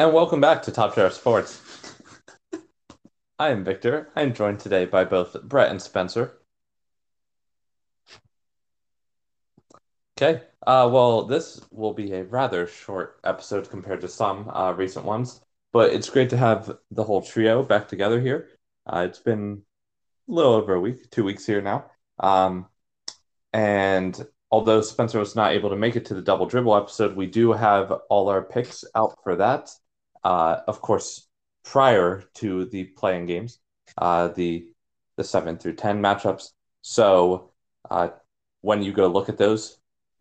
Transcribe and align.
And 0.00 0.14
welcome 0.14 0.40
back 0.40 0.62
to 0.62 0.72
Top 0.72 0.94
Share 0.94 1.10
Sports. 1.10 1.60
I 3.38 3.50
am 3.50 3.64
Victor. 3.64 4.08
I 4.16 4.22
am 4.22 4.32
joined 4.32 4.58
today 4.58 4.86
by 4.86 5.04
both 5.04 5.36
Brett 5.42 5.70
and 5.70 5.82
Spencer. 5.82 6.38
Okay, 10.16 10.40
uh, 10.66 10.88
well, 10.90 11.24
this 11.24 11.60
will 11.70 11.92
be 11.92 12.14
a 12.14 12.24
rather 12.24 12.66
short 12.66 13.20
episode 13.24 13.68
compared 13.68 14.00
to 14.00 14.08
some 14.08 14.48
uh, 14.48 14.72
recent 14.72 15.04
ones, 15.04 15.42
but 15.70 15.92
it's 15.92 16.08
great 16.08 16.30
to 16.30 16.38
have 16.38 16.78
the 16.90 17.04
whole 17.04 17.20
trio 17.20 17.62
back 17.62 17.86
together 17.86 18.22
here. 18.22 18.48
Uh, 18.86 19.04
it's 19.06 19.18
been 19.18 19.60
a 20.26 20.32
little 20.32 20.54
over 20.54 20.72
a 20.72 20.80
week, 20.80 21.10
two 21.10 21.24
weeks 21.24 21.44
here 21.44 21.60
now. 21.60 21.90
Um, 22.18 22.68
and 23.52 24.26
although 24.50 24.80
Spencer 24.80 25.18
was 25.18 25.36
not 25.36 25.52
able 25.52 25.68
to 25.68 25.76
make 25.76 25.94
it 25.94 26.06
to 26.06 26.14
the 26.14 26.22
double 26.22 26.46
dribble 26.46 26.74
episode, 26.74 27.14
we 27.14 27.26
do 27.26 27.52
have 27.52 27.92
all 28.08 28.30
our 28.30 28.40
picks 28.40 28.82
out 28.94 29.18
for 29.22 29.36
that. 29.36 29.70
Uh, 30.24 30.60
of 30.66 30.80
course, 30.80 31.28
prior 31.64 32.24
to 32.34 32.66
the 32.66 32.84
playing 32.84 33.26
games, 33.26 33.58
uh, 33.98 34.28
the 34.28 34.68
the 35.16 35.24
seven 35.24 35.58
through 35.58 35.74
ten 35.74 36.00
matchups. 36.00 36.50
So 36.82 37.50
uh, 37.90 38.08
when 38.62 38.82
you 38.82 38.92
go 38.92 39.06
look 39.06 39.28
at 39.28 39.38
those, 39.38 39.78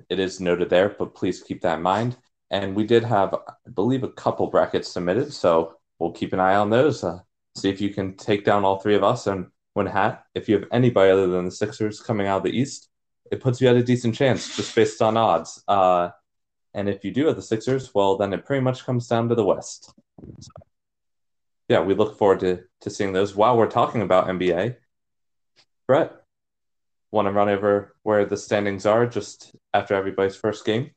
it 0.09 0.19
is 0.19 0.39
noted 0.39 0.69
there, 0.69 0.89
but 0.89 1.15
please 1.15 1.41
keep 1.41 1.61
that 1.61 1.77
in 1.77 1.83
mind. 1.83 2.17
And 2.51 2.75
we 2.75 2.85
did 2.85 3.03
have, 3.03 3.33
I 3.33 3.69
believe, 3.69 4.03
a 4.03 4.09
couple 4.09 4.47
brackets 4.47 4.89
submitted, 4.89 5.31
so 5.33 5.75
we'll 5.99 6.11
keep 6.11 6.33
an 6.33 6.39
eye 6.39 6.55
on 6.55 6.69
those. 6.69 7.03
Uh, 7.03 7.19
see 7.55 7.69
if 7.69 7.79
you 7.79 7.93
can 7.93 8.15
take 8.15 8.43
down 8.43 8.65
all 8.65 8.79
three 8.79 8.95
of 8.95 9.03
us 9.03 9.27
and 9.27 9.47
win 9.75 9.85
hat. 9.85 10.23
If 10.33 10.49
you 10.49 10.55
have 10.55 10.67
anybody 10.71 11.11
other 11.11 11.27
than 11.27 11.45
the 11.45 11.51
Sixers 11.51 12.01
coming 12.01 12.27
out 12.27 12.37
of 12.37 12.43
the 12.43 12.57
East, 12.57 12.89
it 13.31 13.41
puts 13.41 13.61
you 13.61 13.67
at 13.67 13.75
a 13.75 13.83
decent 13.83 14.15
chance 14.15 14.55
just 14.55 14.75
based 14.75 15.01
on 15.01 15.15
odds. 15.15 15.63
Uh, 15.67 16.09
and 16.73 16.87
if 16.87 17.03
you 17.03 17.11
do 17.11 17.27
have 17.27 17.35
the 17.35 17.41
Sixers, 17.41 17.93
well, 17.93 18.17
then 18.17 18.33
it 18.33 18.45
pretty 18.45 18.61
much 18.61 18.85
comes 18.85 19.07
down 19.07 19.29
to 19.29 19.35
the 19.35 19.43
West. 19.43 19.93
So, 20.39 20.51
yeah, 21.67 21.81
we 21.81 21.93
look 21.93 22.17
forward 22.17 22.39
to, 22.41 22.63
to 22.81 22.89
seeing 22.89 23.13
those. 23.13 23.35
While 23.35 23.57
we're 23.57 23.69
talking 23.69 24.01
about 24.01 24.27
NBA, 24.27 24.75
Brett, 25.87 26.13
want 27.11 27.27
to 27.27 27.31
run 27.31 27.49
over 27.49 27.95
where 28.03 28.25
the 28.25 28.37
standings 28.37 28.85
are 28.85 29.05
just 29.05 29.55
after 29.73 29.95
everybody's 29.95 30.35
first 30.35 30.65
game? 30.65 30.91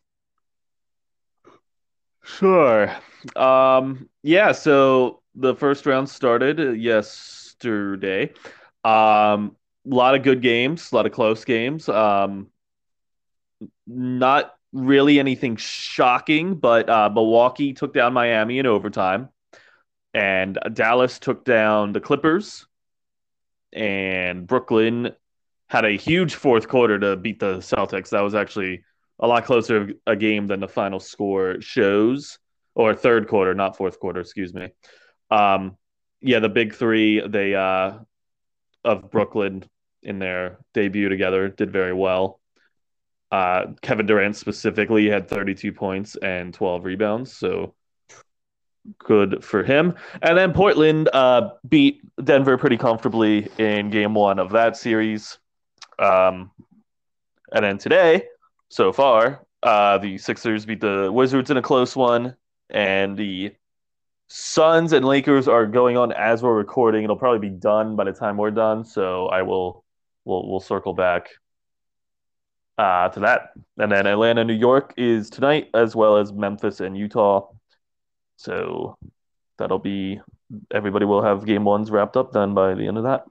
Sure. 2.23 2.95
Um, 3.35 4.09
yeah, 4.23 4.53
so 4.53 5.23
the 5.35 5.55
first 5.55 5.87
round 5.87 6.09
started 6.09 6.79
yesterday. 6.79 8.33
Um, 8.85 9.57
a 9.91 9.95
lot 9.95 10.15
of 10.15 10.23
good 10.23 10.43
games, 10.43 10.93
a 10.93 10.95
lot 10.95 11.07
of 11.07 11.13
close 11.13 11.45
games. 11.45 11.89
Um, 11.89 12.49
not 13.87 14.55
really 14.73 15.19
anything 15.19 15.57
shocking, 15.57 16.55
but 16.55 16.89
uh, 16.89 17.11
Milwaukee 17.13 17.73
took 17.73 17.93
down 17.93 18.13
Miami 18.13 18.59
in 18.59 18.67
overtime, 18.67 19.29
and 20.15 20.59
Dallas 20.73 21.19
took 21.19 21.45
down 21.45 21.93
the 21.93 22.01
Clippers, 22.01 22.67
and 23.73 24.47
Brooklyn 24.47 25.13
had 25.69 25.85
a 25.85 25.93
huge 25.93 26.35
fourth 26.35 26.69
quarter 26.69 26.99
to 26.99 27.17
beat 27.17 27.39
the 27.39 27.59
Celtics. 27.59 28.11
That 28.11 28.21
was 28.21 28.35
actually 28.35 28.85
a 29.19 29.27
lot 29.27 29.45
closer 29.45 29.93
a 30.07 30.17
game 30.17 30.47
than 30.47 30.61
the 30.61 30.69
final 30.69 31.01
score 31.01 31.61
shows, 31.61 32.39
or 32.75 32.95
third 32.95 33.29
quarter, 33.29 33.55
not 33.55 33.77
fourth 33.77 33.99
quarter. 34.01 34.21
Excuse 34.21 34.53
me. 34.53 34.69
Um, 35.31 35.77
yeah, 36.21 36.41
the 36.41 36.49
big 36.49 36.75
three 36.75 37.27
they 37.27 37.55
uh, 37.55 37.99
of 38.85 39.11
Brooklyn 39.11 39.65
in 40.03 40.19
their 40.19 40.59
debut 40.75 41.09
together 41.09 41.49
did 41.49 41.73
very 41.73 41.93
well. 41.93 42.41
Uh, 43.33 43.73
Kevin 43.81 44.05
Durant 44.05 44.37
specifically 44.37 45.09
had 45.09 45.27
32 45.27 45.73
points 45.73 46.17
and 46.17 46.53
12 46.53 46.85
rebounds, 46.85 47.33
so 47.33 47.75
good 48.99 49.43
for 49.43 49.63
him. 49.63 49.95
And 50.21 50.37
then 50.37 50.53
Portland 50.53 51.09
uh, 51.15 51.53
beat 51.67 52.03
Denver 52.23 52.59
pretty 52.59 52.77
comfortably 52.77 53.49
in 53.57 53.89
game 53.89 54.13
one 54.13 54.39
of 54.39 54.51
that 54.51 54.77
series. 54.77 55.39
Um, 55.99 56.51
and 57.53 57.65
then 57.65 57.79
today, 57.79 58.25
so 58.69 58.93
far, 58.93 59.47
uh, 59.63 59.97
the 59.97 60.19
Sixers 60.19 60.67
beat 60.67 60.83
the 60.83 61.11
Wizards 61.11 61.51
in 61.51 61.57
a 61.57 61.63
close 61.63 61.97
one, 61.97 62.37
and 62.69 63.17
the 63.17 63.55
Suns 64.29 64.93
and 64.93 65.07
Lakers 65.07 65.49
are 65.49 65.67
going 65.67 65.97
on 65.97 66.13
as 66.13 66.43
we're 66.43 66.55
recording. 66.55 67.05
It'll 67.05 67.17
probably 67.17 67.49
be 67.49 67.55
done 67.57 67.97
by 67.97 68.05
the 68.05 68.13
time 68.13 68.37
we're 68.37 68.51
done, 68.51 68.85
so 68.85 69.29
I 69.29 69.41
will 69.41 69.85
we'll 70.27 70.51
we'll 70.51 70.61
circle 70.61 70.93
back 70.93 71.31
uh, 72.79 73.09
to 73.11 73.21
that. 73.21 73.53
And 73.79 73.93
then 73.93 74.07
Atlanta, 74.07 74.45
New 74.45 74.55
York 74.55 74.95
is 74.97 75.31
tonight, 75.31 75.69
as 75.75 75.95
well 75.95 76.17
as 76.17 76.33
Memphis 76.33 76.81
and 76.81 76.97
Utah. 76.97 77.49
So 78.37 78.97
that'll 79.59 79.79
be 79.79 80.21
everybody 80.71 81.05
will 81.05 81.23
have 81.23 81.47
game 81.47 81.65
ones 81.65 81.91
wrapped 81.91 82.17
up 82.17 82.33
then 82.33 82.55
by 82.55 82.75
the 82.75 82.87
end 82.87 82.99
of 82.99 83.05
that. 83.05 83.25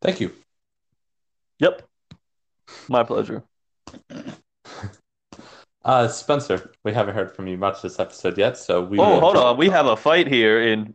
Thank 0.00 0.20
you. 0.20 0.32
Yep. 1.58 1.82
My 2.88 3.02
pleasure. 3.02 3.44
Uh, 5.84 6.08
Spencer, 6.08 6.72
we 6.82 6.94
haven't 6.94 7.14
heard 7.14 7.36
from 7.36 7.46
you 7.46 7.58
much 7.58 7.82
this 7.82 8.00
episode 8.00 8.38
yet, 8.38 8.56
so 8.56 8.80
we. 8.80 8.98
Oh, 8.98 9.20
hold 9.20 9.36
on. 9.36 9.58
We 9.58 9.68
have 9.68 9.84
a 9.84 9.94
fight 9.94 10.26
here 10.26 10.62
in 10.62 10.94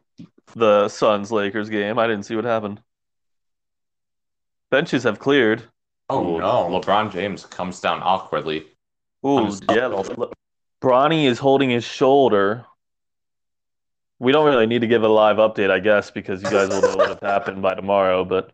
the 0.56 0.90
Suns 0.90 1.32
Lakers 1.32 1.70
game. 1.70 2.00
I 2.00 2.08
didn't 2.08 2.26
see 2.26 2.36
what 2.36 2.46
happened. 2.46 2.82
Benches 4.72 5.04
have 5.04 5.20
cleared. 5.20 5.64
Oh 6.10 6.36
Ooh. 6.36 6.40
no! 6.40 6.68
LeBron 6.70 7.12
James 7.12 7.46
comes 7.46 7.80
down 7.80 8.02
awkwardly. 8.04 8.66
Ooh, 9.26 9.52
yeah. 9.70 9.88
Le- 9.88 10.32
Bronny 10.82 11.26
is 11.26 11.40
holding 11.40 11.70
his 11.70 11.84
shoulder. 11.84 12.66
We 14.20 14.32
don't 14.32 14.46
really 14.46 14.68
need 14.68 14.82
to 14.82 14.88
give 14.88 15.04
a 15.04 15.08
live 15.08 15.38
update, 15.38 15.72
I 15.72 15.80
guess, 15.80 16.12
because 16.12 16.42
you 16.42 16.50
guys 16.50 16.70
will 16.70 16.82
know 16.82 16.98
what 16.98 17.20
happened 17.24 17.62
by 17.62 17.76
tomorrow. 17.76 18.26
But 18.26 18.52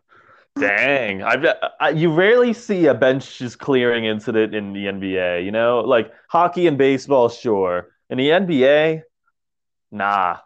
dang, 0.58 1.22
I've 1.22 1.44
I, 1.80 1.90
you 1.90 2.12
rarely 2.12 2.52
see 2.52 2.86
a 2.86 2.94
benches 2.94 3.56
clearing 3.56 4.04
incident 4.04 4.54
in 4.54 4.72
the 4.72 4.86
NBA. 4.86 5.44
You 5.44 5.50
know, 5.50 5.80
like 5.80 6.12
hockey 6.28 6.66
and 6.66 6.78
baseball, 6.78 7.28
sure. 7.28 7.88
In 8.10 8.18
the 8.18 8.28
NBA, 8.28 9.02
nah. 9.90 10.38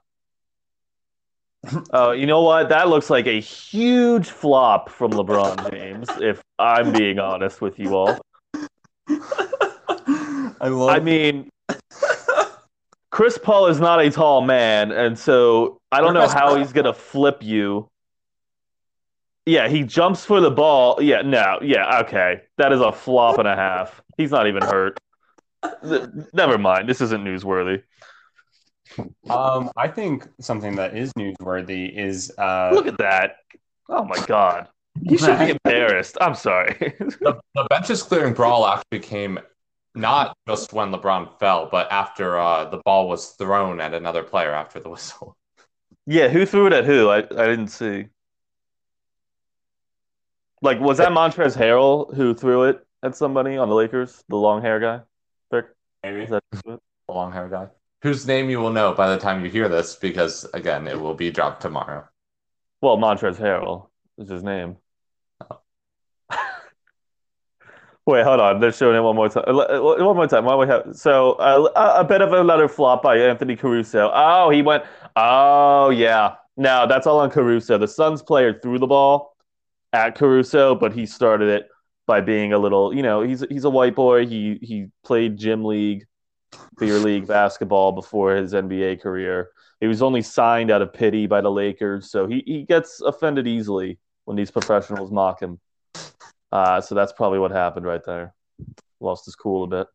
Oh, 1.93 2.13
you 2.13 2.27
know 2.27 2.43
what? 2.43 2.69
That 2.71 2.89
looks 2.89 3.11
like 3.11 3.27
a 3.27 3.41
huge 3.41 4.29
flop 4.31 4.89
from 4.89 5.13
LeBron 5.13 5.71
James, 5.71 6.09
if 6.21 6.43
I'm 6.59 6.93
being 6.93 7.19
honest 7.19 7.61
with 7.61 7.79
you 7.79 7.95
all. 7.97 8.19
I 10.63 10.69
love 10.69 10.91
I 10.91 11.01
mean 11.01 11.49
Chris 13.11 13.39
Paul 13.39 13.67
is 13.67 13.81
not 13.81 14.01
a 14.01 14.11
tall 14.11 14.41
man, 14.43 14.93
and 14.93 15.19
so 15.19 15.81
I 15.93 16.01
don't 16.01 16.15
know 16.15 16.29
how 16.29 16.55
he's 16.57 16.73
gonna 16.73 16.95
flip 16.95 17.43
you. 17.43 17.89
Yeah, 19.47 19.69
he 19.69 19.83
jumps 19.83 20.25
for 20.25 20.41
the 20.41 20.51
ball. 20.51 21.03
Yeah, 21.03 21.23
no, 21.23 21.59
yeah, 21.61 22.01
okay. 22.01 22.43
That 22.59 22.73
is 22.73 22.81
a 22.81 22.93
flop 22.93 23.39
and 23.39 23.49
a 23.49 23.57
half. 23.57 24.01
He's 24.17 24.31
not 24.31 24.47
even 24.47 24.63
hurt. 24.63 24.99
Never 26.33 26.57
mind. 26.57 26.89
This 26.89 27.01
isn't 27.01 27.25
newsworthy. 27.25 27.83
Um, 29.29 29.71
I 29.77 29.89
think 29.89 30.27
something 30.41 30.77
that 30.77 30.97
is 30.97 31.13
newsworthy 31.15 31.97
is 31.97 32.33
uh, 32.39 32.71
look 32.73 32.87
at 32.87 32.99
that. 32.99 33.37
Oh 33.89 34.05
my 34.05 34.25
god, 34.27 34.69
you 35.01 35.19
should 35.19 35.39
be 35.39 35.55
embarrassed. 35.65 36.17
I'm 36.21 36.35
sorry. 36.35 36.77
the, 36.99 37.41
the 37.55 37.67
benches 37.71 38.03
clearing 38.03 38.35
brawl 38.35 38.67
actually 38.67 39.01
came 39.01 39.39
not 39.95 40.37
just 40.49 40.73
when 40.73 40.93
LeBron 40.93 41.39
fell, 41.39 41.69
but 41.71 41.91
after 41.91 42.39
uh, 42.39 42.65
the 42.65 42.79
ball 42.85 43.09
was 43.09 43.31
thrown 43.31 43.81
at 43.81 43.95
another 43.95 44.23
player 44.23 44.53
after 44.53 44.81
the 44.81 44.89
whistle. 44.89 45.37
Yeah, 46.07 46.29
who 46.29 46.45
threw 46.45 46.67
it 46.67 46.73
at 46.73 46.87
who? 46.87 47.09
I, 47.09 47.19
I 47.19 47.21
didn't 47.21 47.69
see. 47.69 48.07
Like, 50.61 50.81
was 50.81 50.99
that 50.99 51.13
Montrezl 51.13 51.57
Harrell 51.57 52.13
who 52.15 52.35
threw 52.35 52.65
it 52.65 52.85
at 53.03 53.15
somebody 53.15 53.57
on 53.57 53.69
the 53.69 53.75
Lakers? 53.75 54.25
The 54.29 54.37
long 54.37 54.61
hair 54.61 54.81
guy? 54.81 55.03
Vic? 55.53 55.67
Maybe. 56.03 56.23
Is 56.23 56.31
that 56.31 56.43
the 56.63 56.81
long 57.09 57.33
hair 57.33 57.49
guy? 57.49 57.69
Whose 58.03 58.27
name 58.27 58.51
you 58.51 58.59
will 58.59 58.73
know 58.73 58.95
by 58.95 59.11
the 59.11 59.21
time 59.21 59.45
you 59.45 59.51
hear 59.51 59.69
this, 59.69 59.97
because 59.97 60.45
again, 60.55 60.87
it 60.87 61.01
will 61.01 61.15
be 61.15 61.31
dropped 61.31 61.63
tomorrow. 61.63 62.05
Well, 62.81 62.97
Montrezl 62.97 63.39
Harrell 63.39 63.89
is 64.19 64.31
his 64.31 64.43
name. 64.43 64.77
Oh. 65.51 65.61
Wait, 68.07 68.25
hold 68.25 68.41
on. 68.41 68.61
They're 68.61 68.73
showing 68.73 68.97
it 68.97 69.01
one 69.01 69.17
more 69.17 69.29
time. 69.29 69.45
One 69.55 70.17
more 70.17 70.27
time. 70.27 70.45
While 70.45 70.59
we 70.59 70.67
have 70.67 70.97
so 70.97 71.33
uh, 71.33 71.71
a 71.97 72.05
bit 72.05 72.23
of 72.23 72.33
another 72.33 72.69
flop 72.69 73.03
by 73.03 73.19
Anthony 73.19 73.57
Caruso. 73.57 74.11
Oh, 74.13 74.51
he 74.51 74.63
went. 74.63 74.85
Oh, 75.17 75.91
yeah. 75.91 76.37
Now 76.57 76.87
that's 76.87 77.07
all 77.07 77.21
on 77.21 77.31
Caruso. 77.31 77.79
The 77.79 77.89
Suns 77.89 78.23
player 78.23 78.59
threw 78.59 78.79
the 78.79 78.87
ball 78.87 79.37
at 79.93 80.15
Caruso, 80.15 80.75
but 80.75 80.93
he 80.93 81.07
started 81.07 81.49
it 81.49 81.69
by 82.07 82.21
being 82.21 82.53
a 82.53 82.59
little. 82.59 82.95
You 82.95 83.03
know, 83.03 83.23
he's 83.23 83.45
he's 83.51 83.65
a 83.65 83.71
white 83.71 83.95
boy. 83.95 84.27
He 84.27 84.59
he 84.63 84.87
played 85.05 85.37
gym 85.37 85.65
league 85.65 86.07
beer 86.79 86.99
league 86.99 87.27
basketball 87.27 87.93
before 87.93 88.35
his 88.35 88.53
NBA 88.53 89.01
career. 89.01 89.51
He 89.81 89.87
was 89.87 90.03
only 90.03 90.23
signed 90.23 90.71
out 90.71 90.83
of 90.83 90.93
pity 90.93 91.27
by 91.27 91.41
the 91.41 91.51
Lakers, 91.51 92.11
so 92.11 92.27
he, 92.27 92.43
he 92.47 92.63
gets 92.65 93.01
offended 93.01 93.47
easily 93.47 93.99
when 94.25 94.37
these 94.37 94.51
professionals 94.51 95.11
mock 95.11 95.41
him. 95.41 95.59
Uh, 96.53 96.81
so 96.81 96.95
that's 96.95 97.13
probably 97.13 97.39
what 97.39 97.51
happened 97.51 97.87
right 97.87 98.05
there. 98.05 98.35
Lost 99.01 99.25
his 99.25 99.35
cool 99.35 99.65
a 99.65 99.67
bit. 99.67 99.87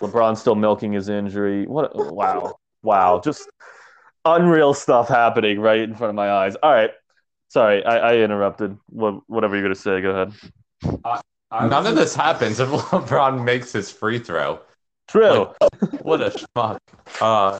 LeBron 0.00 0.36
still 0.36 0.54
milking 0.54 0.92
his 0.92 1.08
injury. 1.08 1.66
What? 1.66 1.94
Wow, 1.94 2.56
wow, 2.82 3.20
just 3.24 3.48
unreal 4.24 4.74
stuff 4.74 5.08
happening 5.08 5.60
right 5.60 5.80
in 5.80 5.94
front 5.94 6.10
of 6.10 6.14
my 6.14 6.30
eyes. 6.30 6.56
All 6.62 6.72
right, 6.72 6.90
sorry, 7.48 7.84
I, 7.84 8.12
I 8.12 8.16
interrupted. 8.16 8.76
What, 8.88 9.20
whatever 9.28 9.54
you're 9.54 9.64
gonna 9.64 9.74
say, 9.74 10.00
go 10.00 10.10
ahead. 10.10 11.12
I 11.50 11.68
None 11.68 11.86
of 11.86 11.94
this 11.94 12.14
happens 12.14 12.58
if 12.60 12.68
LeBron 12.90 13.44
makes 13.44 13.72
his 13.72 13.90
free 13.90 14.18
throw. 14.18 14.60
True. 15.08 15.52
What 16.02 16.20
a 16.20 16.30
schmuck. 16.30 16.78
Uh, 17.20 17.58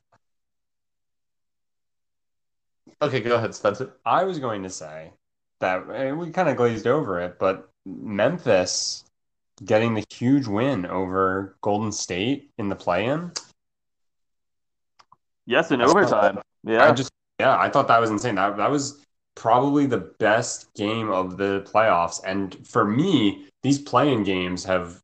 okay, 3.01 3.21
go 3.21 3.37
ahead, 3.37 3.55
Spencer. 3.55 3.97
I 4.05 4.25
was 4.25 4.39
going 4.39 4.63
to 4.65 4.71
say 4.71 5.13
that 5.61 6.17
we 6.17 6.31
kind 6.31 6.49
of 6.49 6.57
glazed 6.57 6.87
over 6.87 7.21
it, 7.21 7.39
but 7.39 7.71
Memphis 7.87 9.05
getting 9.65 9.95
the 9.95 10.05
huge 10.11 10.47
win 10.47 10.87
over 10.87 11.57
Golden 11.61 11.93
State 11.93 12.51
in 12.59 12.69
the 12.69 12.77
play-in. 12.77 13.33
yes, 15.47 15.71
in 15.71 15.79
That's 15.79 15.91
overtime. 15.91 16.39
I 16.39 16.71
Yeah. 16.71 16.85
I 16.85 16.93
just 16.93 17.11
yeah, 17.41 17.59
I 17.59 17.69
thought 17.69 17.89
that 17.89 18.01
was 18.01 18.11
insane. 18.11 18.37
That 18.37 18.57
that 18.57 18.71
was 18.71 19.05
probably 19.35 19.87
the 19.87 20.13
best 20.19 20.73
game 20.75 21.11
of 21.11 21.37
the 21.37 21.67
playoffs. 21.73 22.21
And 22.25 22.67
for 22.67 22.85
me, 22.85 23.47
these 23.63 23.79
playing 23.79 24.25
games 24.25 24.65
have 24.65 25.01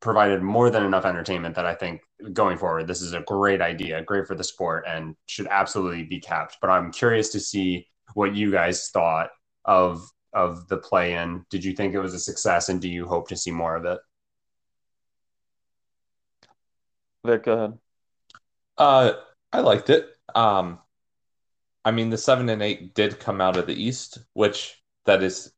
provided 0.00 0.42
more 0.42 0.70
than 0.70 0.82
enough 0.82 1.04
entertainment 1.04 1.54
that 1.54 1.66
I 1.66 1.74
think 1.74 2.00
going 2.32 2.56
forward, 2.56 2.86
this 2.86 3.02
is 3.02 3.12
a 3.12 3.20
great 3.20 3.60
idea, 3.60 4.02
great 4.02 4.26
for 4.26 4.34
the 4.34 4.44
sport, 4.44 4.84
and 4.88 5.14
should 5.26 5.46
absolutely 5.48 6.04
be 6.04 6.20
kept. 6.20 6.56
But 6.60 6.70
I'm 6.70 6.90
curious 6.90 7.28
to 7.30 7.40
see 7.40 7.86
what 8.14 8.34
you 8.34 8.50
guys 8.50 8.88
thought 8.88 9.30
of 9.64 10.08
of 10.32 10.68
the 10.68 10.76
play-in. 10.78 11.44
Did 11.50 11.64
you 11.64 11.74
think 11.74 11.92
it 11.92 12.00
was 12.00 12.14
a 12.14 12.18
success, 12.18 12.68
and 12.68 12.80
do 12.80 12.88
you 12.88 13.06
hope 13.06 13.28
to 13.28 13.36
see 13.36 13.50
more 13.50 13.74
of 13.74 13.84
it? 13.84 13.98
Vic, 17.26 17.42
go 17.44 17.52
ahead. 17.52 17.78
Uh, 18.78 19.12
I 19.52 19.60
liked 19.60 19.90
it. 19.90 20.08
Um, 20.34 20.78
I 21.84 21.90
mean, 21.90 22.10
the 22.10 22.16
seven 22.16 22.48
and 22.48 22.62
eight 22.62 22.94
did 22.94 23.20
come 23.20 23.40
out 23.40 23.56
of 23.56 23.66
the 23.66 23.74
East, 23.74 24.18
which 24.32 24.80
that 25.04 25.22
is 25.22 25.52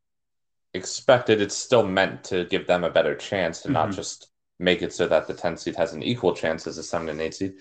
expected. 0.74 1.40
It's 1.40 1.54
still 1.54 1.86
meant 1.86 2.24
to 2.24 2.46
give 2.46 2.66
them 2.66 2.82
a 2.82 2.90
better 2.90 3.14
chance 3.14 3.60
to 3.62 3.70
not 3.70 3.90
Mhm. 3.90 3.94
just 3.94 4.31
make 4.62 4.82
it 4.82 4.92
so 4.92 5.06
that 5.08 5.26
the 5.26 5.34
10 5.34 5.56
seed 5.56 5.76
has 5.76 5.92
an 5.92 6.02
equal 6.02 6.34
chance 6.34 6.66
as 6.66 6.78
a 6.78 6.82
seven 6.82 7.08
and 7.08 7.20
eight 7.20 7.34
seed. 7.34 7.54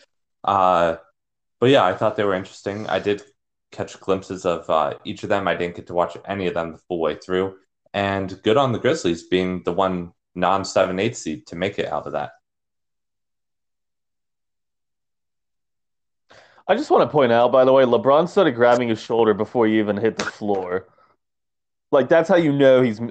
Uh, 0.43 0.95
but 1.59 1.69
yeah, 1.69 1.83
I 1.83 1.93
thought 1.93 2.15
they 2.15 2.23
were 2.23 2.33
interesting. 2.33 2.87
I 2.87 2.99
did 2.99 3.23
catch 3.71 3.99
glimpses 3.99 4.45
of 4.45 4.69
uh, 4.69 4.93
each 5.05 5.23
of 5.23 5.29
them. 5.29 5.47
I 5.47 5.55
didn't 5.55 5.75
get 5.75 5.87
to 5.87 5.93
watch 5.93 6.17
any 6.27 6.47
of 6.47 6.53
them 6.53 6.73
the 6.73 6.77
full 6.77 6.99
way 6.99 7.15
through. 7.15 7.55
And 7.93 8.41
good 8.43 8.57
on 8.57 8.71
the 8.71 8.79
Grizzlies 8.79 9.23
being 9.23 9.63
the 9.63 9.73
one 9.73 10.13
non 10.35 10.63
seven 10.63 10.99
eight 10.99 11.17
seed 11.17 11.47
to 11.47 11.55
make 11.55 11.79
it 11.79 11.91
out 11.91 12.05
of 12.05 12.13
that. 12.13 12.31
I 16.67 16.75
just 16.75 16.89
want 16.89 17.03
to 17.03 17.11
point 17.11 17.31
out, 17.31 17.51
by 17.51 17.65
the 17.65 17.73
way, 17.73 17.83
LeBron 17.83 18.29
started 18.29 18.55
grabbing 18.55 18.87
his 18.87 19.01
shoulder 19.01 19.33
before 19.33 19.67
he 19.67 19.79
even 19.79 19.97
hit 19.97 20.17
the 20.17 20.23
floor. 20.23 20.87
Like 21.91 22.07
that's 22.07 22.29
how 22.29 22.37
you 22.37 22.53
know 22.53 22.81
he's, 22.81 23.01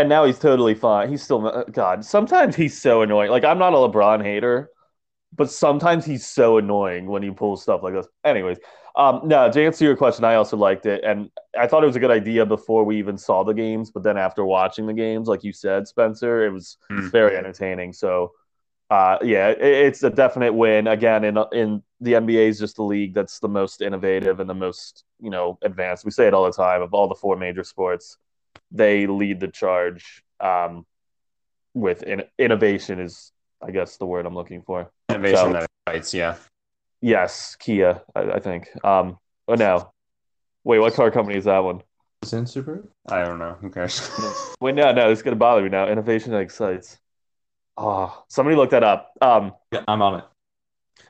and 0.00 0.08
now 0.08 0.24
he's 0.24 0.38
totally 0.38 0.74
fine. 0.74 1.08
He's 1.08 1.22
still 1.22 1.64
God. 1.72 2.04
Sometimes 2.04 2.56
he's 2.56 2.80
so 2.80 3.02
annoying. 3.02 3.30
Like 3.30 3.44
I'm 3.44 3.58
not 3.58 3.72
a 3.72 3.76
LeBron 3.76 4.22
hater, 4.22 4.70
but 5.34 5.50
sometimes 5.50 6.04
he's 6.04 6.26
so 6.26 6.58
annoying 6.58 7.06
when 7.06 7.22
he 7.22 7.30
pulls 7.30 7.62
stuff 7.62 7.82
like 7.82 7.94
this. 7.94 8.06
Anyways, 8.24 8.58
um, 8.96 9.22
no. 9.24 9.50
To 9.50 9.64
answer 9.64 9.84
your 9.84 9.96
question, 9.96 10.24
I 10.24 10.36
also 10.36 10.56
liked 10.56 10.86
it, 10.86 11.04
and 11.04 11.30
I 11.58 11.66
thought 11.68 11.84
it 11.84 11.88
was 11.88 11.96
a 11.96 12.00
good 12.00 12.10
idea 12.10 12.46
before 12.46 12.84
we 12.84 12.98
even 12.98 13.18
saw 13.18 13.44
the 13.44 13.54
games. 13.54 13.90
But 13.90 14.02
then 14.04 14.18
after 14.18 14.44
watching 14.44 14.86
the 14.86 14.94
games, 14.94 15.28
like 15.28 15.44
you 15.44 15.52
said, 15.52 15.88
Spencer, 15.88 16.46
it 16.46 16.50
was 16.52 16.78
Hmm. 16.90 17.08
very 17.10 17.36
entertaining. 17.36 17.92
So 17.92 18.32
uh, 18.90 19.18
yeah, 19.22 19.48
it, 19.50 19.60
it's 19.60 20.02
a 20.02 20.10
definite 20.10 20.52
win. 20.54 20.86
Again, 20.86 21.24
in 21.24 21.38
in 21.52 21.82
the 22.00 22.14
NBA 22.14 22.48
is 22.48 22.58
just 22.58 22.76
the 22.76 22.82
league 22.84 23.14
that's 23.14 23.38
the 23.38 23.48
most 23.48 23.82
innovative 23.82 24.40
and 24.40 24.48
the 24.48 24.54
most 24.54 25.04
you 25.20 25.30
know 25.30 25.58
advanced. 25.62 26.04
We 26.04 26.10
say 26.10 26.26
it 26.26 26.34
all 26.34 26.46
the 26.46 26.52
time 26.52 26.82
of 26.82 26.94
all 26.94 27.08
the 27.08 27.14
four 27.14 27.36
major 27.36 27.64
sports, 27.64 28.16
they 28.70 29.06
lead 29.06 29.40
the 29.40 29.48
charge 29.48 30.22
um, 30.40 30.84
with 31.74 32.02
in, 32.02 32.22
innovation. 32.38 33.00
Is 33.00 33.32
I 33.66 33.70
guess 33.70 33.96
the 33.96 34.06
word 34.06 34.26
I'm 34.26 34.34
looking 34.34 34.62
for. 34.62 34.90
Innovation 35.08 35.36
So- 35.36 35.52
that 35.52 35.66
excites, 35.86 36.14
yeah. 36.14 36.36
Yes, 37.00 37.54
Kia, 37.56 38.02
I, 38.14 38.20
I 38.22 38.38
think. 38.40 38.68
Um, 38.84 39.18
oh 39.46 39.54
no, 39.54 39.92
wait, 40.64 40.80
what 40.80 40.94
car 40.94 41.10
company 41.12 41.38
is 41.38 41.44
that 41.44 41.58
one? 41.60 41.82
Is 42.22 42.32
it 42.32 42.38
in 42.38 42.44
Subaru? 42.44 42.88
I 43.08 43.22
don't 43.24 43.38
know. 43.38 43.56
Who 43.60 43.70
cares? 43.70 44.10
Wait, 44.60 44.74
no, 44.74 44.90
no, 44.90 45.08
it's 45.12 45.22
gonna 45.22 45.36
bother 45.36 45.62
me 45.62 45.68
now. 45.68 45.86
Innovation 45.88 46.32
that 46.32 46.40
excites. 46.40 46.98
Oh, 47.76 48.24
somebody 48.28 48.56
look 48.56 48.70
that 48.70 48.82
up. 48.82 49.12
Um, 49.20 49.52
Yeah, 49.70 49.84
I'm 49.86 50.02
on 50.02 50.18
it. 50.18 50.24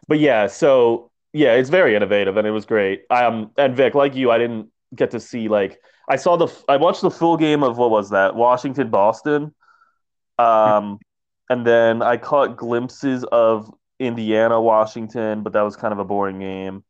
but 0.06 0.18
yeah, 0.18 0.48
so 0.48 1.10
yeah, 1.32 1.54
it's 1.54 1.70
very 1.70 1.96
innovative 1.96 2.36
and 2.36 2.46
it 2.46 2.50
was 2.50 2.66
great. 2.66 3.04
Um, 3.08 3.52
and 3.56 3.74
Vic, 3.74 3.94
like 3.94 4.14
you, 4.14 4.30
I 4.30 4.36
didn't 4.36 4.68
get 4.94 5.12
to 5.12 5.20
see 5.20 5.48
like 5.48 5.80
I 6.08 6.16
saw 6.16 6.36
the 6.36 6.48
I 6.68 6.76
watched 6.76 7.02
the 7.02 7.10
full 7.10 7.36
game 7.36 7.62
of 7.62 7.76
what 7.78 7.90
was 7.90 8.10
that 8.10 8.34
Washington 8.34 8.90
Boston, 8.90 9.54
um, 10.38 10.98
and 11.50 11.66
then 11.66 12.02
I 12.02 12.16
caught 12.16 12.56
glimpses 12.56 13.24
of 13.24 13.72
Indiana 13.98 14.60
Washington, 14.60 15.42
but 15.42 15.52
that 15.52 15.62
was 15.62 15.76
kind 15.76 15.92
of 15.92 15.98
a 15.98 16.04
boring 16.04 16.38
game. 16.38 16.84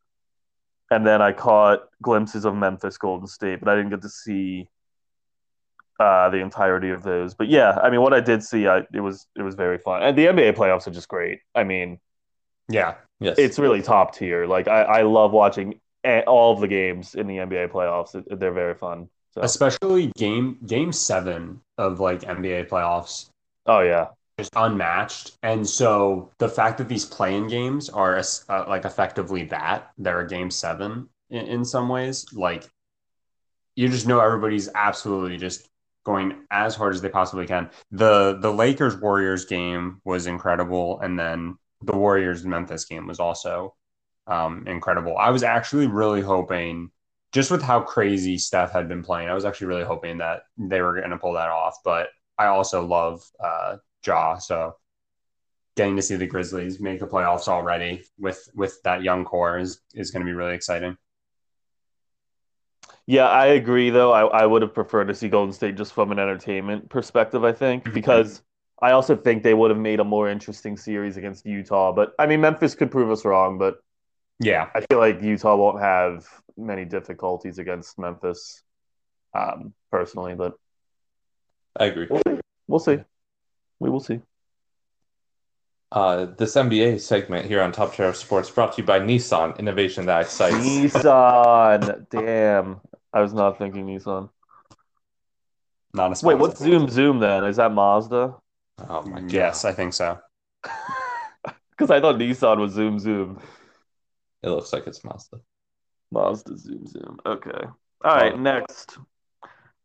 And 0.90 1.06
then 1.06 1.20
I 1.20 1.32
caught 1.32 1.80
glimpses 2.00 2.46
of 2.46 2.54
Memphis 2.54 2.96
Golden 2.96 3.26
State, 3.26 3.60
but 3.60 3.68
I 3.68 3.76
didn't 3.76 3.90
get 3.90 4.02
to 4.02 4.08
see 4.08 4.70
uh, 6.00 6.30
the 6.30 6.38
entirety 6.38 6.90
of 6.90 7.02
those. 7.02 7.34
But 7.34 7.48
yeah, 7.48 7.78
I 7.82 7.90
mean, 7.90 8.00
what 8.00 8.14
I 8.14 8.20
did 8.20 8.42
see, 8.42 8.66
I, 8.66 8.84
it 8.94 9.00
was 9.00 9.26
it 9.36 9.42
was 9.42 9.54
very 9.54 9.78
fun, 9.78 10.02
and 10.02 10.16
the 10.16 10.26
NBA 10.26 10.54
playoffs 10.54 10.86
are 10.86 10.92
just 10.92 11.08
great. 11.08 11.40
I 11.54 11.64
mean, 11.64 11.98
yeah. 12.68 12.94
Yes. 13.20 13.36
it's 13.38 13.58
really 13.58 13.82
top 13.82 14.14
tier. 14.14 14.46
Like 14.46 14.68
I, 14.68 14.82
I 14.82 15.02
love 15.02 15.32
watching 15.32 15.80
all 16.26 16.54
of 16.54 16.60
the 16.60 16.68
games 16.68 17.14
in 17.14 17.26
the 17.26 17.36
NBA 17.36 17.70
playoffs. 17.70 18.12
They're 18.38 18.52
very 18.52 18.74
fun. 18.74 19.08
So, 19.32 19.42
Especially 19.42 20.10
game 20.16 20.58
game 20.66 20.92
seven 20.92 21.60
of 21.76 22.00
like 22.00 22.22
NBA 22.22 22.68
playoffs 22.68 23.28
oh 23.68 23.80
yeah, 23.80 24.08
just 24.38 24.52
unmatched. 24.56 25.36
And 25.44 25.68
so 25.68 26.30
the 26.38 26.48
fact 26.48 26.78
that 26.78 26.88
these 26.88 27.04
playing 27.04 27.46
games 27.46 27.88
are 27.88 28.18
uh, 28.48 28.64
like 28.66 28.84
effectively 28.84 29.44
that, 29.44 29.92
they're 29.98 30.20
a 30.20 30.28
game 30.28 30.50
seven 30.50 31.08
in, 31.30 31.46
in 31.46 31.64
some 31.64 31.88
ways, 31.88 32.26
like 32.32 32.68
you 33.76 33.88
just 33.88 34.08
know 34.08 34.18
everybody's 34.18 34.68
absolutely 34.74 35.36
just 35.36 35.68
going 36.04 36.34
as 36.50 36.74
hard 36.74 36.94
as 36.94 37.02
they 37.02 37.08
possibly 37.08 37.46
can. 37.46 37.70
The 37.92 38.38
the 38.40 38.52
Lakers 38.52 38.96
Warriors 38.96 39.44
game 39.44 40.00
was 40.04 40.26
incredible, 40.26 41.00
and 41.00 41.16
then 41.18 41.56
the 41.82 41.96
Warriors 41.96 42.44
Memphis 42.44 42.86
game 42.86 43.06
was 43.06 43.20
also 43.20 43.74
um, 44.28 44.64
incredible. 44.68 45.16
I 45.18 45.30
was 45.30 45.42
actually 45.42 45.86
really 45.88 46.20
hoping, 46.20 46.90
just 47.32 47.50
with 47.50 47.62
how 47.62 47.80
crazy 47.80 48.38
Steph 48.38 48.72
had 48.72 48.88
been 48.88 49.02
playing, 49.02 49.28
I 49.28 49.34
was 49.34 49.44
actually 49.44 49.68
really 49.68 49.84
hoping 49.84 50.18
that 50.18 50.42
they 50.56 50.80
were 50.82 50.94
going 50.94 51.10
to 51.10 51.18
pull 51.18 51.32
that 51.34 51.48
off. 51.50 51.76
But 51.84 52.08
I 52.38 52.46
also 52.46 52.86
love 52.86 53.22
uh, 53.42 53.78
Ja, 54.06 54.38
so 54.38 54.76
getting 55.76 55.96
to 55.96 56.02
see 56.02 56.16
the 56.16 56.26
Grizzlies 56.26 56.80
make 56.80 57.00
the 57.00 57.06
playoffs 57.06 57.48
already 57.48 58.02
with 58.18 58.48
with 58.54 58.80
that 58.84 59.02
young 59.02 59.24
core 59.24 59.58
is 59.58 59.80
is 59.94 60.10
going 60.10 60.20
to 60.24 60.26
be 60.30 60.34
really 60.34 60.54
exciting. 60.54 60.96
yeah. 63.06 63.28
I 63.28 63.46
agree. 63.46 63.90
Though 63.90 64.12
I, 64.12 64.26
I 64.42 64.46
would 64.46 64.62
have 64.62 64.74
preferred 64.74 65.06
to 65.08 65.14
see 65.14 65.28
Golden 65.28 65.52
State 65.52 65.76
just 65.76 65.92
from 65.92 66.12
an 66.12 66.18
entertainment 66.18 66.88
perspective. 66.90 67.44
I 67.44 67.52
think 67.52 67.84
Mhm. 67.84 67.94
because 67.94 68.42
I 68.80 68.92
also 68.92 69.16
think 69.16 69.42
they 69.42 69.54
would 69.54 69.70
have 69.70 69.78
made 69.80 70.00
a 70.00 70.04
more 70.04 70.28
interesting 70.28 70.76
series 70.76 71.16
against 71.16 71.46
Utah. 71.46 71.92
But 71.92 72.12
I 72.18 72.26
mean, 72.26 72.40
Memphis 72.40 72.74
could 72.74 72.90
prove 72.90 73.10
us 73.10 73.24
wrong. 73.24 73.58
But 73.58 73.76
Yeah, 74.40 74.68
I 74.74 74.80
feel 74.88 74.98
like 74.98 75.20
Utah 75.22 75.56
won't 75.56 75.80
have 75.80 76.26
many 76.56 76.84
difficulties 76.84 77.58
against 77.58 77.98
Memphis, 77.98 78.62
um, 79.34 79.74
personally. 79.90 80.34
But 80.34 80.54
I 81.78 81.86
agree. 81.86 82.08
we'll 82.66 82.78
see. 82.78 82.98
We 83.80 83.90
will 83.90 84.00
see. 84.00 84.20
Uh, 85.90 86.26
this 86.36 86.54
NBA 86.54 87.00
segment 87.00 87.46
here 87.46 87.62
on 87.62 87.72
Top 87.72 87.94
Sheriff 87.94 88.16
Sports 88.16 88.50
brought 88.50 88.74
to 88.74 88.82
you 88.82 88.86
by 88.86 89.00
Nissan, 89.00 89.58
innovation 89.58 90.06
that 90.06 90.22
excites. 90.22 90.54
Nissan. 90.56 92.06
Damn. 92.10 92.80
I 93.12 93.22
was 93.22 93.32
not 93.32 93.56
thinking 93.58 93.86
Nissan. 93.86 94.28
not 95.94 96.06
a 96.06 96.08
Wait, 96.10 96.16
sponsor. 96.16 96.36
what's 96.36 96.60
Zoom 96.60 96.88
Zoom 96.90 97.18
then? 97.20 97.44
Is 97.44 97.56
that 97.56 97.72
Mazda? 97.72 98.34
Oh 98.88 99.02
my 99.02 99.20
god. 99.20 99.32
Yes, 99.32 99.64
I 99.64 99.72
think 99.72 99.94
so. 99.94 100.18
Because 101.70 101.92
I 101.92 102.00
thought 102.00 102.16
Nissan 102.16 102.58
was 102.58 102.72
Zoom 102.72 102.98
Zoom. 102.98 103.40
It 104.42 104.50
looks 104.50 104.72
like 104.72 104.86
it's 104.86 105.04
Mazda. 105.04 105.38
Mazda 106.10 106.56
Zoom 106.56 106.86
Zoom. 106.86 107.18
Okay. 107.26 107.66
All 108.04 108.14
right, 108.14 108.38
next. 108.38 108.98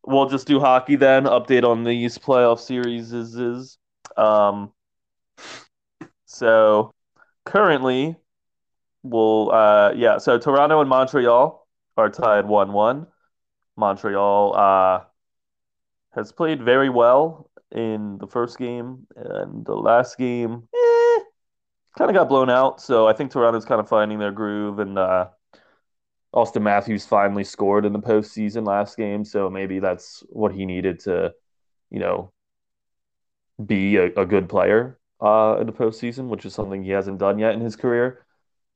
We'll 0.06 0.30
just 0.30 0.48
do 0.48 0.60
hockey 0.60 0.96
then. 0.96 1.24
Update 1.24 1.64
on 1.64 1.84
these 1.84 2.18
playoff 2.18 2.60
series 2.60 3.14
is, 3.14 3.36
is 3.36 3.78
um 4.18 4.72
so 6.26 6.92
currently 7.46 8.16
we'll 9.02 9.52
uh 9.52 9.92
yeah, 9.96 10.18
so 10.18 10.38
Toronto 10.38 10.82
and 10.82 10.90
Montreal 10.90 11.66
are 11.98 12.10
tied 12.10 12.46
1-1. 12.46 13.08
Montreal 13.78 14.56
uh 14.56 15.02
has 16.12 16.32
played 16.32 16.62
very 16.62 16.90
well 16.90 17.50
in 17.72 18.18
the 18.20 18.28
first 18.28 18.58
game 18.60 19.08
and 19.16 19.66
the 19.66 19.74
last 19.76 20.18
game. 20.18 20.68
eh, 20.76 20.83
kind 21.98 22.10
of 22.10 22.16
got 22.16 22.30
blown 22.30 22.50
out. 22.50 22.82
So 22.82 23.08
I 23.08 23.14
think 23.14 23.32
Toronto's 23.32 23.66
kind 23.66 23.80
of 23.80 23.90
finding 23.90 24.20
their 24.20 24.32
groove, 24.32 24.80
and 24.80 24.98
uh, 24.98 25.28
Auston 26.34 26.64
Matthews 26.64 27.06
finally 27.06 27.44
scored 27.44 27.86
in 27.86 27.94
the 27.94 28.00
postseason 28.00 28.66
last 28.66 28.98
game, 28.98 29.24
so 29.24 29.50
maybe 29.50 29.80
that's 29.80 30.24
what 30.30 30.54
he 30.54 30.66
needed 30.66 31.00
to, 31.02 31.34
you 31.92 32.00
know, 32.00 32.32
be 33.64 33.98
a, 33.98 34.06
a 34.14 34.26
good 34.26 34.50
player 34.50 35.00
uh, 35.22 35.58
in 35.60 35.68
the 35.68 35.74
postseason, 35.74 36.28
which 36.28 36.46
is 36.46 36.54
something 36.54 36.84
he 36.84 36.90
hasn't 36.90 37.20
done 37.20 37.38
yet 37.40 37.54
in 37.54 37.62
his 37.62 37.76
career. 37.76 38.26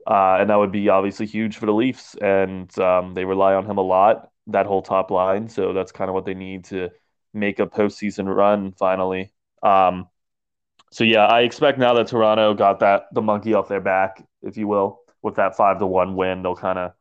Uh, 0.05 0.37
and 0.39 0.49
that 0.49 0.55
would 0.55 0.71
be 0.71 0.87
obviously 0.87 1.25
huge 1.25 1.57
for 1.57 1.65
the 1.65 1.73
Leafs, 1.73 2.15
and 2.15 2.77
um, 2.79 3.13
they 3.13 3.25
rely 3.25 3.53
on 3.55 3.65
him 3.65 3.77
a 3.77 3.81
lot. 3.81 4.29
That 4.47 4.65
whole 4.65 4.81
top 4.81 5.11
line, 5.11 5.49
so 5.49 5.73
that's 5.73 5.91
kind 5.91 6.09
of 6.09 6.13
what 6.13 6.23
they 6.23 6.33
need 6.33 6.65
to 6.65 6.89
make 7.33 7.59
a 7.59 7.67
postseason 7.67 8.33
run 8.33 8.71
finally. 8.71 9.33
Um, 9.61 10.07
so 10.91 11.03
yeah, 11.03 11.25
I 11.25 11.41
expect 11.41 11.79
now 11.79 11.93
that 11.95 12.07
Toronto 12.07 12.53
got 12.53 12.79
that 12.79 13.05
the 13.13 13.21
monkey 13.21 13.53
off 13.53 13.67
their 13.67 13.81
back, 13.81 14.23
if 14.41 14.57
you 14.57 14.67
will, 14.67 15.01
with 15.21 15.35
that 15.35 15.55
five 15.55 15.79
to 15.79 15.87
one 15.87 16.15
win, 16.15 16.43
they'll 16.43 16.55
kind 16.55 16.79
of 16.79 16.93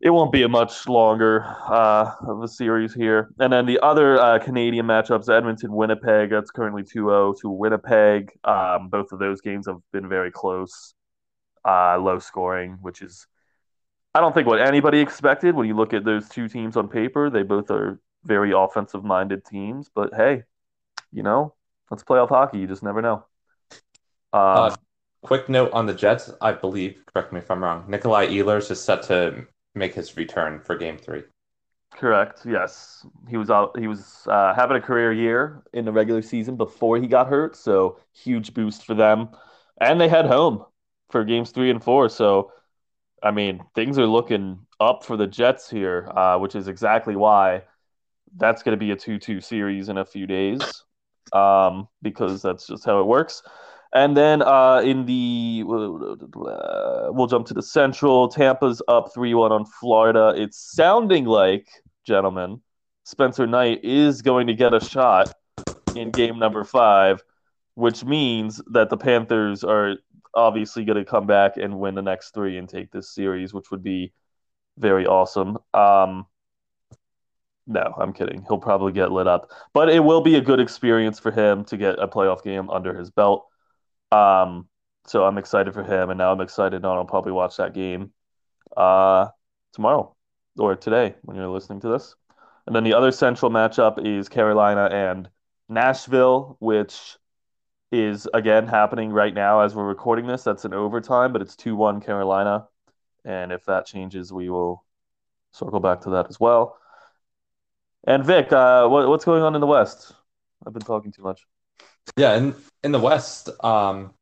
it 0.00 0.10
won't 0.10 0.32
be 0.32 0.42
a 0.42 0.48
much 0.48 0.88
longer 0.88 1.44
uh, 1.68 2.10
of 2.26 2.42
a 2.42 2.48
series 2.48 2.94
here. 2.94 3.30
And 3.38 3.52
then 3.52 3.66
the 3.66 3.78
other 3.80 4.18
uh, 4.18 4.38
Canadian 4.38 4.86
matchups, 4.86 5.28
Edmonton 5.28 5.72
Winnipeg, 5.74 6.30
that's 6.30 6.50
currently 6.50 6.82
2 6.82 6.88
0 6.88 7.34
to 7.42 7.50
Winnipeg. 7.50 8.32
Um, 8.42 8.88
both 8.88 9.12
of 9.12 9.18
those 9.18 9.42
games 9.42 9.66
have 9.66 9.80
been 9.92 10.08
very 10.08 10.30
close, 10.30 10.94
uh, 11.66 11.98
low 11.98 12.18
scoring, 12.18 12.78
which 12.80 13.02
is, 13.02 13.26
I 14.14 14.20
don't 14.20 14.32
think, 14.32 14.46
what 14.46 14.60
anybody 14.60 15.00
expected 15.00 15.54
when 15.54 15.68
you 15.68 15.76
look 15.76 15.92
at 15.92 16.04
those 16.04 16.30
two 16.30 16.48
teams 16.48 16.78
on 16.78 16.88
paper. 16.88 17.28
They 17.28 17.42
both 17.42 17.70
are 17.70 18.00
very 18.24 18.52
offensive 18.52 19.04
minded 19.04 19.44
teams, 19.44 19.90
but 19.94 20.14
hey, 20.14 20.44
you 21.12 21.22
know, 21.22 21.54
let's 21.90 22.02
play 22.02 22.18
off 22.18 22.28
hockey. 22.28 22.58
You 22.58 22.66
just 22.66 22.82
never 22.82 23.02
know. 23.02 23.24
Uh, 24.32 24.70
Um, 24.70 24.76
quick 25.22 25.48
note 25.48 25.72
on 25.72 25.86
the 25.86 25.94
Jets, 25.94 26.30
I 26.40 26.52
believe, 26.52 27.02
correct 27.12 27.32
me 27.32 27.40
if 27.40 27.50
I'm 27.50 27.62
wrong, 27.62 27.84
Nikolai 27.88 28.28
Ehlers 28.28 28.70
is 28.70 28.82
set 28.82 29.02
to 29.04 29.46
make 29.74 29.94
his 29.94 30.16
return 30.16 30.60
for 30.60 30.76
game 30.76 30.98
three. 30.98 31.24
Correct. 31.92 32.46
Yes, 32.46 33.04
he 33.28 33.36
was 33.36 33.50
out. 33.50 33.76
He 33.78 33.88
was 33.88 34.24
uh, 34.28 34.54
having 34.54 34.76
a 34.76 34.80
career 34.80 35.12
year 35.12 35.62
in 35.72 35.84
the 35.84 35.92
regular 35.92 36.22
season 36.22 36.56
before 36.56 36.98
he 36.98 37.06
got 37.08 37.26
hurt, 37.26 37.56
so 37.56 37.98
huge 38.12 38.54
boost 38.54 38.86
for 38.86 38.94
them. 38.94 39.28
And 39.80 40.00
they 40.00 40.08
head 40.08 40.26
home 40.26 40.64
for 41.10 41.24
games 41.24 41.50
three 41.50 41.70
and 41.70 41.82
four. 41.82 42.08
So, 42.08 42.52
I 43.22 43.32
mean, 43.32 43.60
things 43.74 43.98
are 43.98 44.06
looking 44.06 44.66
up 44.78 45.04
for 45.04 45.16
the 45.16 45.26
Jets 45.26 45.68
here, 45.68 46.08
uh, 46.16 46.38
which 46.38 46.54
is 46.54 46.68
exactly 46.68 47.16
why 47.16 47.64
that's 48.36 48.62
going 48.62 48.78
to 48.78 48.84
be 48.84 48.92
a 48.92 48.96
two-two 48.96 49.40
series 49.40 49.88
in 49.88 49.98
a 49.98 50.04
few 50.04 50.26
days, 50.26 50.84
um, 51.32 51.88
because 52.02 52.42
that's 52.42 52.66
just 52.66 52.84
how 52.84 53.00
it 53.00 53.06
works. 53.06 53.42
And 53.92 54.16
then 54.16 54.40
uh, 54.42 54.82
in 54.84 55.04
the 55.04 55.64
uh, 55.66 57.10
we'll 57.12 57.26
jump 57.26 57.46
to 57.48 57.54
the 57.54 57.62
Central. 57.62 58.28
Tampa's 58.28 58.80
up 58.86 59.12
three 59.12 59.34
one 59.34 59.50
on 59.50 59.64
Florida. 59.64 60.32
It's 60.36 60.58
sounding 60.74 61.24
like, 61.24 61.66
gentlemen, 62.06 62.60
Spencer 63.04 63.46
Knight 63.48 63.84
is 63.84 64.22
going 64.22 64.46
to 64.46 64.54
get 64.54 64.72
a 64.72 64.80
shot 64.80 65.34
in 65.96 66.12
game 66.12 66.38
number 66.38 66.62
five, 66.62 67.22
which 67.74 68.04
means 68.04 68.60
that 68.68 68.90
the 68.90 68.96
Panthers 68.96 69.64
are 69.64 69.96
obviously 70.34 70.84
going 70.84 71.04
to 71.04 71.04
come 71.04 71.26
back 71.26 71.56
and 71.56 71.80
win 71.80 71.96
the 71.96 72.02
next 72.02 72.32
three 72.32 72.58
and 72.58 72.68
take 72.68 72.92
this 72.92 73.12
series, 73.12 73.52
which 73.52 73.72
would 73.72 73.82
be 73.82 74.12
very 74.78 75.04
awesome. 75.04 75.58
Um, 75.74 76.26
no, 77.70 77.94
I'm 77.96 78.12
kidding. 78.12 78.44
He'll 78.48 78.58
probably 78.58 78.92
get 78.92 79.12
lit 79.12 79.28
up, 79.28 79.52
but 79.72 79.88
it 79.88 80.00
will 80.00 80.20
be 80.20 80.34
a 80.34 80.40
good 80.40 80.58
experience 80.58 81.20
for 81.20 81.30
him 81.30 81.64
to 81.66 81.76
get 81.76 82.00
a 82.00 82.08
playoff 82.08 82.42
game 82.42 82.68
under 82.68 82.92
his 82.98 83.10
belt. 83.10 83.46
Um, 84.10 84.68
so 85.06 85.24
I'm 85.24 85.38
excited 85.38 85.72
for 85.72 85.84
him, 85.84 86.10
and 86.10 86.18
now 86.18 86.32
I'm 86.32 86.40
excited. 86.40 86.82
Now 86.82 86.96
I'll 86.96 87.04
probably 87.04 87.30
watch 87.30 87.56
that 87.58 87.72
game 87.72 88.10
uh, 88.76 89.28
tomorrow 89.72 90.16
or 90.58 90.74
today 90.74 91.14
when 91.22 91.36
you're 91.36 91.48
listening 91.48 91.80
to 91.82 91.88
this. 91.88 92.16
And 92.66 92.74
then 92.74 92.82
the 92.82 92.94
other 92.94 93.12
central 93.12 93.52
matchup 93.52 94.04
is 94.04 94.28
Carolina 94.28 94.88
and 94.92 95.30
Nashville, 95.68 96.56
which 96.58 97.16
is 97.92 98.28
again 98.34 98.66
happening 98.66 99.10
right 99.12 99.32
now 99.32 99.60
as 99.60 99.76
we're 99.76 99.86
recording 99.86 100.26
this. 100.26 100.42
That's 100.42 100.64
an 100.64 100.74
overtime, 100.74 101.32
but 101.32 101.40
it's 101.40 101.54
2 101.54 101.76
1 101.76 102.00
Carolina. 102.00 102.66
And 103.24 103.52
if 103.52 103.64
that 103.66 103.86
changes, 103.86 104.32
we 104.32 104.50
will 104.50 104.84
circle 105.52 105.78
back 105.78 106.00
to 106.02 106.10
that 106.10 106.26
as 106.28 106.40
well. 106.40 106.76
And 108.04 108.24
Vic, 108.24 108.52
uh, 108.52 108.88
what, 108.88 109.08
what's 109.08 109.24
going 109.24 109.42
on 109.42 109.54
in 109.54 109.60
the 109.60 109.66
West? 109.66 110.12
I've 110.66 110.72
been 110.72 110.82
talking 110.82 111.12
too 111.12 111.22
much. 111.22 111.46
Yeah, 112.16 112.36
in 112.36 112.54
in 112.82 112.92
the 112.92 112.98
West, 112.98 113.50
um, 113.62 114.14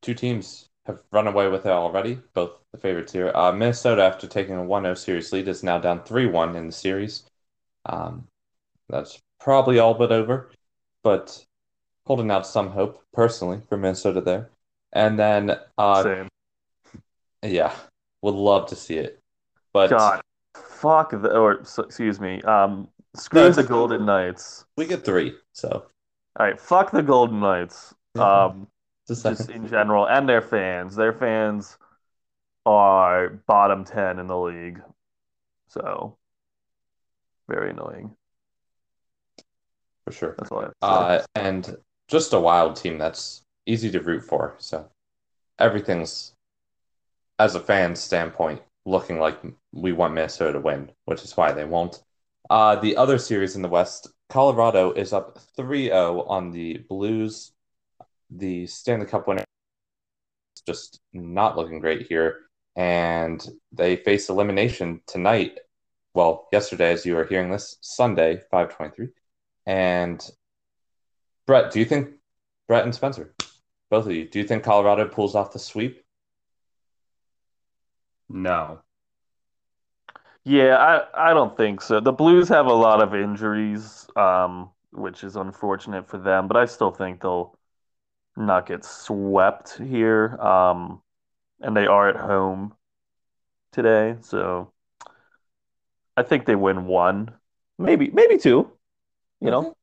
two 0.00 0.14
teams 0.14 0.68
have 0.86 1.00
run 1.12 1.26
away 1.26 1.48
with 1.48 1.66
it 1.66 1.72
already. 1.72 2.18
Both 2.34 2.52
the 2.72 2.78
favorites 2.78 3.12
here. 3.12 3.30
Uh, 3.34 3.52
Minnesota, 3.52 4.02
after 4.02 4.26
taking 4.26 4.56
a 4.56 4.62
1-0 4.62 4.96
series 4.98 5.32
lead, 5.32 5.48
is 5.48 5.62
now 5.62 5.78
down 5.78 6.00
3-1 6.00 6.56
in 6.56 6.66
the 6.66 6.72
series. 6.72 7.24
Um, 7.86 8.26
that's 8.88 9.20
probably 9.38 9.78
all 9.78 9.94
but 9.94 10.10
over, 10.10 10.50
but 11.02 11.44
holding 12.06 12.30
out 12.30 12.46
some 12.46 12.70
hope 12.70 13.02
personally 13.12 13.60
for 13.68 13.76
Minnesota 13.76 14.20
there. 14.20 14.50
And 14.92 15.18
then, 15.18 15.56
uh, 15.78 16.02
Same. 16.02 16.28
yeah, 17.42 17.74
would 18.22 18.34
love 18.34 18.68
to 18.68 18.76
see 18.76 18.96
it, 18.96 19.20
but 19.72 19.90
God, 19.90 20.20
fuck 20.82 21.10
the 21.10 21.30
or 21.36 21.52
excuse 21.78 22.20
me. 22.20 22.42
Um, 22.42 22.88
screw 23.14 23.42
No, 23.42 23.50
the 23.50 23.62
Golden 23.62 24.04
Knights. 24.04 24.66
we 24.76 24.86
get 24.86 25.04
three. 25.04 25.34
So 25.52 25.86
All 26.38 26.46
right, 26.46 26.60
fuck 26.60 26.90
the 26.90 27.02
Golden 27.02 27.40
Knights. 27.40 27.94
Um, 28.16 28.68
just 29.08 29.22
just 29.22 29.48
in 29.50 29.66
general, 29.68 30.06
and 30.06 30.28
their 30.28 30.42
fans. 30.42 30.96
Their 30.96 31.12
fans 31.12 31.78
are 32.66 33.28
bottom 33.46 33.84
ten 33.84 34.18
in 34.18 34.26
the 34.26 34.38
league, 34.38 34.80
so 35.68 36.16
very 37.48 37.70
annoying. 37.70 38.14
for 40.04 40.12
sure. 40.12 40.34
That's 40.38 40.50
all 40.50 40.58
I 40.60 40.62
have 40.64 40.72
to 40.72 40.76
say. 40.82 40.88
Uh, 41.16 41.22
and 41.36 41.76
just 42.08 42.32
a 42.32 42.40
wild 42.40 42.76
team 42.76 42.98
that's 42.98 43.42
easy 43.66 43.90
to 43.92 44.00
root 44.00 44.24
for. 44.24 44.54
So 44.58 44.90
everything's, 45.58 46.34
as 47.38 47.54
a 47.54 47.60
fan 47.60 47.94
standpoint, 47.96 48.62
looking 48.84 49.18
like 49.18 49.38
we 49.72 49.92
want 49.92 50.14
Minnesota 50.14 50.54
to 50.54 50.60
win, 50.60 50.90
which 51.04 51.22
is 51.22 51.36
why 51.36 51.52
they 51.52 51.64
won't. 51.64 52.02
Uh, 52.50 52.76
the 52.76 52.96
other 52.96 53.18
series 53.18 53.56
in 53.56 53.62
the 53.62 53.68
West, 53.68 54.08
Colorado 54.28 54.92
is 54.92 55.12
up 55.12 55.38
3-0 55.56 56.28
on 56.28 56.50
the 56.50 56.78
Blues. 56.88 57.52
The 58.30 58.66
Stanley 58.66 59.06
Cup 59.06 59.28
winner 59.28 59.44
is 60.56 60.62
just 60.66 61.00
not 61.12 61.56
looking 61.56 61.80
great 61.80 62.06
here. 62.08 62.40
And 62.74 63.46
they 63.70 63.96
face 63.96 64.28
elimination 64.28 65.02
tonight. 65.06 65.58
Well, 66.14 66.48
yesterday, 66.52 66.92
as 66.92 67.06
you 67.06 67.16
are 67.18 67.24
hearing 67.24 67.50
this, 67.50 67.76
Sunday, 67.80 68.40
523. 68.50 69.08
And 69.66 70.22
Brett, 71.46 71.70
do 71.70 71.78
you 71.78 71.84
think 71.84 72.10
Brett 72.68 72.84
and 72.84 72.94
Spencer, 72.94 73.34
both 73.90 74.06
of 74.06 74.12
you, 74.12 74.28
do 74.28 74.38
you 74.38 74.46
think 74.46 74.64
Colorado 74.64 75.06
pulls 75.06 75.34
off 75.34 75.52
the 75.52 75.58
sweep? 75.58 76.01
No. 78.32 78.80
Yeah, 80.44 80.76
I, 80.76 81.30
I 81.30 81.34
don't 81.34 81.56
think 81.56 81.80
so. 81.80 82.00
The 82.00 82.12
Blues 82.12 82.48
have 82.48 82.66
a 82.66 82.72
lot 82.72 83.00
of 83.00 83.14
injuries, 83.14 84.08
um, 84.16 84.70
which 84.90 85.22
is 85.22 85.36
unfortunate 85.36 86.08
for 86.08 86.18
them, 86.18 86.48
but 86.48 86.56
I 86.56 86.64
still 86.64 86.90
think 86.90 87.20
they'll 87.20 87.56
not 88.36 88.66
get 88.66 88.84
swept 88.84 89.78
here. 89.78 90.36
Um, 90.40 91.00
and 91.60 91.76
they 91.76 91.86
are 91.86 92.08
at 92.08 92.16
home 92.16 92.74
today, 93.70 94.16
so 94.22 94.72
I 96.16 96.22
think 96.22 96.44
they 96.46 96.56
win 96.56 96.86
one, 96.86 97.32
maybe 97.78 98.10
maybe 98.10 98.36
two, 98.38 98.70
you 99.40 99.50
know, 99.50 99.76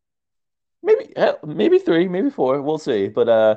maybe 0.84 1.14
maybe 1.46 1.80
three, 1.80 2.08
maybe 2.08 2.30
four. 2.30 2.62
We'll 2.62 2.78
see. 2.80 3.08
But 3.08 3.30
uh, 3.30 3.56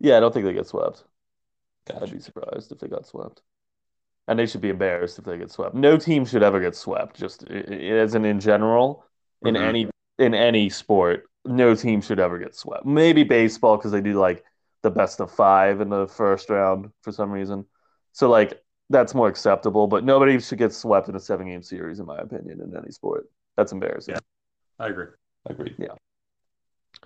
yeah, 0.00 0.16
I 0.16 0.20
don't 0.20 0.32
think 0.32 0.46
they 0.46 0.54
get 0.54 0.66
swept. 0.66 1.04
I'd 2.00 2.10
be 2.10 2.20
surprised 2.20 2.72
if 2.72 2.78
they 2.78 2.88
got 2.88 3.06
swept. 3.06 3.42
And 4.28 4.38
they 4.38 4.46
should 4.46 4.60
be 4.60 4.68
embarrassed 4.68 5.18
if 5.18 5.24
they 5.24 5.38
get 5.38 5.50
swept. 5.50 5.74
No 5.74 5.96
team 5.96 6.24
should 6.24 6.42
ever 6.42 6.60
get 6.60 6.76
swept, 6.76 7.16
just 7.16 7.44
as 7.50 8.14
in 8.14 8.24
in 8.24 8.38
general, 8.38 9.04
in 9.42 9.54
Mhm. 9.54 9.60
any 9.60 9.90
in 10.18 10.34
any 10.34 10.68
sport, 10.68 11.24
no 11.44 11.74
team 11.74 12.00
should 12.00 12.20
ever 12.20 12.38
get 12.38 12.54
swept. 12.54 12.84
Maybe 12.84 13.24
baseball 13.24 13.76
because 13.76 13.90
they 13.90 14.02
do 14.02 14.14
like 14.20 14.44
the 14.82 14.90
best 14.90 15.20
of 15.20 15.30
five 15.32 15.80
in 15.80 15.88
the 15.88 16.06
first 16.06 16.50
round 16.50 16.90
for 17.02 17.10
some 17.10 17.30
reason. 17.30 17.64
So 18.12 18.28
like 18.28 18.62
that's 18.90 19.14
more 19.14 19.28
acceptable, 19.28 19.86
but 19.86 20.04
nobody 20.04 20.38
should 20.40 20.58
get 20.58 20.72
swept 20.74 21.08
in 21.08 21.14
a 21.16 21.20
seven 21.20 21.46
game 21.46 21.62
series, 21.62 22.00
in 22.00 22.06
my 22.06 22.18
opinion, 22.18 22.60
in 22.60 22.76
any 22.76 22.90
sport. 22.90 23.28
That's 23.56 23.72
embarrassing. 23.72 24.14
Yeah. 24.14 24.20
I 24.78 24.88
agree. 24.88 25.06
Agreed. 25.46 25.88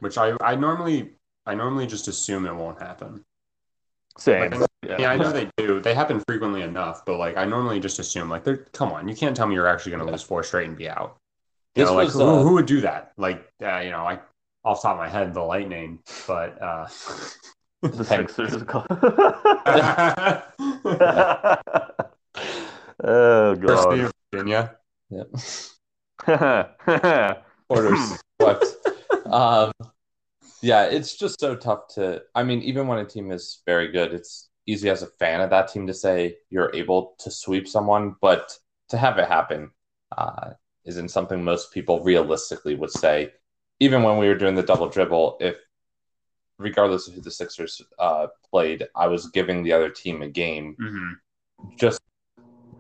Which 0.01 0.19
I, 0.19 0.37
I 0.41 0.57
normally 0.57 1.17
I 1.47 1.55
normally 1.55 1.87
just 1.87 2.09
assume 2.09 2.47
it 2.47 2.55
won't 2.55 2.81
happen. 2.81 3.25
Same. 4.19 4.51
Like, 4.51 4.69
Yeah. 4.87 4.97
Yeah, 4.99 5.11
I 5.11 5.17
know 5.17 5.33
they 5.33 5.49
do. 5.57 5.81
They 5.81 5.95
happen 5.95 6.23
frequently 6.29 6.63
enough, 6.63 7.05
but 7.05 7.19
like 7.19 7.37
I 7.37 7.45
normally 7.45 7.81
just 7.81 7.99
assume 7.99 8.29
like 8.29 8.45
they're 8.45 8.59
come 8.73 8.93
on, 8.93 9.09
you 9.09 9.15
can't 9.17 9.35
tell 9.37 9.47
me 9.47 9.55
you're 9.55 9.67
actually 9.67 9.91
going 9.91 10.01
to 10.01 10.07
Yeah. 10.07 10.13
lose 10.13 10.23
four 10.23 10.43
straight 10.43 10.69
and 10.69 10.77
be 10.77 10.89
out. 10.89 11.17
You 11.75 11.83
This 11.83 11.91
know, 11.91 11.97
like 11.97 12.05
was, 12.07 12.15
who, 12.15 12.23
uh, 12.23 12.43
who 12.43 12.53
would 12.55 12.67
do 12.67 12.81
that? 12.83 13.13
Like 13.17 13.51
uh, 13.63 13.79
you 13.79 13.91
know, 13.91 14.05
I 14.07 14.21
off 14.65 14.81
the 14.83 14.89
top 14.89 14.93
of 14.95 14.99
my 14.99 15.09
head 15.09 15.35
the 15.35 15.41
Lightning, 15.43 15.99
but 16.27 16.61
uh, 16.63 16.87
The 17.83 18.05
Sixers. 18.05 18.55
oh 23.05 23.55
god. 23.57 23.99
of 24.01 24.13
Virginia. 24.33 24.77
Yeah. 25.11 25.25
Orders 27.69 28.19
swept. 28.41 28.65
Um, 29.27 29.73
yeah, 30.65 30.85
it's 30.85 31.15
just 31.17 31.39
so 31.39 31.55
tough 31.55 31.89
to. 31.95 32.23
I 32.35 32.43
mean, 32.43 32.63
even 32.63 32.87
when 32.87 32.99
a 32.99 33.05
team 33.05 33.31
is 33.31 33.61
very 33.67 33.89
good, 33.93 34.15
it's 34.15 34.49
easy 34.67 34.89
as 34.89 35.03
a 35.03 35.07
fan 35.07 35.43
of 35.43 35.51
that 35.51 35.69
team 35.69 35.87
to 35.87 35.95
say 35.95 36.39
you're 36.49 36.75
able 36.75 37.15
to 37.19 37.31
sweep 37.31 37.69
someone, 37.69 38.17
but 38.23 38.57
to 38.89 38.97
have 38.97 39.19
it 39.19 39.29
happen 39.29 39.71
uh, 40.17 40.53
isn't 40.87 41.11
something 41.11 41.45
most 41.45 41.73
people 41.73 42.03
realistically 42.03 42.75
would 42.75 42.91
say. 42.91 43.33
Even 43.81 44.03
when 44.03 44.17
we 44.17 44.27
were 44.27 44.35
doing 44.37 44.55
the 44.55 44.63
double 44.63 44.89
dribble, 44.89 45.37
if 45.41 45.57
regardless 46.59 47.09
of 47.09 47.15
who 47.15 47.21
the 47.21 47.31
Sixers 47.31 47.83
uh, 47.99 48.29
played, 48.51 48.89
I 48.97 49.09
was 49.09 49.29
giving 49.31 49.63
the 49.63 49.73
other 49.73 49.91
team 49.91 50.23
a 50.23 50.29
game 50.29 50.77
Mhm. 50.81 51.19
just 51.79 52.01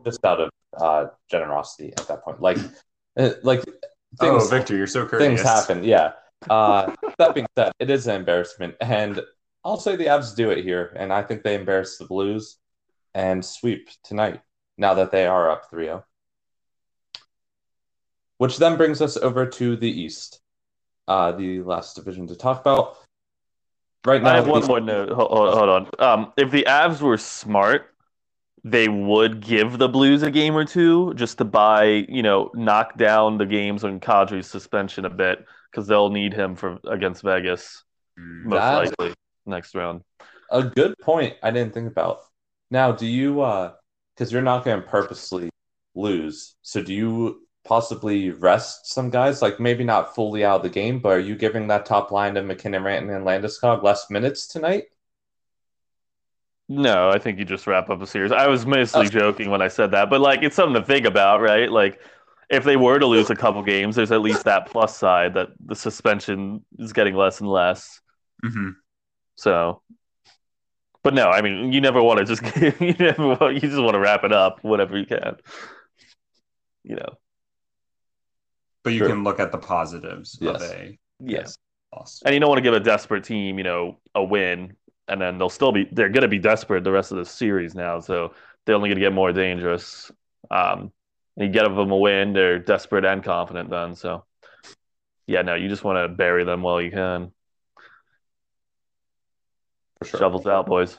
just 0.06 0.24
out 0.24 0.40
of 0.40 0.50
uh, 0.78 1.06
generosity 1.30 1.92
at 1.98 2.08
that 2.08 2.22
point. 2.24 2.40
Like, 2.40 2.58
uh, 3.18 3.30
like 3.42 3.62
Oh, 4.20 4.38
things 4.38 4.50
Victor, 4.50 4.76
you're 4.76 4.86
so 4.86 5.06
courteous. 5.06 5.28
things 5.28 5.42
happen. 5.42 5.84
Yeah. 5.84 6.12
Uh, 6.48 6.94
that 7.18 7.34
being 7.34 7.46
said, 7.56 7.72
it 7.78 7.90
is 7.90 8.06
an 8.06 8.16
embarrassment, 8.16 8.74
and 8.80 9.20
I'll 9.64 9.78
say 9.78 9.96
the 9.96 10.06
Avs 10.06 10.34
do 10.36 10.50
it 10.50 10.62
here, 10.64 10.92
and 10.96 11.12
I 11.12 11.22
think 11.22 11.42
they 11.42 11.54
embarrass 11.54 11.96
the 11.96 12.04
Blues 12.04 12.58
and 13.14 13.44
sweep 13.44 13.88
tonight. 14.02 14.40
Now 14.76 14.94
that 14.94 15.10
they 15.12 15.26
are 15.26 15.50
up 15.50 15.70
3-0. 15.70 16.02
which 18.38 18.58
then 18.58 18.76
brings 18.76 19.00
us 19.00 19.16
over 19.16 19.46
to 19.46 19.76
the 19.76 19.88
East, 19.88 20.40
uh, 21.06 21.30
the 21.32 21.62
last 21.62 21.94
division 21.94 22.26
to 22.26 22.34
talk 22.34 22.60
about. 22.60 22.98
Right 24.04 24.20
now, 24.22 24.32
I 24.32 24.34
have 24.36 24.48
one 24.48 24.62
the- 24.62 24.66
more 24.66 24.80
note. 24.80 25.10
Hold, 25.10 25.30
hold 25.30 25.54
hold 25.54 25.68
on. 25.70 25.88
Um, 25.98 26.32
if 26.36 26.50
the 26.50 26.64
Avs 26.68 27.00
were 27.00 27.16
smart, 27.16 27.94
they 28.64 28.88
would 28.88 29.40
give 29.40 29.78
the 29.78 29.88
Blues 29.88 30.22
a 30.22 30.30
game 30.30 30.56
or 30.56 30.64
two 30.64 31.14
just 31.14 31.38
to 31.38 31.44
buy, 31.44 31.84
you 32.08 32.22
know, 32.22 32.50
knock 32.54 32.98
down 32.98 33.38
the 33.38 33.46
games 33.46 33.84
on 33.84 34.00
Kadri's 34.00 34.48
suspension 34.48 35.04
a 35.04 35.10
bit 35.10 35.46
because 35.74 35.88
they'll 35.88 36.10
need 36.10 36.32
him 36.32 36.54
for 36.54 36.78
against 36.88 37.22
Vegas 37.22 37.82
Mm. 38.16 38.44
most 38.44 38.60
That's- 38.60 38.90
likely 39.00 39.14
next 39.44 39.74
round. 39.74 40.02
A 40.52 40.62
good 40.62 40.94
point 41.00 41.34
I 41.42 41.50
didn't 41.50 41.74
think 41.74 41.88
about. 41.90 42.20
Now, 42.70 42.92
do 42.92 43.06
you 43.06 43.40
uh 43.40 43.72
because 44.14 44.32
you're 44.32 44.42
not 44.42 44.64
going 44.64 44.80
to 44.80 44.86
purposely 44.86 45.50
lose, 45.96 46.54
so 46.62 46.80
do 46.80 46.94
you 46.94 47.40
possibly 47.64 48.30
rest 48.30 48.86
some 48.86 49.10
guys? 49.10 49.42
Like 49.42 49.58
maybe 49.58 49.82
not 49.82 50.14
fully 50.14 50.44
out 50.44 50.58
of 50.58 50.62
the 50.62 50.68
game, 50.68 51.00
but 51.00 51.08
are 51.08 51.18
you 51.18 51.34
giving 51.34 51.66
that 51.68 51.86
top 51.86 52.12
line 52.12 52.36
of 52.36 52.44
MacKinnon, 52.46 52.84
Ranton, 52.84 53.10
and 53.10 53.26
Landeskog 53.26 53.82
less 53.82 54.08
minutes 54.10 54.46
tonight? 54.46 54.84
No, 56.68 57.10
I 57.10 57.18
think 57.18 57.38
you 57.38 57.44
just 57.44 57.66
wrap 57.66 57.90
up 57.90 58.00
a 58.00 58.06
series. 58.06 58.32
I 58.32 58.46
was 58.46 58.64
mostly 58.64 59.08
joking 59.08 59.50
when 59.50 59.60
I 59.60 59.68
said 59.68 59.90
that, 59.90 60.08
but 60.08 60.20
like 60.20 60.42
it's 60.42 60.56
something 60.56 60.80
to 60.80 60.86
think 60.86 61.04
about, 61.04 61.40
right? 61.40 61.70
Like 61.70 62.00
if 62.54 62.64
they 62.64 62.76
were 62.76 62.98
to 62.98 63.06
lose 63.06 63.30
a 63.30 63.36
couple 63.36 63.62
games, 63.62 63.96
there's 63.96 64.12
at 64.12 64.20
least 64.20 64.44
that 64.44 64.66
plus 64.66 64.96
side 64.96 65.34
that 65.34 65.48
the 65.64 65.74
suspension 65.74 66.64
is 66.78 66.92
getting 66.92 67.14
less 67.14 67.40
and 67.40 67.48
less. 67.48 68.00
Mhm. 68.44 68.74
So, 69.36 69.82
but 71.02 71.14
no, 71.14 71.28
I 71.30 71.42
mean, 71.42 71.72
you 71.72 71.80
never 71.80 72.02
want 72.02 72.18
to 72.18 72.24
just 72.24 72.42
you 72.80 72.94
never 72.98 73.28
want, 73.36 73.54
you 73.54 73.60
just 73.60 73.80
want 73.80 73.94
to 73.94 73.98
wrap 73.98 74.24
it 74.24 74.32
up 74.32 74.62
whatever 74.62 74.96
you 74.98 75.06
can. 75.06 75.36
You 76.82 76.96
know, 76.96 77.18
But 78.82 78.92
you 78.92 78.98
Sure. 78.98 79.08
can 79.08 79.24
look 79.24 79.40
at 79.40 79.52
the 79.52 79.58
positives 79.58 80.38
Yes. 80.40 80.62
of 80.62 80.70
a 80.70 80.98
yes. 81.20 81.56
loss. 81.94 82.22
And 82.24 82.34
you 82.34 82.40
don't 82.40 82.48
want 82.48 82.58
to 82.58 82.62
give 82.62 82.74
a 82.74 82.80
desperate 82.80 83.24
team, 83.24 83.56
you 83.58 83.64
know, 83.64 83.98
a 84.14 84.22
win, 84.22 84.76
and 85.08 85.20
then 85.20 85.38
they'll 85.38 85.48
still 85.48 85.72
be 85.72 85.88
they're 85.92 86.10
going 86.10 86.22
to 86.22 86.28
be 86.28 86.38
desperate 86.38 86.84
the 86.84 86.92
rest 86.92 87.10
of 87.10 87.18
the 87.18 87.24
series 87.24 87.74
now, 87.74 88.00
so 88.00 88.34
they're 88.64 88.74
only 88.74 88.88
going 88.88 88.98
to 88.98 89.04
get 89.04 89.12
more 89.12 89.32
dangerous. 89.32 90.10
Um, 90.50 90.92
and 91.36 91.46
you 91.46 91.52
get 91.52 91.64
them 91.64 91.90
a 91.90 91.96
win, 91.96 92.32
they're 92.32 92.58
desperate 92.58 93.04
and 93.04 93.22
confident 93.22 93.70
then. 93.70 93.94
So, 93.94 94.24
yeah, 95.26 95.42
no, 95.42 95.54
you 95.54 95.68
just 95.68 95.84
want 95.84 95.98
to 95.98 96.14
bury 96.14 96.44
them 96.44 96.62
while 96.62 96.80
you 96.80 96.90
can. 96.90 97.32
For 99.98 100.04
sure. 100.06 100.20
Shovels 100.20 100.46
out, 100.46 100.66
boys, 100.66 100.98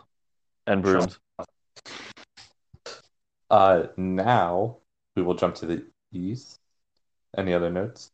and 0.67 0.81
brooms. 0.81 1.19
Uh, 3.49 3.83
now 3.95 4.77
we 5.15 5.21
will 5.21 5.35
jump 5.35 5.55
to 5.55 5.65
the 5.65 5.85
East. 6.11 6.59
Any 7.37 7.53
other 7.53 7.69
notes? 7.69 8.11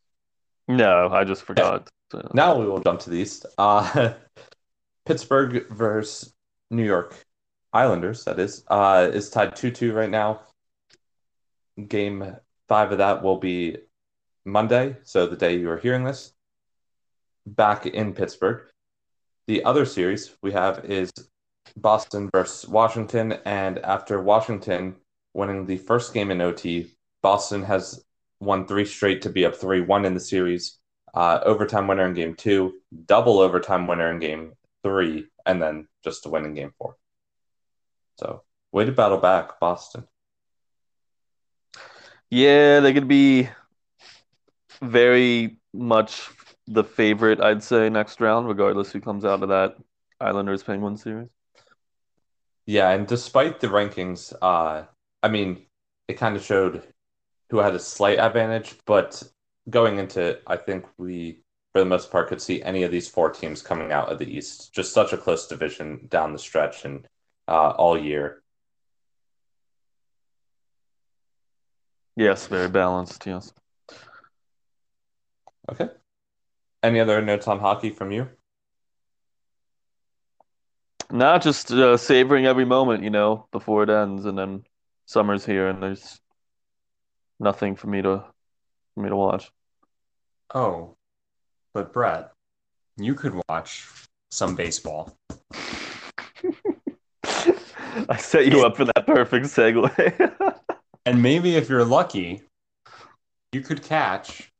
No, 0.67 1.10
I 1.12 1.23
just 1.23 1.43
forgot. 1.43 1.89
So. 2.12 2.29
Now 2.34 2.60
we 2.60 2.65
will 2.65 2.81
jump 2.81 2.99
to 3.01 3.10
the 3.10 3.17
East. 3.17 3.45
Uh, 3.57 4.13
Pittsburgh 5.05 5.67
versus 5.69 6.34
New 6.69 6.84
York 6.84 7.15
Islanders, 7.73 8.25
that 8.25 8.38
is, 8.38 8.63
uh, 8.67 9.10
is 9.13 9.29
tied 9.29 9.55
2 9.55 9.71
2 9.71 9.93
right 9.93 10.10
now. 10.10 10.41
Game 11.88 12.36
five 12.67 12.91
of 12.91 12.98
that 13.00 13.24
will 13.24 13.38
be 13.38 13.78
Monday, 14.46 14.98
so 15.04 15.28
the 15.28 15.36
day 15.36 15.58
you 15.58 15.70
are 15.70 15.78
hearing 15.78 16.04
this, 16.04 16.34
back 17.46 17.86
in 17.86 18.13
Pittsburgh. 18.13 18.67
The 19.48 19.63
other 19.63 19.86
series 19.86 20.36
we 20.41 20.52
have 20.54 20.86
is 20.86 21.12
Boston 21.76 22.30
versus 22.32 22.70
Washington, 22.70 23.34
and 23.46 23.80
after 23.80 24.22
Washington 24.22 24.96
winning 25.34 25.65
the 25.65 25.78
first 25.78 26.13
game 26.13 26.32
in 26.32 26.41
OT, 26.41 26.91
Boston 27.22 27.63
has 27.63 28.04
won 28.39 28.67
three 28.67 28.86
straight 28.86 29.22
to 29.22 29.30
be 29.30 29.46
up 29.46 29.56
3 29.56 29.82
1 29.82 30.06
in 30.06 30.13
the 30.13 30.20
series 30.20 30.80
uh, 31.13 31.39
overtime 31.44 31.88
winner 31.88 32.08
in 32.08 32.13
game 32.13 32.36
two, 32.36 32.74
double 33.06 33.39
overtime 33.39 33.88
winner 33.88 34.12
in 34.12 34.20
game 34.20 34.54
three, 34.84 35.28
and 35.46 35.62
then 35.62 35.88
just 36.04 36.26
a 36.26 36.30
win 36.30 36.46
in 36.46 36.54
game 36.54 36.74
four. 36.78 36.96
So, 38.17 38.44
way 38.72 38.86
to 38.86 38.91
battle 38.91 39.17
back, 39.17 39.60
Boston. 39.60 40.08
Yeah, 42.32 42.80
they 42.80 42.94
could 42.94 43.10
be 43.10 43.50
very 44.82 45.58
much 45.74 46.30
the 46.65 46.84
favorite, 46.84 47.41
I'd 47.41 47.62
say, 47.62 47.89
next 47.89 48.22
round, 48.22 48.48
regardless 48.48 48.91
who 48.91 49.02
comes 49.02 49.26
out 49.26 49.44
of 49.44 49.50
that 49.50 49.76
Islanders 50.20 50.63
Penguins 50.63 51.04
series. 51.04 51.30
Yeah, 52.65 52.89
and 52.91 53.06
despite 53.06 53.60
the 53.60 53.67
rankings, 53.67 54.34
uh, 54.41 54.84
I 55.22 55.28
mean, 55.28 55.65
it 56.08 56.13
kind 56.13 56.36
of 56.38 56.44
showed 56.44 56.84
who 57.50 57.58
had 57.58 57.76
a 57.76 57.80
slight 57.80 58.17
advantage, 58.17 58.76
but 58.86 59.22
going 59.70 60.00
into 60.00 60.22
it, 60.22 60.44
I 60.48 60.56
think 60.56 60.86
we, 60.98 61.44
for 61.74 61.80
the 61.80 61.86
most 61.86 62.12
part, 62.12 62.30
could 62.30 62.41
see 62.41 62.63
any 62.63 62.84
of 62.84 62.91
these 62.91 63.10
four 63.10 63.30
teams 63.30 63.62
coming 63.62 63.91
out 63.91 64.10
of 64.10 64.20
the 64.20 64.38
East. 64.38 64.74
Just 64.74 64.94
such 64.94 65.12
a 65.12 65.17
close 65.17 65.48
division 65.48 66.08
down 66.08 66.32
the 66.32 66.39
stretch 66.39 66.86
and 66.86 67.06
uh, 67.50 67.72
all 67.72 67.98
year. 68.00 68.40
Yes, 72.15 72.47
very 72.47 72.69
balanced. 72.69 73.26
Yes. 73.26 73.54
Okay. 75.69 75.89
Any 76.84 77.00
other 77.00 77.21
notes 77.21 77.47
on 77.47 77.60
hockey 77.60 77.89
from 77.89 78.12
you? 78.12 78.30
Not 81.12 81.41
just 81.41 81.71
uh, 81.71 81.97
savoring 81.97 82.45
every 82.45 82.65
moment, 82.65 83.04
you 83.04 83.10
know, 83.10 83.47
before 83.52 83.84
it 83.84 83.89
ends, 83.89 84.26
and 84.26 84.38
then 84.38 84.63
summer's 85.06 85.45
here, 85.45 85.67
and 85.67 85.84
there's 85.84 86.21
nothing 87.39 87.76
for 87.76 87.88
me 87.88 88.02
to 88.02 88.24
for 88.93 89.02
me 89.02 89.10
to 89.10 89.15
watch. 89.15 89.52
Oh, 90.54 90.95
but 91.74 91.93
Brett, 91.93 92.32
you 92.97 93.13
could 93.13 93.39
watch 93.50 93.88
some 94.32 94.56
baseball. 94.56 95.17
I 98.10 98.17
set 98.17 98.47
you 98.47 98.65
up 98.65 98.78
for 98.78 98.86
that 98.86 99.06
perfect 99.06 99.47
segue. 99.47 100.56
And 101.05 101.21
maybe 101.21 101.55
if 101.55 101.69
you're 101.69 101.85
lucky, 101.85 102.43
you 103.51 103.61
could 103.61 103.83
catch 103.83 104.51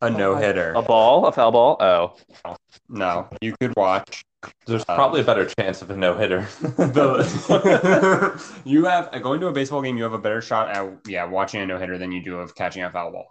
a 0.00 0.10
no 0.10 0.36
hitter. 0.36 0.72
A 0.74 0.82
ball, 0.82 1.26
a 1.26 1.32
foul 1.32 1.52
ball. 1.52 1.76
Oh, 1.80 2.56
No, 2.88 3.28
you 3.40 3.54
could 3.60 3.74
watch 3.76 4.24
There's 4.66 4.82
Uh, 4.82 4.94
probably 4.94 5.22
a 5.22 5.24
better 5.24 5.46
chance 5.46 5.82
of 5.82 5.90
a 5.90 5.96
no 5.96 6.16
hitter. 6.16 6.46
you 8.64 8.84
have 8.84 9.10
going 9.22 9.40
to 9.40 9.48
a 9.48 9.52
baseball 9.52 9.82
game. 9.82 9.96
You 9.96 10.04
have 10.04 10.12
a 10.12 10.18
better 10.18 10.40
shot 10.40 10.70
at 10.70 10.98
yeah 11.06 11.24
watching 11.24 11.60
a 11.62 11.66
no 11.66 11.78
hitter 11.78 11.98
than 11.98 12.12
you 12.12 12.22
do 12.22 12.38
of 12.38 12.54
catching 12.54 12.82
a 12.82 12.90
foul 12.90 13.12
ball. 13.12 13.26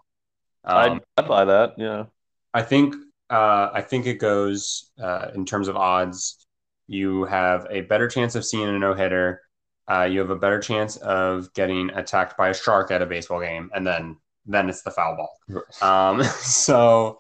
Um, 0.64 0.78
I'd, 0.78 1.24
I'd 1.24 1.28
buy 1.28 1.46
that. 1.46 1.74
Yeah. 1.78 2.06
I 2.54 2.64
think 2.64 2.96
uh, 3.30 3.70
I 3.74 3.82
think 3.82 4.06
it 4.08 4.16
goes 4.16 4.92
uh, 5.02 5.28
in 5.36 5.46
terms 5.46 5.68
of 5.68 5.76
odds. 5.78 6.46
You 6.88 7.26
have 7.26 7.68
a 7.70 7.82
better 7.82 8.08
chance 8.08 8.36
of 8.36 8.46
seeing 8.46 8.68
a 8.68 8.78
no 8.78 8.94
hitter. 8.94 9.42
Uh, 9.88 10.04
you 10.04 10.20
have 10.20 10.30
a 10.30 10.36
better 10.36 10.60
chance 10.60 10.98
of 10.98 11.54
getting 11.54 11.90
attacked 11.92 12.38
by 12.38 12.50
a 12.50 12.54
shark 12.54 12.92
at 12.92 13.02
a 13.02 13.06
baseball 13.06 13.40
game, 13.40 13.70
and 13.74 13.86
then 13.86 14.18
then 14.46 14.70
it's 14.70 14.84
the 14.84 14.92
foul 14.92 15.16
ball. 15.16 15.62
Um, 15.82 16.24
so 16.42 17.20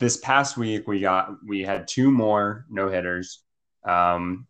this 0.00 0.16
past 0.18 0.56
week 0.56 0.86
we 0.86 1.00
got 1.00 1.30
we 1.46 1.62
had 1.62 1.88
two 1.88 2.10
more 2.10 2.66
no 2.70 2.88
hitters, 2.88 3.42
um, 3.84 4.46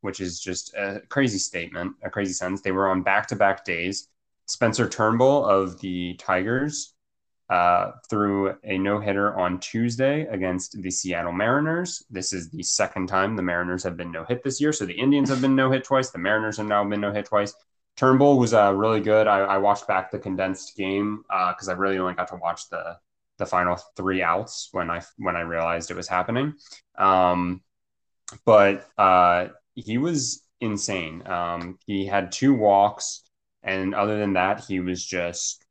which 0.00 0.20
is 0.20 0.40
just 0.40 0.74
a 0.74 1.02
crazy 1.08 1.38
statement, 1.38 1.94
a 2.02 2.10
crazy 2.10 2.32
sentence. 2.32 2.60
They 2.60 2.72
were 2.72 2.88
on 2.88 3.02
back 3.02 3.26
to 3.28 3.36
back 3.36 3.64
days. 3.64 4.08
Spencer 4.46 4.88
Turnbull 4.88 5.44
of 5.44 5.80
the 5.80 6.14
Tigers 6.14 6.94
uh, 7.48 7.92
threw 8.10 8.56
a 8.64 8.78
no 8.78 8.98
hitter 8.98 9.36
on 9.38 9.60
Tuesday 9.60 10.26
against 10.26 10.80
the 10.82 10.90
Seattle 10.90 11.32
Mariners. 11.32 12.04
This 12.10 12.32
is 12.32 12.50
the 12.50 12.62
second 12.62 13.06
time 13.06 13.36
the 13.36 13.42
Mariners 13.42 13.84
have 13.84 13.96
been 13.96 14.10
no 14.10 14.24
hit 14.24 14.42
this 14.42 14.60
year. 14.60 14.72
So 14.72 14.84
the 14.84 14.98
Indians 14.98 15.28
have 15.28 15.40
been 15.40 15.54
no 15.56 15.70
hit 15.70 15.84
twice. 15.84 16.10
The 16.10 16.18
Mariners 16.18 16.56
have 16.56 16.66
now 16.66 16.84
been 16.84 17.00
no 17.00 17.12
hit 17.12 17.26
twice. 17.26 17.54
Turnbull 17.96 18.38
was 18.38 18.52
uh, 18.52 18.74
really 18.74 19.00
good. 19.00 19.26
I, 19.26 19.38
I, 19.38 19.58
watched 19.58 19.86
back 19.88 20.10
the 20.10 20.18
condensed 20.18 20.76
game 20.76 21.24
because 21.28 21.68
uh, 21.68 21.72
I 21.72 21.74
really 21.76 21.98
only 21.98 22.12
got 22.12 22.28
to 22.28 22.36
watch 22.36 22.68
the 22.68 22.98
the 23.38 23.46
final 23.46 23.76
three 23.96 24.22
outs 24.22 24.68
when 24.72 24.90
I 24.90 25.02
when 25.16 25.36
I 25.36 25.40
realized 25.40 25.90
it 25.90 25.96
was 25.96 26.08
happening. 26.08 26.54
Um, 26.98 27.62
but 28.44 28.88
uh, 28.98 29.48
he 29.74 29.98
was 29.98 30.42
insane. 30.60 31.26
Um, 31.26 31.78
he 31.86 32.06
had 32.06 32.32
two 32.32 32.54
walks, 32.54 33.22
and 33.62 33.94
other 33.94 34.18
than 34.18 34.34
that, 34.34 34.64
he 34.64 34.80
was 34.80 35.04
just 35.04 35.64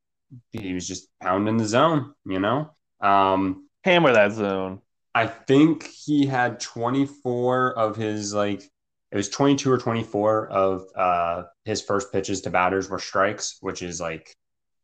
he 0.51 0.73
was 0.73 0.87
just 0.87 1.07
pounding 1.21 1.57
the 1.57 1.65
zone. 1.65 2.13
You 2.25 2.39
know, 2.39 2.71
um, 3.01 3.67
hammer 3.83 4.13
that 4.13 4.33
zone. 4.33 4.81
I 5.13 5.27
think 5.27 5.87
he 5.87 6.25
had 6.25 6.59
24 6.59 7.77
of 7.77 7.95
his 7.95 8.33
like 8.33 8.63
it 9.11 9.17
was 9.17 9.29
22 9.29 9.71
or 9.71 9.77
24 9.77 10.49
of 10.49 10.83
uh, 10.95 11.43
his 11.63 11.81
first 11.81 12.11
pitches 12.11 12.41
to 12.41 12.49
batters 12.49 12.89
were 12.89 12.99
strikes, 12.99 13.57
which 13.61 13.81
is 13.81 14.01
like 14.01 14.35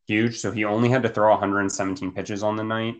huge. 0.06 0.38
So 0.38 0.50
he 0.50 0.64
only 0.64 0.88
had 0.88 1.02
to 1.02 1.08
throw 1.08 1.30
117 1.30 2.12
pitches 2.12 2.42
on 2.42 2.56
the 2.56 2.64
night. 2.64 2.94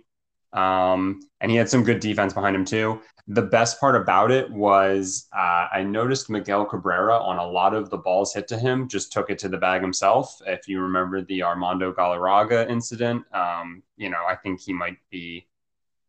Um, 0.53 1.21
and 1.41 1.51
he 1.51 1.57
had 1.57 1.69
some 1.69 1.83
good 1.83 2.01
defense 2.01 2.33
behind 2.33 2.55
him 2.55 2.65
too. 2.65 3.01
The 3.29 3.43
best 3.43 3.81
part 3.81 3.97
about 3.97 4.31
it 4.31 4.51
was 4.51 5.29
uh, 5.35 5.69
I 5.73 5.83
noticed 5.83 6.29
Miguel 6.29 6.67
Cabrera 6.67 7.17
on 7.17 7.39
a 7.39 7.47
lot 7.47 7.75
of 7.75 7.89
the 7.89 7.97
balls 7.97 8.35
hit 8.35 8.49
to 8.49 8.59
him 8.59 8.89
just 8.89 9.13
took 9.13 9.31
it 9.31 9.39
to 9.41 9.49
the 9.49 9.57
bag 9.57 9.81
himself. 9.81 10.41
If 10.47 10.69
you 10.69 10.81
remember 10.81 11.23
the 11.23 11.43
Armando 11.43 11.93
Galarraga 11.93 12.69
incident, 12.69 13.25
um, 13.35 13.83
you 13.97 14.11
know 14.11 14.25
I 14.29 14.35
think 14.35 14.61
he 14.61 14.73
might 14.73 14.99
be 15.11 15.47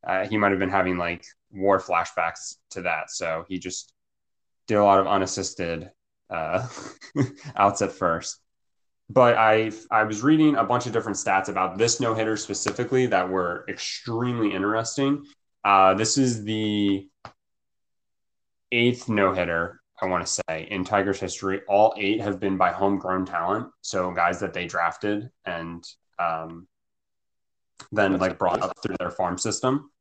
uh, 0.05 0.25
he 0.27 0.37
might 0.37 0.51
have 0.51 0.59
been 0.59 0.69
having 0.69 0.97
like 0.97 1.25
war 1.51 1.79
flashbacks 1.79 2.57
to 2.71 2.81
that. 2.81 3.11
So 3.11 3.45
he 3.47 3.59
just 3.59 3.93
did 4.67 4.75
a 4.75 4.83
lot 4.83 4.99
of 4.99 5.07
unassisted 5.07 5.91
uh, 6.29 6.67
outs 7.55 7.81
at 7.81 7.91
first 7.91 8.42
but 9.09 9.35
I 9.37 9.71
I 9.91 10.03
was 10.03 10.23
reading 10.23 10.55
a 10.55 10.63
bunch 10.63 10.85
of 10.85 10.93
different 10.93 11.17
stats 11.17 11.49
about 11.49 11.77
this 11.77 11.99
no 11.99 12.13
hitter 12.13 12.37
specifically 12.37 13.07
that 13.07 13.29
were 13.29 13.65
extremely 13.67 14.53
interesting. 14.53 15.25
Uh, 15.63 15.93
this 15.93 16.17
is 16.17 16.43
the 16.43 17.07
eighth 18.71 19.07
no 19.07 19.33
hitter 19.33 19.81
I 20.01 20.07
want 20.07 20.25
to 20.25 20.41
say 20.49 20.67
in 20.69 20.83
Tigers 20.83 21.19
history. 21.19 21.61
All 21.67 21.93
eight 21.97 22.19
have 22.21 22.39
been 22.39 22.57
by 22.57 22.71
homegrown 22.71 23.25
talent, 23.25 23.67
so 23.81 24.11
guys 24.11 24.39
that 24.41 24.53
they 24.53 24.65
drafted 24.65 25.29
and 25.45 25.83
um, 26.19 26.67
then 27.91 28.11
That's 28.11 28.21
like 28.21 28.37
brought 28.37 28.61
up 28.61 28.73
through 28.81 28.95
their 28.99 29.11
farm 29.11 29.37
system. 29.37 29.91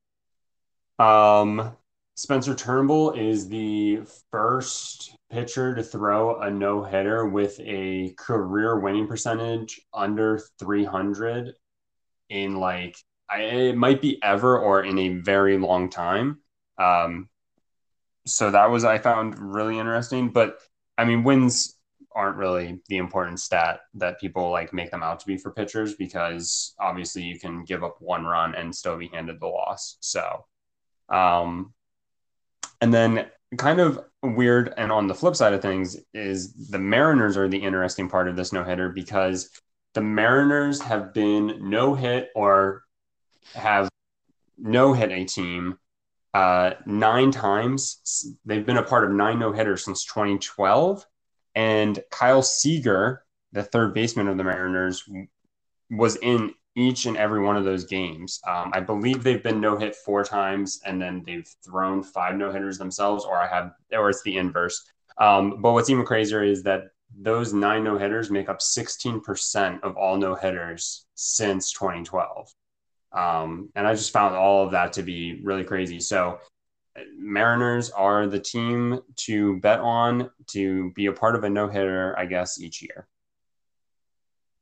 Um, 0.99 1.77
Spencer 2.15 2.55
Turnbull 2.55 3.13
is 3.13 3.49
the 3.49 4.01
first 4.31 5.17
pitcher 5.31 5.75
to 5.75 5.83
throw 5.83 6.41
a 6.41 6.51
no 6.51 6.83
hitter 6.83 7.27
with 7.27 7.59
a 7.61 8.15
career 8.19 8.79
winning 8.79 9.09
percentage 9.09 9.81
under 9.95 10.39
300 10.59 11.55
in 12.29 12.57
like 12.57 12.97
I, 13.31 13.41
it 13.43 13.77
might 13.77 14.03
be 14.03 14.23
ever 14.23 14.59
or 14.59 14.85
in 14.85 14.99
a 14.99 15.09
very 15.21 15.57
long 15.57 15.89
time. 15.89 16.41
Um, 16.79 17.31
so 18.27 18.51
that 18.51 18.71
was 18.71 18.85
I 18.85 18.99
found 18.99 19.39
really 19.39 19.79
interesting. 19.79 20.29
But 20.29 20.59
I 20.99 21.07
mean, 21.07 21.25
wins 21.25 21.79
aren't 22.15 22.37
really 22.37 22.79
the 22.89 22.99
important 22.99 23.41
stat 23.41 23.81
that 23.95 24.21
people 24.21 24.51
like 24.51 24.75
make 24.75 24.91
them 24.91 25.03
out 25.03 25.19
to 25.21 25.27
be 25.27 25.39
for 25.39 25.51
pitchers 25.51 25.95
because 25.95 26.75
obviously 26.79 27.23
you 27.23 27.41
can 27.41 27.65
give 27.65 27.83
up 27.83 27.97
one 28.01 28.25
run 28.27 28.55
and 28.55 28.75
still 28.77 28.99
be 28.99 29.09
handed 29.09 29.41
the 29.41 29.47
loss. 29.47 29.97
So, 30.01 30.45
um, 31.09 31.73
and 32.83 32.93
then 32.93 33.27
kind 33.57 33.81
of 33.81 34.01
weird 34.23 34.75
and 34.77 34.91
on 34.91 35.07
the 35.07 35.15
flip 35.15 35.37
side 35.37 35.55
of 35.55 35.63
things 35.63 35.97
is 36.13 36.53
the 36.71 36.81
Mariners 36.81 37.37
are 37.37 37.49
the 37.49 37.63
interesting 37.63 38.09
part 38.09 38.27
of 38.27 38.35
this 38.35 38.53
no 38.53 38.65
hitter 38.65 38.89
because 38.89 39.51
the 39.95 40.01
Mariners 40.01 40.81
have 40.81 41.15
been 41.15 41.71
no 41.71 41.95
hit 41.95 42.31
or 42.35 42.83
have 43.55 43.89
no 44.59 44.93
hit 44.93 45.13
a 45.13 45.25
team 45.25 45.79
uh, 46.35 46.73
nine 46.85 47.31
times. 47.31 48.37
They've 48.45 48.67
been 48.67 48.79
a 48.79 48.83
part 48.83 49.05
of 49.05 49.13
nine 49.13 49.39
no 49.39 49.53
hitters 49.53 49.85
since 49.85 50.05
2012. 50.05 51.07
And 51.55 52.03
Kyle 52.11 52.43
Seager, 52.43 53.23
the 53.53 53.63
third 53.63 53.95
baseman 53.95 54.27
of 54.27 54.39
the 54.39 54.45
Mariners, 54.45 55.09
was 55.91 56.17
in 56.17 56.55
each 56.75 57.07
and 57.07 57.17
every 57.17 57.43
one 57.43 57.57
of 57.57 57.65
those 57.65 57.85
games. 57.85 58.41
Um, 58.47 58.71
I 58.73 58.81
believe 58.81 59.23
they've 59.23 59.43
been 59.43 59.61
no 59.61 59.77
hit 59.77 59.95
four 59.95 60.25
times, 60.25 60.81
and 60.87 61.01
then 61.01 61.23
they've 61.27 61.49
thrown 61.65 62.03
five 62.03 62.37
no 62.37 62.51
hitters 62.51 62.79
themselves, 62.79 63.25
or 63.25 63.37
I 63.37 63.47
have, 63.47 63.73
or 63.93 64.11
it's 64.11 64.23
the 64.23 64.37
inverse. 64.37 64.83
Um, 65.19 65.61
but 65.61 65.73
what's 65.73 65.91
even 65.91 66.05
crazier 66.05 66.43
is 66.43 66.63
that 66.63 66.85
those 67.15 67.53
nine 67.53 67.85
no 67.85 67.99
hitters 67.99 68.31
make 68.31 68.49
up 68.49 68.61
16% 68.61 69.83
of 69.83 69.97
all 69.97 70.17
no 70.17 70.35
hitters 70.35 71.07
since 71.15 71.73
2012. 71.73 72.53
Um, 73.13 73.69
and 73.75 73.87
I 73.87 73.95
just 73.95 74.13
found 74.13 74.35
all 74.35 74.65
of 74.65 74.73
that 74.73 74.95
to 74.95 75.03
be 75.03 75.41
really 75.43 75.65
crazy. 75.65 76.01
So, 76.01 76.39
Mariners 77.17 77.91
are 77.91 78.27
the 78.27 78.39
team 78.39 79.01
to 79.17 79.59
bet 79.61 79.81
on 79.81 80.31
to 80.49 80.91
be 80.93 81.07
a 81.07 81.13
part 81.13 81.37
of 81.37 81.45
a 81.45 81.49
no 81.49 81.69
hitter, 81.69 82.19
I 82.19 82.27
guess, 82.27 82.61
each 82.61 82.83
year. 82.83 83.09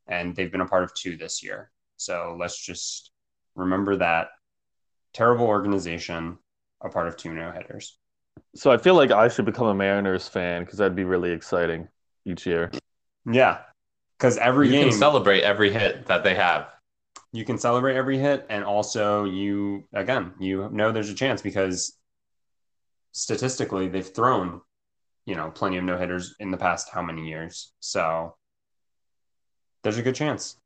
And 0.06 0.34
they've 0.34 0.50
been 0.50 0.60
a 0.60 0.66
part 0.66 0.84
of 0.84 0.94
two 0.94 1.16
this 1.16 1.42
year. 1.42 1.70
So 2.00 2.34
let's 2.40 2.58
just 2.58 3.10
remember 3.54 3.96
that 3.96 4.28
terrible 5.12 5.44
organization, 5.44 6.38
a 6.82 6.88
part 6.88 7.06
of 7.06 7.18
two 7.18 7.34
no 7.34 7.52
hitters. 7.52 7.98
So 8.54 8.70
I 8.70 8.78
feel 8.78 8.94
like 8.94 9.10
I 9.10 9.28
should 9.28 9.44
become 9.44 9.66
a 9.66 9.74
Mariners 9.74 10.26
fan 10.26 10.64
because 10.64 10.78
that'd 10.78 10.96
be 10.96 11.04
really 11.04 11.30
exciting 11.30 11.88
each 12.24 12.46
year. 12.46 12.70
Yeah, 13.30 13.58
because 14.16 14.38
every 14.38 14.68
game. 14.68 14.74
you 14.74 14.80
game 14.80 14.90
can 14.90 14.98
celebrate 14.98 15.42
every 15.42 15.70
hit 15.70 16.06
that 16.06 16.24
they 16.24 16.34
have. 16.36 16.68
You 17.32 17.44
can 17.44 17.58
celebrate 17.58 17.96
every 17.96 18.18
hit, 18.18 18.46
and 18.48 18.64
also 18.64 19.24
you 19.24 19.84
again 19.92 20.32
you 20.40 20.70
know 20.72 20.92
there's 20.92 21.10
a 21.10 21.14
chance 21.14 21.42
because 21.42 21.98
statistically 23.12 23.88
they've 23.88 24.08
thrown 24.08 24.62
you 25.26 25.34
know 25.34 25.50
plenty 25.50 25.76
of 25.76 25.84
no 25.84 25.98
hitters 25.98 26.34
in 26.40 26.50
the 26.50 26.56
past 26.56 26.88
how 26.90 27.02
many 27.02 27.28
years, 27.28 27.74
so 27.78 28.36
there's 29.82 29.98
a 29.98 30.02
good 30.02 30.14
chance. 30.14 30.56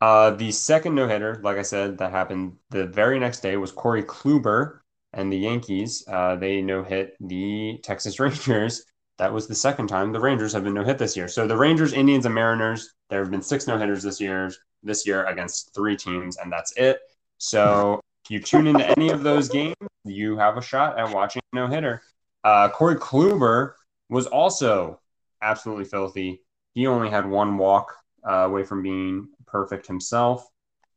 Uh, 0.00 0.30
the 0.30 0.50
second 0.50 0.94
no 0.94 1.06
hitter, 1.06 1.40
like 1.42 1.58
I 1.58 1.62
said, 1.62 1.98
that 1.98 2.10
happened 2.10 2.56
the 2.70 2.86
very 2.86 3.18
next 3.18 3.40
day 3.40 3.56
was 3.56 3.70
Corey 3.70 4.02
Kluber 4.02 4.80
and 5.12 5.32
the 5.32 5.36
Yankees. 5.36 6.04
Uh, 6.08 6.36
they 6.36 6.62
no 6.62 6.82
hit 6.82 7.16
the 7.20 7.78
Texas 7.82 8.18
Rangers. 8.20 8.84
That 9.18 9.32
was 9.32 9.46
the 9.46 9.54
second 9.54 9.88
time 9.88 10.12
the 10.12 10.20
Rangers 10.20 10.54
have 10.54 10.64
been 10.64 10.72
no 10.74 10.84
hit 10.84 10.96
this 10.96 11.16
year. 11.16 11.28
So 11.28 11.46
the 11.46 11.56
Rangers, 11.56 11.92
Indians, 11.92 12.24
and 12.24 12.34
Mariners. 12.34 12.94
There 13.10 13.20
have 13.20 13.30
been 13.30 13.42
six 13.42 13.66
no 13.66 13.76
hitters 13.76 14.02
this 14.02 14.20
year. 14.20 14.50
This 14.82 15.06
year 15.06 15.26
against 15.26 15.74
three 15.74 15.94
teams, 15.94 16.38
and 16.38 16.50
that's 16.50 16.72
it. 16.76 17.00
So 17.36 18.00
if 18.24 18.30
you 18.30 18.40
tune 18.40 18.66
into 18.66 18.88
any 18.98 19.10
of 19.10 19.22
those 19.22 19.50
games, 19.50 19.76
you 20.04 20.38
have 20.38 20.56
a 20.56 20.62
shot 20.62 20.98
at 20.98 21.12
watching 21.14 21.42
no 21.52 21.66
hitter. 21.66 22.00
Uh, 22.44 22.70
Corey 22.70 22.96
Kluber 22.96 23.74
was 24.08 24.26
also 24.26 25.00
absolutely 25.42 25.84
filthy. 25.84 26.40
He 26.72 26.86
only 26.86 27.10
had 27.10 27.26
one 27.26 27.58
walk 27.58 27.94
uh, 28.26 28.46
away 28.46 28.64
from 28.64 28.82
being 28.82 29.28
perfect 29.50 29.86
himself. 29.86 30.46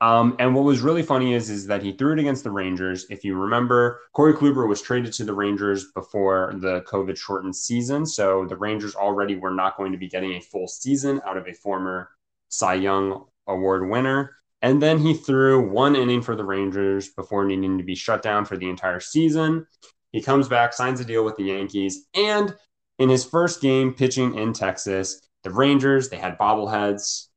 Um, 0.02 0.36
and 0.40 0.54
what 0.54 0.66
was 0.66 0.82
really 0.82 1.02
funny 1.02 1.34
is, 1.34 1.50
is 1.50 1.66
that 1.68 1.82
he 1.82 1.94
threw 1.94 2.12
it 2.12 2.20
against 2.20 2.44
the 2.44 2.52
Rangers. 2.52 3.06
If 3.10 3.24
you 3.24 3.38
remember, 3.38 4.02
Corey 4.12 4.34
Kluber 4.34 4.68
was 4.68 4.82
traded 4.82 5.14
to 5.14 5.24
the 5.24 5.34
Rangers 5.34 5.92
before 5.94 6.54
the 6.58 6.82
COVID 6.82 7.18
shortened 7.18 7.56
season. 7.56 8.06
So 8.06 8.46
the 8.46 8.58
Rangers 8.58 8.96
already 8.96 9.38
were 9.38 9.54
not 9.54 9.78
going 9.78 9.94
to 9.94 9.98
be 9.98 10.10
getting 10.10 10.34
a 10.34 10.42
full 10.42 10.68
season 10.68 11.22
out 11.26 11.38
of 11.38 11.48
a 11.48 11.54
former 11.54 12.10
Cy 12.50 12.74
Young 12.74 13.26
Award 13.48 13.90
winner. 13.90 14.36
And 14.62 14.82
then 14.82 14.98
he 14.98 15.14
threw 15.14 15.70
one 15.70 15.96
inning 15.96 16.22
for 16.22 16.36
the 16.36 16.44
Rangers 16.44 17.10
before 17.10 17.46
needing 17.46 17.78
to 17.78 17.84
be 17.84 17.96
shut 17.96 18.22
down 18.22 18.44
for 18.44 18.58
the 18.58 18.70
entire 18.70 19.00
season. 19.00 19.68
He 20.12 20.22
comes 20.22 20.48
back, 20.50 20.74
signs 20.74 21.00
a 21.00 21.06
deal 21.06 21.24
with 21.24 21.38
the 21.38 21.46
Yankees, 21.46 22.08
and 22.14 22.54
in 23.00 23.10
his 23.10 23.26
first 23.26 23.62
game 23.62 23.94
pitching 23.94 24.36
in 24.36 24.54
Texas, 24.54 25.28
the 25.44 25.50
Rangers, 25.50 26.10
they 26.10 26.18
had 26.18 26.38
bobbleheads 26.38 27.28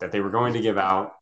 that 0.00 0.12
they 0.12 0.20
were 0.20 0.30
going 0.30 0.52
to 0.54 0.60
give 0.60 0.78
out 0.78 1.14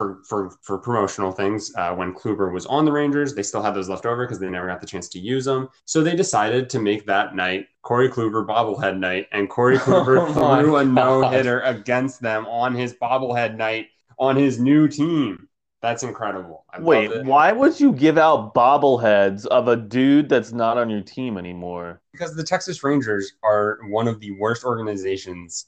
for 0.00 0.22
for, 0.26 0.50
for 0.62 0.78
promotional 0.78 1.30
things 1.30 1.72
uh, 1.76 1.94
when 1.94 2.14
Kluber 2.14 2.52
was 2.52 2.64
on 2.66 2.86
the 2.86 2.92
Rangers. 2.92 3.34
They 3.34 3.42
still 3.42 3.62
had 3.62 3.74
those 3.74 3.90
left 3.90 4.06
over 4.06 4.24
because 4.24 4.38
they 4.38 4.48
never 4.48 4.66
got 4.66 4.80
the 4.80 4.86
chance 4.86 5.08
to 5.10 5.18
use 5.18 5.44
them. 5.44 5.68
So 5.84 6.02
they 6.02 6.16
decided 6.16 6.70
to 6.70 6.80
make 6.80 7.04
that 7.06 7.34
night 7.34 7.66
Corey 7.82 8.08
Kluber 8.08 8.46
bobblehead 8.46 8.98
night, 8.98 9.26
and 9.32 9.48
Corey 9.50 9.76
Kluber 9.78 10.26
oh 10.26 10.32
threw 10.32 10.76
a 10.76 10.84
no 10.84 11.28
hitter 11.28 11.60
against 11.60 12.22
them 12.22 12.46
on 12.46 12.74
his 12.74 12.94
bobblehead 12.94 13.56
night 13.56 13.88
on 14.18 14.36
his 14.36 14.58
new 14.58 14.88
team. 14.88 15.48
That's 15.82 16.02
incredible. 16.02 16.64
I 16.70 16.80
Wait, 16.80 17.24
why 17.24 17.52
would 17.52 17.80
you 17.80 17.92
give 17.92 18.18
out 18.18 18.54
bobbleheads 18.54 19.46
of 19.46 19.68
a 19.68 19.76
dude 19.76 20.28
that's 20.28 20.52
not 20.52 20.76
on 20.76 20.90
your 20.90 21.00
team 21.00 21.38
anymore? 21.38 22.02
Because 22.12 22.36
the 22.36 22.44
Texas 22.44 22.84
Rangers 22.84 23.32
are 23.42 23.80
one 23.88 24.06
of 24.06 24.20
the 24.20 24.32
worst 24.32 24.64
organizations 24.64 25.66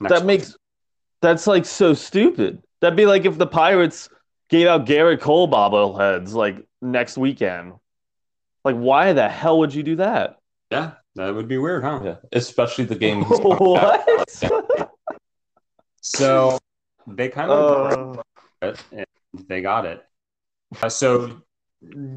that 0.00 0.10
one. 0.10 0.26
makes 0.26 0.56
that's 1.20 1.46
like 1.46 1.64
so 1.64 1.94
stupid. 1.94 2.62
That'd 2.80 2.96
be 2.96 3.06
like 3.06 3.24
if 3.24 3.38
the 3.38 3.46
Pirates 3.46 4.08
gave 4.48 4.66
out 4.66 4.86
Gerrit 4.86 5.20
Cole 5.20 5.48
bobbleheads 5.48 6.32
like 6.32 6.66
next 6.82 7.16
weekend. 7.16 7.74
Like, 8.64 8.76
why 8.76 9.12
the 9.12 9.28
hell 9.28 9.58
would 9.58 9.74
you 9.74 9.82
do 9.82 9.96
that? 9.96 10.38
Yeah, 10.70 10.92
that 11.16 11.34
would 11.34 11.48
be 11.48 11.58
weird, 11.58 11.84
huh? 11.84 12.00
Yeah, 12.02 12.16
especially 12.32 12.84
the 12.84 12.94
game. 12.94 13.22
what? 13.24 14.28
So 16.00 16.58
they 17.06 17.28
kind 17.28 17.50
of 17.50 18.18
Uh, 18.62 18.68
it, 18.68 18.82
and 18.92 19.06
they 19.48 19.60
got 19.60 19.86
it. 19.86 20.04
Uh, 20.82 20.88
so, 20.88 21.42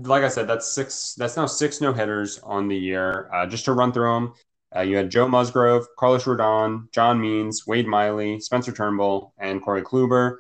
like 0.04 0.24
I 0.24 0.30
said, 0.30 0.48
that's 0.48 0.72
six. 0.72 1.16
That's 1.18 1.38
now 1.38 1.46
six 1.46 1.82
no 1.82 1.94
hitters 1.94 2.40
on 2.40 2.68
the 2.68 2.78
year. 2.78 3.30
Uh, 3.34 3.46
just 3.46 3.66
to 3.66 3.74
run 3.74 3.92
through 3.92 4.14
them, 4.14 4.34
uh, 4.78 4.82
you 4.82 4.96
had 4.96 5.10
Joe 5.10 5.28
Musgrove, 5.28 5.88
Carlos 5.98 6.26
Rodon, 6.26 6.92
John 6.92 7.20
Means, 7.20 7.66
Wade 7.66 7.88
Miley, 7.88 8.40
Spencer 8.40 8.72
Turnbull, 8.72 9.34
and 9.38 9.62
Corey 9.62 9.82
Kluber. 9.82 10.38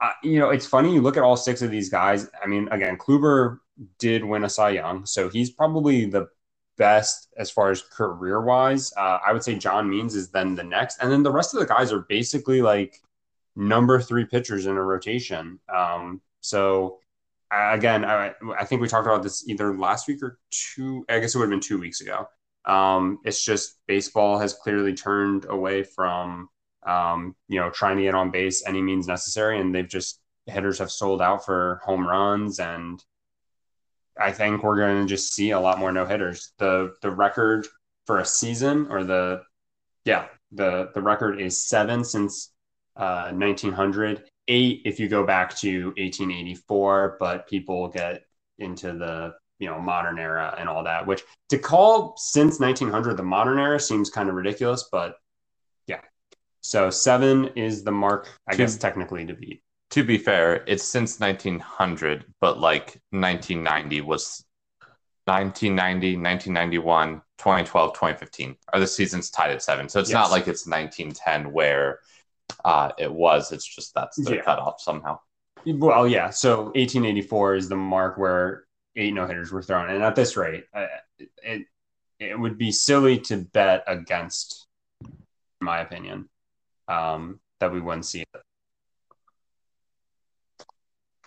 Uh, 0.00 0.10
you 0.22 0.38
know, 0.38 0.50
it's 0.50 0.66
funny. 0.66 0.92
You 0.94 1.00
look 1.00 1.16
at 1.16 1.22
all 1.22 1.36
six 1.36 1.60
of 1.62 1.70
these 1.70 1.88
guys. 1.88 2.28
I 2.42 2.46
mean, 2.46 2.68
again, 2.70 2.96
Kluber 2.96 3.58
did 3.98 4.24
win 4.24 4.44
a 4.44 4.48
Cy 4.48 4.70
Young, 4.70 5.04
so 5.04 5.28
he's 5.28 5.50
probably 5.50 6.06
the 6.06 6.28
best 6.76 7.28
as 7.36 7.50
far 7.50 7.70
as 7.70 7.82
career 7.82 8.40
wise. 8.40 8.92
Uh, 8.96 9.18
I 9.26 9.32
would 9.32 9.44
say 9.44 9.56
John 9.56 9.88
Means 9.88 10.14
is 10.14 10.30
then 10.30 10.54
the 10.54 10.64
next, 10.64 10.98
and 11.00 11.10
then 11.12 11.22
the 11.22 11.32
rest 11.32 11.54
of 11.54 11.60
the 11.60 11.66
guys 11.66 11.92
are 11.92 12.00
basically 12.00 12.62
like 12.62 13.00
number 13.56 14.00
three 14.00 14.24
pitchers 14.24 14.66
in 14.66 14.76
a 14.76 14.82
rotation. 14.82 15.58
Um, 15.72 16.20
so 16.40 16.98
again, 17.50 18.04
I, 18.04 18.32
I 18.58 18.64
think 18.64 18.82
we 18.82 18.88
talked 18.88 19.06
about 19.06 19.22
this 19.22 19.48
either 19.48 19.76
last 19.76 20.08
week 20.08 20.22
or 20.22 20.38
two. 20.50 21.04
I 21.08 21.20
guess 21.20 21.34
it 21.34 21.38
would 21.38 21.44
have 21.44 21.50
been 21.50 21.60
two 21.60 21.78
weeks 21.78 22.00
ago. 22.00 22.28
Um, 22.66 23.18
it's 23.24 23.44
just 23.44 23.78
baseball 23.86 24.38
has 24.38 24.54
clearly 24.54 24.94
turned 24.94 25.46
away 25.48 25.82
from 25.82 26.48
um, 26.86 27.34
you 27.48 27.60
know 27.60 27.70
trying 27.70 27.96
to 27.98 28.02
get 28.04 28.14
on 28.14 28.30
base 28.30 28.64
any 28.66 28.82
means 28.82 29.06
necessary, 29.06 29.60
and 29.60 29.74
they've 29.74 29.88
just 29.88 30.20
hitters 30.46 30.78
have 30.78 30.90
sold 30.90 31.22
out 31.22 31.44
for 31.44 31.80
home 31.84 32.06
runs 32.06 32.58
and. 32.60 33.02
I 34.16 34.30
think 34.30 34.62
we're 34.62 34.76
going 34.76 35.02
to 35.02 35.08
just 35.08 35.34
see 35.34 35.50
a 35.50 35.58
lot 35.58 35.80
more 35.80 35.90
no 35.90 36.06
hitters. 36.06 36.52
The 36.58 36.94
the 37.02 37.10
record 37.10 37.66
for 38.06 38.20
a 38.20 38.24
season 38.24 38.86
or 38.88 39.02
the 39.02 39.42
yeah 40.04 40.26
the 40.52 40.90
the 40.94 41.02
record 41.02 41.40
is 41.40 41.60
seven 41.60 42.04
since 42.04 42.52
uh, 42.96 43.32
1900, 43.32 44.24
eight 44.48 44.82
if 44.84 45.00
you 45.00 45.08
go 45.08 45.24
back 45.24 45.56
to 45.58 45.86
1884, 45.96 47.16
but 47.18 47.48
people 47.48 47.88
get 47.88 48.22
into 48.58 48.92
the 48.92 49.34
you 49.58 49.68
know 49.68 49.80
modern 49.80 50.18
era 50.18 50.54
and 50.58 50.68
all 50.68 50.84
that. 50.84 51.06
Which 51.06 51.22
to 51.50 51.58
call 51.58 52.14
since 52.16 52.60
1900 52.60 53.16
the 53.16 53.22
modern 53.22 53.58
era 53.58 53.78
seems 53.80 54.10
kind 54.10 54.28
of 54.28 54.34
ridiculous, 54.34 54.88
but 54.90 55.16
yeah. 55.86 56.00
So 56.60 56.90
seven 56.90 57.48
is 57.56 57.84
the 57.84 57.92
mark, 57.92 58.28
I 58.48 58.52
Two- 58.52 58.58
guess, 58.58 58.76
technically 58.76 59.24
to 59.26 59.34
beat. 59.34 59.62
To 59.90 60.02
be 60.02 60.18
fair, 60.18 60.64
it's 60.66 60.82
since 60.82 61.20
1900, 61.20 62.24
but 62.40 62.58
like 62.58 63.00
1990 63.10 64.00
was 64.00 64.44
1990, 65.26 66.16
1991, 66.16 67.22
2012, 67.38 67.94
2015 67.94 68.56
are 68.72 68.80
the 68.80 68.86
seasons 68.86 69.30
tied 69.30 69.50
at 69.52 69.62
seven. 69.62 69.88
So 69.88 70.00
it's 70.00 70.10
Yes. 70.10 70.14
not 70.14 70.30
like 70.30 70.48
it's 70.48 70.66
1910 70.66 71.52
where 71.52 72.00
uh, 72.64 72.90
it 72.98 73.12
was. 73.12 73.52
It's 73.52 73.64
just 73.66 73.94
that's 73.94 74.16
the 74.16 74.36
Yeah. 74.36 74.42
cutoff 74.42 74.80
somehow. 74.80 75.20
Well, 75.64 76.06
yeah. 76.06 76.30
So 76.30 76.64
1884 76.74 77.54
is 77.54 77.68
the 77.68 77.76
mark 77.76 78.18
where 78.18 78.63
eight 78.96 79.12
no 79.14 79.26
hitters 79.26 79.50
were 79.52 79.62
thrown, 79.62 79.90
and 79.90 80.02
at 80.02 80.14
this 80.14 80.36
rate, 80.36 80.64
uh, 80.74 80.86
it 81.42 81.66
it 82.20 82.38
would 82.38 82.56
be 82.58 82.70
silly 82.72 83.18
to 83.18 83.38
bet 83.38 83.84
against, 83.86 84.66
in 85.02 85.10
my 85.60 85.80
opinion, 85.80 86.28
um, 86.88 87.40
that 87.60 87.72
we 87.72 87.80
wouldn't 87.80 88.06
see 88.06 88.20
it. 88.22 88.28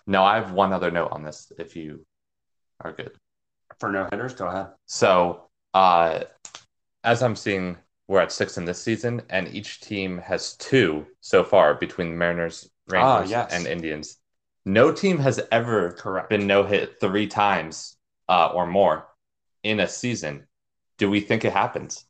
No, 0.06 0.24
I 0.24 0.36
have 0.36 0.52
one 0.54 0.72
other 0.72 0.90
note 0.92 1.12
on 1.12 1.24
this 1.24 1.52
if 1.60 1.76
you 1.76 2.06
are 2.82 2.94
good. 2.94 3.12
For 3.80 3.92
no 3.92 4.08
hitters, 4.10 4.34
go 4.34 4.48
ahead. 4.48 4.68
So, 4.86 5.50
uh, 5.74 6.22
as 7.04 7.22
I'm 7.22 7.36
seeing, 7.36 7.78
we're 8.08 8.22
at 8.22 8.32
six 8.32 8.58
in 8.58 8.64
this 8.64 8.82
season, 8.82 9.22
and 9.30 9.54
each 9.54 9.82
team 9.82 10.18
has 10.20 10.56
two 10.56 11.06
so 11.20 11.44
far 11.44 11.76
between 11.76 12.12
the 12.12 12.16
Mariners, 12.16 12.70
Ah, 12.94 13.18
Rangers, 13.18 13.32
yes. 13.32 13.54
and 13.54 13.68
Indians. 13.68 14.18
No 14.68 14.92
team 14.92 15.18
has 15.20 15.40
ever 15.50 15.94
Correct. 15.94 16.30
been 16.30 16.46
no 16.46 16.64
hit 16.64 17.00
three 17.00 17.26
times 17.26 17.96
uh, 18.28 18.48
or 18.54 18.68
more 18.68 19.08
in 19.64 19.80
a 19.80 19.88
season. 19.88 20.46
Do 20.98 21.10
we 21.10 21.22
think 21.22 21.46
it 21.46 21.54
happens? 21.54 22.04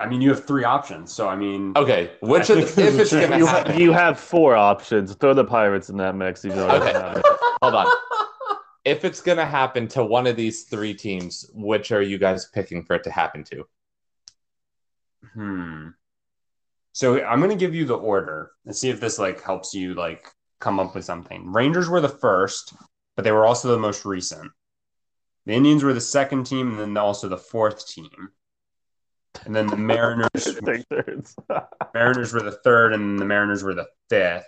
I 0.00 0.08
mean, 0.08 0.22
you 0.22 0.30
have 0.30 0.46
three 0.46 0.64
options. 0.64 1.12
So 1.12 1.28
I 1.28 1.36
mean, 1.36 1.74
Okay, 1.76 2.12
which 2.22 2.48
I 2.50 2.54
of 2.54 2.74
the, 2.74 2.82
if 2.88 2.98
it's 2.98 3.12
gonna 3.12 3.36
you, 3.36 3.44
happen? 3.44 3.78
you 3.78 3.92
have 3.92 4.18
four 4.18 4.56
options. 4.56 5.14
Throw 5.14 5.34
the 5.34 5.44
Pirates 5.44 5.90
in 5.90 5.98
that 5.98 6.16
mix. 6.16 6.46
even 6.46 6.56
though 6.56 6.70
Okay. 6.70 6.92
Hold 7.62 7.74
on. 7.74 7.94
If 8.86 9.04
it's 9.04 9.20
gonna 9.20 9.44
happen 9.44 9.88
to 9.88 10.02
one 10.02 10.26
of 10.26 10.34
these 10.36 10.64
three 10.64 10.94
teams, 10.94 11.44
which 11.52 11.92
are 11.92 12.00
you 12.02 12.16
guys 12.16 12.48
picking 12.54 12.84
for 12.84 12.96
it 12.96 13.04
to 13.04 13.10
happen 13.10 13.44
to? 13.44 13.64
Hmm. 15.34 15.88
So 16.94 17.22
I'm 17.22 17.40
gonna 17.42 17.54
give 17.54 17.74
you 17.74 17.84
the 17.84 17.98
order 17.98 18.52
and 18.64 18.74
see 18.74 18.88
if 18.88 18.98
this 18.98 19.18
like 19.18 19.42
helps 19.42 19.74
you 19.74 19.92
like 19.92 20.26
come 20.62 20.80
up 20.80 20.94
with 20.94 21.04
something. 21.04 21.52
Rangers 21.52 21.88
were 21.88 22.00
the 22.00 22.08
first, 22.08 22.72
but 23.16 23.24
they 23.24 23.32
were 23.32 23.44
also 23.44 23.68
the 23.68 23.78
most 23.78 24.04
recent. 24.04 24.50
The 25.44 25.52
Indians 25.52 25.82
were 25.82 25.92
the 25.92 26.00
second 26.00 26.44
team, 26.44 26.70
and 26.70 26.78
then 26.78 26.96
also 26.96 27.28
the 27.28 27.36
fourth 27.36 27.86
team. 27.86 28.30
And 29.44 29.54
then 29.54 29.66
the 29.66 29.76
Mariners 29.92 30.28
Mariners 31.94 32.32
were 32.32 32.42
the 32.42 32.58
third, 32.64 32.94
and 32.94 33.18
the 33.18 33.24
Mariners 33.24 33.64
were 33.64 33.74
the 33.74 33.88
fifth. 34.08 34.46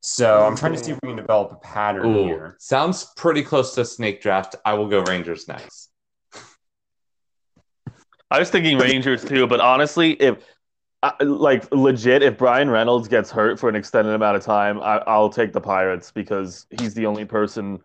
So 0.00 0.46
I'm 0.46 0.56
trying 0.56 0.72
to 0.72 0.78
see 0.78 0.92
if 0.92 0.98
we 1.02 1.08
can 1.08 1.16
develop 1.16 1.50
a 1.50 1.56
pattern 1.56 2.06
Ooh, 2.06 2.24
here. 2.26 2.56
sounds 2.60 3.12
pretty 3.16 3.42
close 3.42 3.74
to 3.74 3.84
snake 3.84 4.22
draft. 4.22 4.54
I 4.64 4.74
will 4.74 4.88
go 4.88 5.02
Rangers 5.02 5.48
next. 5.48 5.90
I 8.30 8.38
was 8.38 8.50
thinking 8.50 8.78
Rangers 8.78 9.24
too, 9.24 9.48
but 9.48 9.60
honestly, 9.60 10.12
if 10.12 10.44
like 11.20 11.70
legit, 11.72 12.22
if 12.22 12.38
Bryan 12.38 12.70
Reynolds 12.70 13.08
gets 13.08 13.30
hurt 13.30 13.58
for 13.58 13.68
an 13.68 13.76
extended 13.76 14.14
amount 14.14 14.36
of 14.36 14.42
time, 14.42 14.80
I, 14.80 14.98
I'll 15.06 15.28
take 15.28 15.52
the 15.52 15.60
Pirates 15.60 16.10
because 16.10 16.66
he's 16.78 16.94
the 16.94 17.06
only 17.06 17.24
person 17.24 17.80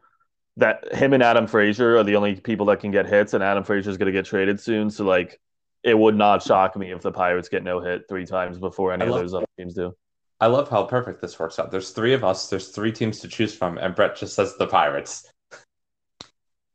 that 0.57 0.93
him 0.93 1.13
and 1.13 1.23
Adam 1.23 1.47
Frazier 1.47 1.97
are 1.97 2.03
the 2.03 2.15
only 2.15 2.36
people 2.36 2.65
that 2.67 2.79
can 2.79 2.91
get 2.91 3.07
hits, 3.07 3.34
and 3.34 3.43
Adam 3.43 3.63
Frazier 3.63 3.89
is 3.89 3.97
going 3.97 4.07
to 4.07 4.12
get 4.12 4.25
traded 4.25 4.60
soon. 4.60 4.89
So 4.89 5.05
like, 5.05 5.39
it 5.84 5.97
would 5.97 6.15
not 6.15 6.43
shock 6.43 6.75
me 6.75 6.91
if 6.91 7.01
the 7.01 7.12
Pirates 7.12 7.49
get 7.49 7.63
no 7.63 7.79
hit 7.79 8.03
three 8.07 8.25
times 8.25 8.57
before 8.57 8.93
any 8.93 9.03
I 9.03 9.07
of 9.07 9.15
those 9.15 9.34
other 9.34 9.47
teams 9.57 9.73
do. 9.73 9.95
I 10.39 10.47
love 10.47 10.69
how 10.69 10.84
perfect 10.84 11.21
this 11.21 11.38
works 11.38 11.60
out. 11.60 11.71
There's 11.71 11.91
three 11.91 12.13
of 12.13 12.23
us. 12.23 12.49
There's 12.49 12.69
three 12.69 12.91
teams 12.91 13.19
to 13.19 13.27
choose 13.27 13.55
from, 13.55 13.77
and 13.77 13.95
Brett 13.95 14.15
just 14.15 14.36
says 14.36 14.57
the 14.57 14.67
Pirates. 14.67 15.31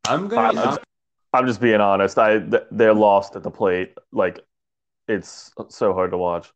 I'm 0.09 0.29
gonna. 0.29 0.61
I'm, 0.61 0.79
I'm 1.33 1.47
just 1.47 1.61
being 1.61 1.81
honest. 1.81 2.19
I 2.19 2.39
th- 2.39 2.63
they're 2.71 2.95
lost 2.95 3.37
at 3.37 3.43
the 3.43 3.51
plate. 3.51 3.95
Like, 4.13 4.41
it's 5.09 5.53
so 5.69 5.93
hard 5.95 6.11
to 6.13 6.19
watch. 6.19 6.51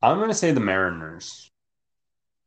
I'm 0.00 0.18
gonna 0.18 0.34
say 0.34 0.52
the 0.52 0.60
Mariners. 0.60 1.50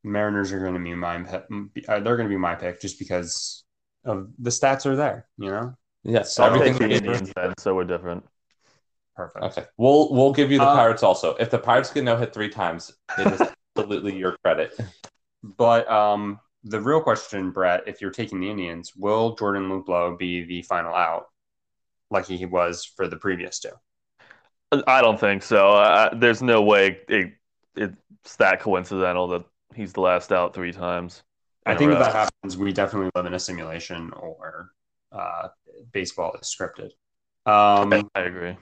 Mariners 0.03 0.51
are 0.51 0.60
gonna 0.63 0.79
be 0.79 0.93
my 0.93 1.23
pick. 1.23 1.43
Uh, 1.88 1.99
they're 1.99 2.17
gonna 2.17 2.29
be 2.29 2.38
my 2.38 2.55
pick 2.55 2.79
just 2.81 2.99
because 2.99 3.63
of 4.03 4.29
the 4.39 4.49
stats 4.49 4.86
are 4.86 4.95
there. 4.95 5.27
You 5.38 5.49
know, 5.51 5.73
Yes, 6.03 6.36
So- 6.36 6.45
everything. 6.45 6.73
take 6.77 6.89
the 6.89 6.95
Indians 6.95 7.31
then, 7.36 7.53
so 7.58 7.73
we're 7.75 7.84
different. 7.86 8.23
perfect. 9.15 9.43
Okay, 9.45 9.65
we'll 9.77 10.12
we'll 10.13 10.34
give 10.34 10.51
you 10.51 10.60
the 10.60 10.65
Uh, 10.65 10.75
Pirates 10.75 11.01
also. 11.03 11.36
If 11.36 11.49
the 11.49 11.58
Pirates 11.60 11.91
get 11.91 12.03
no 12.03 12.17
hit 12.17 12.34
three 12.34 12.49
times, 12.49 12.91
it 13.17 13.27
is 13.34 13.41
absolutely 13.77 14.15
your 14.17 14.38
credit. 14.43 14.77
But 15.58 15.88
um, 15.91 16.39
the 16.63 16.81
real 16.81 16.99
question, 17.01 17.51
Brett, 17.51 17.84
if 17.88 18.01
you're 18.01 18.10
taking 18.10 18.39
the 18.39 18.49
Indians, 18.49 18.95
will 18.95 19.36
Jordan 19.36 19.69
Luplow 19.69 20.17
be 20.17 20.43
the 20.43 20.63
final 20.63 20.91
out, 20.95 21.27
like 22.10 22.25
he 22.25 22.47
was 22.47 22.84
for 22.84 23.08
the 23.08 23.15
previous 23.17 23.60
two? 23.60 23.69
I 24.88 25.02
don't 25.02 25.20
think 25.20 25.44
so. 25.44 25.70
Uh, 25.74 26.14
there's 26.16 26.42
no 26.42 26.62
way 26.62 27.00
it, 27.08 27.34
it's 27.76 28.36
that 28.38 28.60
coincidental 28.60 29.28
that 29.30 29.46
he's 29.74 29.94
the 29.94 30.02
last 30.02 30.32
out 30.32 30.54
three 30.54 30.72
times. 30.72 31.24
I 31.66 31.76
think 31.76 31.92
if 31.92 32.00
that 32.00 32.14
happens, 32.14 32.58
we 32.58 32.72
definitely 32.72 33.10
live 33.16 33.26
in 33.26 33.34
a 33.34 33.40
simulation 33.40 34.12
or 34.14 34.70
uh, 35.12 35.50
baseball 35.92 36.36
is 36.40 36.56
scripted. 36.56 36.92
Um, 37.48 38.10
I 38.16 38.22
agree. 38.22 38.58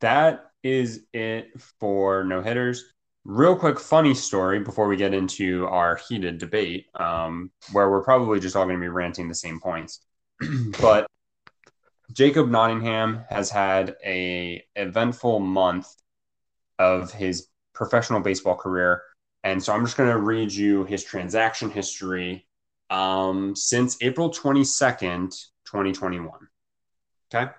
that 0.00 0.50
is 0.62 1.04
it 1.12 1.48
for 1.78 2.24
no 2.24 2.42
hitters. 2.42 2.92
Real 3.24 3.54
quick, 3.54 3.78
funny 3.78 4.14
story 4.14 4.60
before 4.60 4.88
we 4.88 4.96
get 4.96 5.12
into 5.14 5.66
our 5.66 5.96
heated 6.08 6.38
debate, 6.38 6.86
um, 6.94 7.50
where 7.72 7.90
we're 7.90 8.02
probably 8.02 8.40
just 8.40 8.56
all 8.56 8.64
going 8.64 8.76
to 8.76 8.80
be 8.80 8.88
ranting 8.88 9.28
the 9.28 9.34
same 9.34 9.60
points. 9.60 10.00
but 10.80 11.06
Jacob 12.12 12.48
Nottingham 12.48 13.24
has 13.28 13.50
had 13.50 13.96
a 14.04 14.64
eventful 14.76 15.38
month 15.38 15.88
of 16.78 17.12
his 17.12 17.48
professional 17.72 18.20
baseball 18.20 18.56
career, 18.56 19.02
and 19.44 19.62
so 19.62 19.72
I'm 19.72 19.84
just 19.84 19.96
going 19.96 20.10
to 20.10 20.18
read 20.18 20.52
you 20.52 20.84
his 20.84 21.04
transaction 21.04 21.70
history 21.70 22.46
um, 22.90 23.54
since 23.54 23.96
April 24.02 24.30
22nd, 24.30 25.30
2021. 25.64 26.48
Okay. 27.32 27.50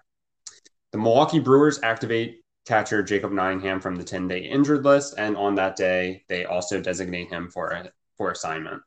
The 0.92 0.98
Milwaukee 0.98 1.40
Brewers 1.40 1.80
activate 1.82 2.42
catcher 2.66 3.02
Jacob 3.02 3.32
Nottingham 3.32 3.80
from 3.80 3.96
the 3.96 4.04
10 4.04 4.28
day 4.28 4.40
injured 4.40 4.84
list. 4.84 5.16
And 5.18 5.38
on 5.38 5.56
that 5.56 5.76
day, 5.76 6.24
they 6.28 6.46
also 6.46 6.82
designate 6.82 7.30
him 7.30 7.50
for 7.50 7.70
a, 7.70 7.92
for 8.18 8.32
assignment. 8.32 8.82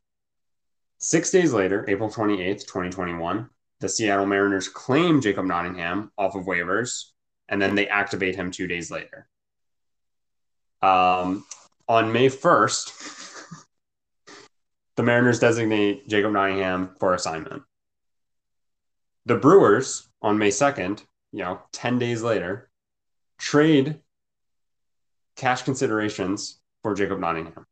Six 0.99 1.31
days 1.31 1.53
later, 1.53 1.85
April 1.89 2.09
28th, 2.09 2.67
2021, 2.67 3.49
the 3.81 3.89
Seattle 3.89 4.27
Mariners 4.27 4.69
claim 4.69 5.21
Jacob 5.21 5.45
Nottingham 5.47 6.11
off 6.17 6.35
of 6.35 6.47
waivers, 6.47 7.11
and 7.49 7.61
then 7.61 7.75
they 7.75 7.89
activate 7.89 8.37
him 8.37 8.51
two 8.51 8.67
days 8.67 8.91
later. 8.91 9.29
Um, 10.81 11.45
on 11.89 12.13
May 12.13 12.29
1st, 12.29 13.43
the 14.97 15.03
Mariners 15.03 15.39
designate 15.39 16.09
Jacob 16.09 16.33
Nottingham 16.33 16.95
for 16.99 17.15
assignment. 17.15 17.63
The 19.27 19.37
Brewers 19.37 20.09
on 20.21 20.39
May 20.39 20.51
2nd, 20.51 21.03
you 21.33 21.41
know, 21.41 21.61
10 21.73 21.99
days 21.99 22.23
later, 22.23 22.71
trade 23.39 24.01
cash 25.37 25.63
considerations 25.63 26.61
for 26.83 26.95
Jacob 26.95 27.19
Nottingham. 27.19 27.67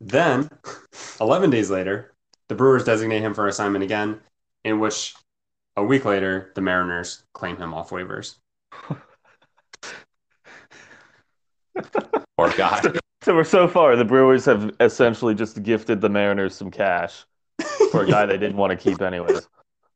Then, 0.00 0.48
11 1.20 1.50
days 1.50 1.70
later, 1.70 2.09
the 2.50 2.56
Brewers 2.56 2.82
designate 2.82 3.22
him 3.22 3.32
for 3.32 3.46
assignment 3.46 3.84
again, 3.84 4.18
in 4.64 4.80
which 4.80 5.14
a 5.76 5.84
week 5.84 6.04
later, 6.04 6.50
the 6.56 6.60
Mariners 6.60 7.22
claim 7.32 7.56
him 7.56 7.72
off 7.72 7.90
waivers. 7.90 8.38
Poor 12.36 12.50
guy. 12.56 12.82
So 13.22 13.34
we're 13.34 13.44
so 13.44 13.68
far, 13.68 13.96
the 13.96 14.04
Brewers 14.04 14.46
have 14.46 14.74
essentially 14.80 15.34
just 15.34 15.62
gifted 15.62 16.00
the 16.00 16.08
Mariners 16.08 16.54
some 16.54 16.70
cash 16.70 17.26
for 17.90 18.04
a 18.04 18.06
guy 18.06 18.24
they 18.24 18.38
didn't 18.38 18.56
want 18.56 18.70
to 18.70 18.76
keep 18.78 19.02
anyways. 19.02 19.46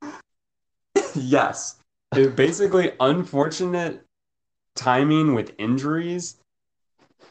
yes. 1.15 1.77
It 2.15 2.37
basically 2.37 2.93
unfortunate 3.01 4.05
timing 4.77 5.33
with 5.33 5.55
injuries 5.57 6.37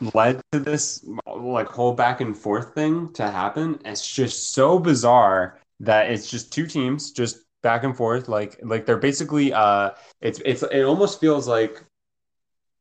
led 0.01 0.41
to 0.51 0.59
this 0.59 1.05
like 1.27 1.67
whole 1.67 1.93
back 1.93 2.21
and 2.21 2.37
forth 2.37 2.73
thing 2.73 3.11
to 3.13 3.29
happen. 3.29 3.79
It's 3.85 4.05
just 4.07 4.53
so 4.53 4.79
bizarre 4.79 5.59
that 5.79 6.11
it's 6.11 6.29
just 6.29 6.53
two 6.53 6.67
teams 6.67 7.11
just 7.11 7.39
back 7.61 7.83
and 7.83 7.95
forth 7.95 8.27
like 8.27 8.59
like 8.63 8.85
they're 8.85 8.97
basically 8.97 9.53
uh 9.53 9.91
it's 10.21 10.41
it's 10.45 10.63
it 10.63 10.83
almost 10.83 11.19
feels 11.21 11.47
like 11.47 11.81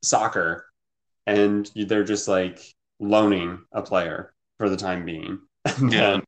soccer 0.02 0.66
and 1.26 1.70
they're 1.76 2.04
just 2.04 2.28
like 2.28 2.60
loaning 3.00 3.64
a 3.72 3.82
player 3.82 4.34
for 4.58 4.68
the 4.68 4.76
time 4.76 5.04
being. 5.04 5.40
And 5.92 5.92
Yeah. 5.92 6.20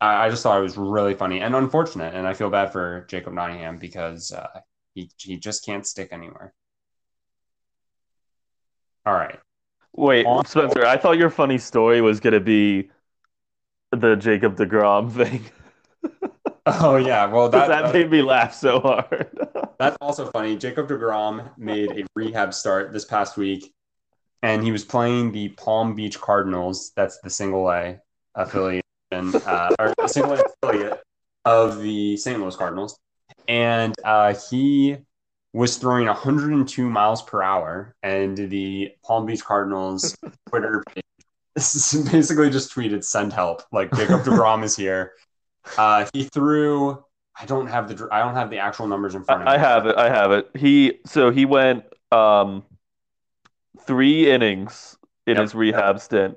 I, 0.00 0.26
I 0.26 0.30
just 0.30 0.42
thought 0.42 0.58
it 0.58 0.62
was 0.62 0.76
really 0.76 1.14
funny 1.14 1.40
and 1.40 1.54
unfortunate, 1.54 2.14
and 2.14 2.26
I 2.26 2.34
feel 2.34 2.50
bad 2.50 2.72
for 2.72 3.04
Jacob 3.08 3.32
Nottingham 3.32 3.78
because 3.78 4.32
uh, 4.32 4.60
he 4.94 5.10
he 5.18 5.36
just 5.36 5.64
can't 5.64 5.86
stick 5.86 6.08
anywhere. 6.12 6.54
All 9.04 9.14
right. 9.14 9.40
Wait, 9.98 10.26
Spencer, 10.46 10.86
I 10.86 10.96
thought 10.96 11.18
your 11.18 11.28
funny 11.28 11.58
story 11.58 12.00
was 12.00 12.20
going 12.20 12.34
to 12.34 12.40
be 12.40 12.88
the 13.90 14.14
Jacob 14.14 14.56
DeGrom 14.56 15.10
thing. 15.10 15.44
Oh 16.70 16.96
yeah. 16.96 17.24
Well, 17.24 17.48
that, 17.50 17.68
that 17.68 17.94
made 17.94 18.10
me 18.10 18.20
laugh 18.20 18.52
so 18.52 18.80
hard. 18.80 19.30
That's 19.78 19.96
also 20.02 20.30
funny. 20.30 20.54
Jacob 20.54 20.86
DeGrom 20.86 21.50
made 21.56 21.90
a 21.92 22.04
rehab 22.14 22.52
start 22.52 22.92
this 22.92 23.06
past 23.06 23.38
week, 23.38 23.72
and 24.42 24.62
he 24.62 24.70
was 24.70 24.84
playing 24.84 25.32
the 25.32 25.48
Palm 25.48 25.94
Beach 25.94 26.20
Cardinals. 26.20 26.92
That's 26.94 27.20
the 27.20 27.30
single 27.30 27.70
A 27.70 28.00
affiliate, 28.34 28.84
uh, 29.10 29.74
or 29.78 29.94
single 30.08 30.34
A 30.34 30.44
affiliate 30.62 31.00
of 31.46 31.80
the 31.80 32.18
St. 32.18 32.38
Louis 32.38 32.54
Cardinals. 32.54 32.98
And 33.48 33.94
uh, 34.04 34.34
he 34.50 34.98
was 35.52 35.76
throwing 35.76 36.06
102 36.06 36.88
miles 36.90 37.22
per 37.22 37.42
hour, 37.42 37.94
and 38.02 38.36
the 38.36 38.90
Palm 39.04 39.26
Beach 39.26 39.44
Cardinals 39.44 40.16
Twitter 40.48 40.84
page 40.94 41.02
basically 41.56 42.50
just 42.50 42.74
tweeted 42.74 43.04
"Send 43.04 43.32
help!" 43.32 43.62
Like 43.72 43.92
Jacob 43.94 44.22
Degrom 44.22 44.62
is 44.62 44.76
here. 44.76 45.12
Uh, 45.76 46.06
he 46.12 46.24
threw. 46.24 47.02
I 47.40 47.46
don't 47.46 47.68
have 47.68 47.88
the 47.88 48.08
I 48.10 48.18
don't 48.20 48.34
have 48.34 48.50
the 48.50 48.58
actual 48.58 48.88
numbers 48.88 49.14
in 49.14 49.22
front 49.24 49.42
of 49.42 49.46
me. 49.46 49.52
I 49.52 49.58
have 49.58 49.86
it. 49.86 49.96
I 49.96 50.08
have 50.08 50.32
it. 50.32 50.50
He 50.56 50.98
so 51.06 51.30
he 51.30 51.44
went 51.44 51.84
um 52.10 52.64
three 53.86 54.30
innings 54.30 54.96
in 55.26 55.34
Yep. 55.36 55.42
his 55.42 55.54
rehab 55.54 56.00
stint. 56.00 56.36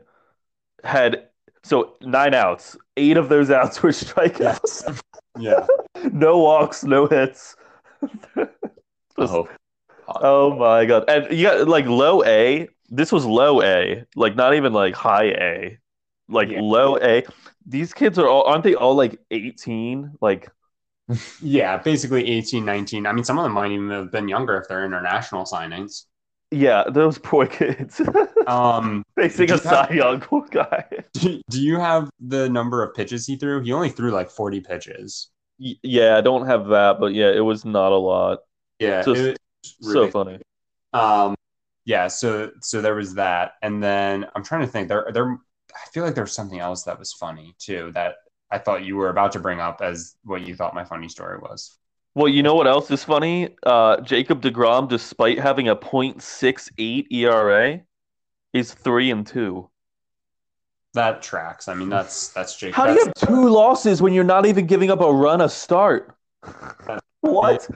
Had 0.84 1.28
so 1.64 1.96
nine 2.02 2.34
outs. 2.34 2.78
Eight 2.98 3.18
of 3.18 3.30
those 3.30 3.50
outs 3.50 3.82
were 3.82 3.90
strikeouts. 3.92 5.02
Yeah. 5.40 5.66
no 6.12 6.38
walks, 6.40 6.84
no 6.84 7.08
hits. 7.08 7.56
Oh. 9.30 9.48
oh 10.08 10.56
my 10.56 10.86
god! 10.86 11.06
And 11.10 11.32
you 11.38 11.46
got 11.48 11.68
like 11.68 11.86
low 11.86 12.24
A. 12.24 12.68
This 12.90 13.12
was 13.12 13.26
low 13.26 13.62
A, 13.62 14.06
like 14.16 14.36
not 14.36 14.54
even 14.56 14.74
like 14.74 14.96
high 14.96 15.26
A, 15.28 15.78
like 16.30 16.50
Yeah. 16.50 16.60
low 16.60 16.98
A. 16.98 17.24
These 17.66 17.94
kids 17.94 18.20
are 18.20 18.28
all 18.28 18.44
aren't 18.46 18.64
they 18.64 18.76
all 18.76 18.96
like 18.96 19.20
eighteen? 19.32 20.14
Like 20.22 20.50
Yeah, 21.42 21.78
basically 21.78 22.30
18, 22.30 22.66
19. 22.66 23.06
I 23.06 23.14
mean, 23.14 23.24
some 23.24 23.38
of 23.38 23.44
them 23.44 23.54
might 23.54 23.72
even 23.72 23.90
have 23.90 24.12
been 24.12 24.28
younger 24.28 24.58
if 24.58 24.68
they're 24.68 24.86
international 24.86 25.46
signings. 25.46 26.06
yeah, 26.52 26.84
those 26.90 27.18
poor 27.18 27.46
kids 27.48 28.02
Um, 28.48 29.04
facing 29.16 29.52
a 29.52 29.58
Cy 29.58 29.90
Young 29.92 30.24
guy. 30.52 30.86
do, 31.14 31.42
do 31.50 31.62
you 31.62 31.80
have 31.80 32.10
the 32.20 32.50
number 32.50 32.84
of 32.84 32.94
pitches 32.96 33.26
he 33.26 33.38
threw? 33.38 33.62
He 33.62 33.72
only 33.74 33.90
threw 33.90 34.12
like 34.12 34.30
40 34.30 34.62
pitches. 34.62 35.30
Y- 35.60 35.76
Yeah, 35.84 36.18
I 36.18 36.22
don't 36.22 36.46
have 36.48 36.68
that, 36.68 37.00
but 37.00 37.14
yeah, 37.14 37.32
it 37.32 37.42
was 37.42 37.66
not 37.66 37.92
a 37.92 37.98
lot. 37.98 38.40
Yeah, 38.82 39.04
Just 39.04 39.38
So 39.82 40.10
funny. 40.10 40.40
Um, 40.94 41.36
yeah, 41.86 42.08
so 42.08 42.52
so 42.62 42.82
there 42.82 42.96
was 42.96 43.14
that, 43.16 43.54
and 43.62 43.82
then 43.82 44.26
I'm 44.36 44.44
trying 44.44 44.62
to 44.62 44.68
think. 44.68 44.88
There, 44.88 45.08
there. 45.14 45.38
I 45.74 45.90
feel 45.94 46.04
like 46.04 46.16
there 46.16 46.24
was 46.24 46.34
something 46.34 46.60
else 46.60 46.84
that 46.84 47.00
was 47.00 47.14
funny 47.14 47.56
too 47.60 47.92
that 47.94 48.16
I 48.50 48.58
thought 48.58 48.84
you 48.84 48.98
were 48.98 49.10
about 49.10 49.32
to 49.34 49.40
bring 49.40 49.60
up 49.60 49.82
as 49.82 50.16
what 50.24 50.42
you 50.42 50.56
thought 50.56 50.76
my 50.76 50.84
funny 50.84 51.08
story 51.08 51.38
was. 51.38 51.78
Well, 52.14 52.28
you 52.28 52.44
know 52.44 52.56
what 52.56 52.68
else 52.68 52.92
is 52.92 53.04
funny? 53.04 53.56
Uh, 53.64 54.02
Jacob 54.02 54.42
DeGrom, 54.42 54.90
despite 54.90 55.40
having 55.40 55.70
a 55.70 55.76
.68 55.76 57.06
ERA, 57.10 57.82
is 58.52 58.74
three 58.74 59.12
and 59.12 59.26
two. 59.26 59.70
That 60.94 61.22
tracks. 61.22 61.70
I 61.70 61.74
mean, 61.74 61.88
that's 61.88 62.30
that's 62.30 62.58
Jake. 62.58 62.76
How 62.76 62.86
do 62.86 62.94
you 62.94 63.06
have 63.06 63.14
two 63.14 63.48
losses 63.48 64.02
when 64.02 64.12
you're 64.12 64.26
not 64.26 64.46
even 64.46 64.66
giving 64.66 64.92
up 64.92 65.00
a 65.00 65.12
run 65.12 65.42
a 65.42 65.50
start? 65.50 66.16
What? 67.22 67.70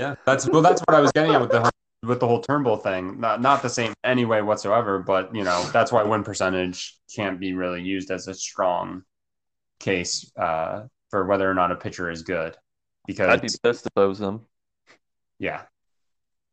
Yeah, 0.00 0.14
that's 0.24 0.48
well. 0.48 0.62
That's 0.62 0.80
what 0.80 0.94
I 0.96 1.00
was 1.00 1.12
getting 1.12 1.34
at 1.34 1.42
with 1.42 1.50
the 1.50 1.70
with 2.02 2.20
the 2.20 2.26
whole 2.26 2.40
Turnbull 2.40 2.78
thing. 2.78 3.20
Not 3.20 3.42
not 3.42 3.60
the 3.60 3.68
same 3.68 3.92
anyway 4.02 4.40
whatsoever, 4.40 4.98
but 4.98 5.34
you 5.34 5.44
know 5.44 5.62
that's 5.74 5.92
why 5.92 6.02
win 6.02 6.24
percentage 6.24 6.96
can't 7.14 7.38
be 7.38 7.52
really 7.52 7.82
used 7.82 8.10
as 8.10 8.26
a 8.26 8.32
strong 8.32 9.02
case 9.78 10.32
uh, 10.38 10.84
for 11.10 11.26
whether 11.26 11.50
or 11.50 11.52
not 11.52 11.70
a 11.70 11.76
pitcher 11.76 12.10
is 12.10 12.22
good. 12.22 12.56
Because 13.06 13.28
I'd 13.28 13.42
be 13.42 13.48
pissed 13.62 13.84
if 13.84 13.92
I 13.94 14.04
was 14.06 14.18
him. 14.18 14.46
yeah, 15.38 15.64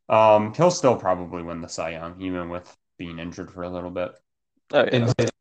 um, 0.10 0.54
he'll 0.54 0.70
still 0.70 0.98
probably 0.98 1.42
win 1.42 1.62
the 1.62 1.70
Cy 1.70 1.92
Young 1.92 2.20
even 2.22 2.50
with 2.50 2.76
being 2.98 3.18
injured 3.18 3.50
for 3.50 3.64
a 3.64 3.70
little 3.70 3.92
bit. 3.92 4.12
Oh, 4.74 4.84
yeah. 4.84 4.90
In 4.90 5.02
his, 5.04 5.32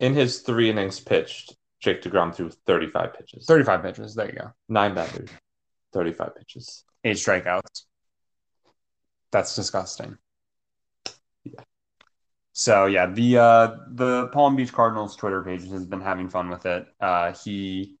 in 0.00 0.14
his 0.14 0.40
three 0.40 0.70
innings 0.70 0.98
pitched, 0.98 1.54
Jake 1.80 2.00
DeGrom 2.00 2.34
threw 2.34 2.48
35 2.48 3.12
pitches. 3.12 3.44
Thirty 3.44 3.64
five 3.64 3.82
pitches. 3.82 4.14
There 4.14 4.28
you 4.28 4.32
go. 4.32 4.52
Nine 4.70 4.94
batters, 4.94 5.28
35 5.92 6.36
pitches. 6.36 6.84
Eight 7.04 7.16
strikeouts. 7.16 7.84
That's 9.30 9.54
disgusting. 9.54 10.16
Yeah. 11.44 11.60
So 12.52 12.86
yeah, 12.86 13.06
the 13.06 13.38
uh, 13.38 13.76
the 13.90 14.28
Palm 14.28 14.56
Beach 14.56 14.72
Cardinals 14.72 15.16
Twitter 15.16 15.42
page 15.42 15.68
has 15.68 15.84
been 15.86 16.00
having 16.00 16.28
fun 16.28 16.48
with 16.48 16.66
it. 16.66 16.86
Uh, 17.00 17.32
he 17.32 17.96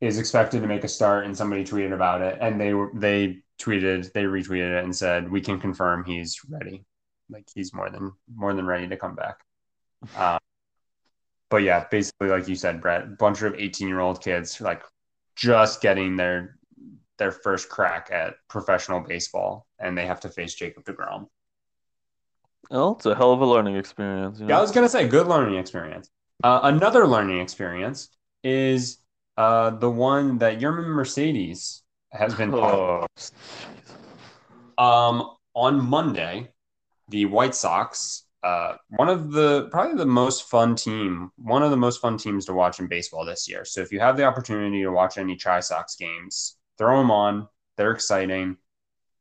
is 0.00 0.18
expected 0.18 0.60
to 0.60 0.66
make 0.66 0.84
a 0.84 0.88
start, 0.88 1.24
and 1.24 1.36
somebody 1.36 1.64
tweeted 1.64 1.94
about 1.94 2.20
it, 2.20 2.38
and 2.40 2.60
they 2.60 2.74
were 2.74 2.90
they 2.94 3.42
tweeted 3.58 4.12
they 4.12 4.24
retweeted 4.24 4.78
it 4.78 4.84
and 4.84 4.94
said 4.94 5.30
we 5.30 5.40
can 5.40 5.58
confirm 5.58 6.04
he's 6.04 6.40
ready, 6.50 6.84
like 7.30 7.46
he's 7.54 7.72
more 7.72 7.88
than 7.88 8.12
more 8.34 8.52
than 8.52 8.66
ready 8.66 8.88
to 8.88 8.96
come 8.96 9.14
back. 9.14 9.38
Um, 10.16 10.38
but 11.48 11.58
yeah, 11.58 11.86
basically 11.90 12.28
like 12.28 12.48
you 12.48 12.54
said, 12.54 12.80
Brett, 12.82 13.04
a 13.04 13.06
bunch 13.06 13.42
of 13.42 13.54
eighteen 13.54 13.88
year 13.88 14.00
old 14.00 14.22
kids 14.22 14.60
like 14.60 14.82
just 15.36 15.80
getting 15.80 16.16
their 16.16 16.58
their 17.18 17.32
first 17.32 17.68
crack 17.68 18.10
at 18.12 18.34
professional 18.48 19.00
baseball, 19.00 19.66
and 19.78 19.96
they 19.96 20.06
have 20.06 20.20
to 20.20 20.28
face 20.28 20.54
Jacob 20.54 20.84
Degrom. 20.84 21.28
Well, 22.70 22.92
it's 22.92 23.06
a 23.06 23.14
hell 23.14 23.32
of 23.32 23.40
a 23.40 23.46
learning 23.46 23.76
experience. 23.76 24.40
you 24.40 24.48
Yeah, 24.48 24.58
I 24.58 24.60
was 24.60 24.72
gonna 24.72 24.88
say 24.88 25.06
good 25.08 25.26
learning 25.26 25.58
experience. 25.58 26.10
Uh, 26.42 26.60
another 26.64 27.06
learning 27.06 27.40
experience 27.40 28.08
is 28.42 28.98
uh, 29.36 29.70
the 29.70 29.90
one 29.90 30.38
that 30.38 30.60
Yermin 30.60 30.86
Mercedes 30.86 31.82
has 32.12 32.34
been. 32.34 32.52
Oh, 32.54 33.06
Um, 34.78 35.30
on 35.54 35.80
Monday, 35.82 36.50
the 37.08 37.24
White 37.26 37.54
Sox, 37.54 38.24
uh, 38.42 38.76
one 38.90 39.08
of 39.08 39.32
the 39.32 39.68
probably 39.70 39.96
the 39.96 40.06
most 40.06 40.48
fun 40.48 40.74
team, 40.74 41.30
one 41.36 41.62
of 41.62 41.70
the 41.70 41.76
most 41.76 42.00
fun 42.00 42.18
teams 42.18 42.44
to 42.46 42.52
watch 42.52 42.78
in 42.78 42.86
baseball 42.86 43.24
this 43.24 43.48
year. 43.48 43.64
So 43.64 43.80
if 43.80 43.90
you 43.90 44.00
have 44.00 44.16
the 44.16 44.24
opportunity 44.24 44.82
to 44.82 44.90
watch 44.90 45.18
any 45.18 45.36
Chi 45.36 45.60
Sox 45.60 45.96
games, 45.96 46.55
throw 46.78 46.98
them 46.98 47.10
on. 47.10 47.48
They're 47.76 47.92
exciting. 47.92 48.56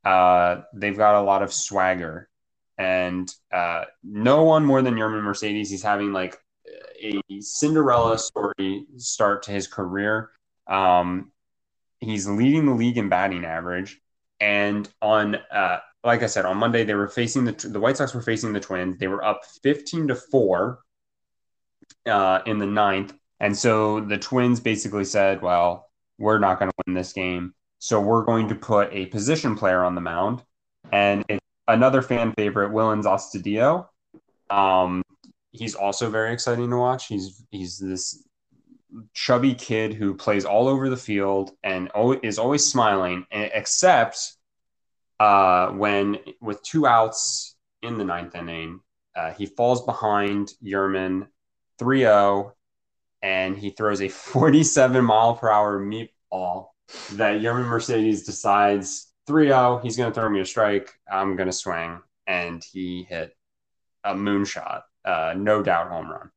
Uh, 0.03 0.61
they've 0.73 0.97
got 0.97 1.19
a 1.21 1.23
lot 1.23 1.43
of 1.43 1.53
swagger. 1.53 2.29
and 2.77 3.31
uh, 3.53 3.85
no 4.03 4.43
one 4.43 4.65
more 4.65 4.81
than 4.81 4.95
Yermin 4.95 5.23
Mercedes. 5.23 5.69
He's 5.69 5.83
having 5.83 6.13
like 6.13 6.37
a 7.01 7.21
Cinderella 7.41 8.17
story 8.19 8.85
start 8.97 9.43
to 9.43 9.51
his 9.51 9.67
career. 9.67 10.31
Um, 10.67 11.31
he's 11.99 12.27
leading 12.27 12.65
the 12.65 12.73
league 12.73 12.97
in 12.97 13.09
batting 13.09 13.45
average, 13.45 13.99
and 14.39 14.89
on 15.01 15.35
uh, 15.51 15.79
like 16.03 16.23
I 16.23 16.27
said 16.27 16.45
on 16.45 16.57
Monday 16.57 16.83
they 16.83 16.95
were 16.95 17.07
facing 17.07 17.45
the 17.45 17.53
the 17.53 17.79
White 17.79 17.97
Sox 17.97 18.13
were 18.13 18.21
facing 18.21 18.53
the 18.53 18.59
Twins. 18.59 18.97
They 18.99 19.07
were 19.07 19.23
up 19.23 19.41
fifteen 19.63 20.07
to 20.09 20.15
four 20.15 20.79
uh, 22.05 22.39
in 22.45 22.59
the 22.59 22.65
ninth, 22.65 23.13
and 23.39 23.57
so 23.57 23.99
the 24.01 24.17
Twins 24.17 24.59
basically 24.59 25.05
said, 25.05 25.41
"Well, 25.41 25.84
we're 26.17 26.39
not 26.39 26.59
going 26.59 26.71
to 26.71 26.75
win 26.85 26.95
this 26.95 27.13
game, 27.13 27.53
so 27.79 27.99
we're 28.01 28.23
going 28.23 28.47
to 28.49 28.55
put 28.55 28.89
a 28.91 29.07
position 29.07 29.55
player 29.55 29.83
on 29.83 29.95
the 29.95 30.01
mound." 30.01 30.43
And 30.91 31.25
it's 31.29 31.45
another 31.67 32.01
fan 32.01 32.33
favorite, 32.33 32.71
Willians 32.71 33.05
Astudillo. 33.05 33.87
Um, 34.49 35.01
he's 35.51 35.75
also 35.75 36.09
very 36.09 36.33
exciting 36.33 36.69
to 36.69 36.77
watch. 36.77 37.07
He's 37.07 37.43
he's 37.51 37.77
this 37.77 38.23
chubby 39.13 39.53
kid 39.53 39.93
who 39.93 40.13
plays 40.13 40.45
all 40.45 40.67
over 40.67 40.89
the 40.89 40.97
field 40.97 41.51
and 41.63 41.89
is 42.23 42.39
always 42.39 42.65
smiling, 42.65 43.25
except 43.31 44.33
uh, 45.19 45.69
when 45.69 46.19
with 46.41 46.61
two 46.63 46.87
outs 46.87 47.55
in 47.81 47.97
the 47.97 48.03
ninth 48.03 48.35
inning, 48.35 48.79
uh, 49.15 49.31
he 49.31 49.45
falls 49.45 49.85
behind 49.85 50.49
Yermin 50.63 51.27
3 51.79 51.99
0, 51.99 52.54
and 53.21 53.57
he 53.57 53.71
throws 53.71 54.01
a 54.01 54.07
47 54.09 55.03
mile 55.03 55.35
per 55.35 55.49
hour 55.49 55.79
meatball 55.79 56.67
that 57.13 57.41
Yermin 57.41 57.67
Mercedes 57.67 58.23
decides 58.23 59.11
3 59.27 59.47
0, 59.47 59.79
he's 59.83 59.97
going 59.97 60.11
to 60.11 60.19
throw 60.19 60.29
me 60.29 60.41
a 60.41 60.45
strike. 60.45 60.93
I'm 61.11 61.35
going 61.35 61.47
to 61.47 61.53
swing. 61.53 61.99
And 62.27 62.63
he 62.63 63.03
hit 63.03 63.35
a 64.03 64.13
moonshot, 64.13 64.81
uh, 65.03 65.33
no 65.37 65.61
doubt 65.61 65.89
home 65.89 66.09
run. 66.09 66.31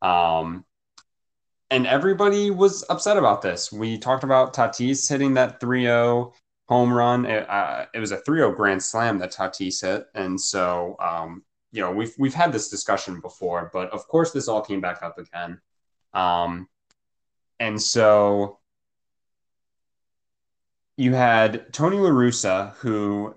Um, 0.00 0.64
and 1.70 1.86
everybody 1.86 2.50
was 2.50 2.84
upset 2.88 3.16
about 3.16 3.42
this. 3.42 3.70
We 3.70 3.98
talked 3.98 4.24
about 4.24 4.54
Tatis 4.54 5.08
hitting 5.08 5.34
that 5.34 5.60
3 5.60 5.82
0 5.82 6.32
home 6.68 6.92
run. 6.92 7.26
It, 7.26 7.48
uh, 7.48 7.86
it 7.94 8.00
was 8.00 8.12
a 8.12 8.18
3 8.18 8.38
0 8.38 8.52
grand 8.54 8.82
slam 8.82 9.18
that 9.18 9.32
Tatis 9.32 9.82
hit. 9.82 10.06
And 10.14 10.40
so, 10.40 10.96
um, 11.00 11.42
you 11.72 11.82
know, 11.82 11.92
we've, 11.92 12.14
we've 12.18 12.34
had 12.34 12.52
this 12.52 12.68
discussion 12.68 13.20
before, 13.20 13.70
but 13.72 13.90
of 13.90 14.06
course, 14.08 14.32
this 14.32 14.48
all 14.48 14.62
came 14.62 14.80
back 14.80 15.02
up 15.02 15.18
again. 15.18 15.60
Um, 16.14 16.68
and 17.60 17.80
so 17.80 18.58
you 20.96 21.14
had 21.14 21.72
Tony 21.72 21.96
LaRussa, 21.96 22.74
who 22.76 23.34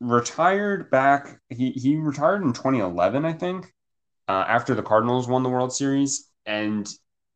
retired 0.00 0.90
back, 0.90 1.38
he, 1.48 1.70
he 1.70 1.96
retired 1.96 2.42
in 2.42 2.52
2011, 2.52 3.24
I 3.24 3.32
think, 3.32 3.72
uh, 4.28 4.44
after 4.48 4.74
the 4.74 4.82
Cardinals 4.82 5.28
won 5.28 5.42
the 5.42 5.48
World 5.48 5.72
Series. 5.72 6.28
And 6.46 6.88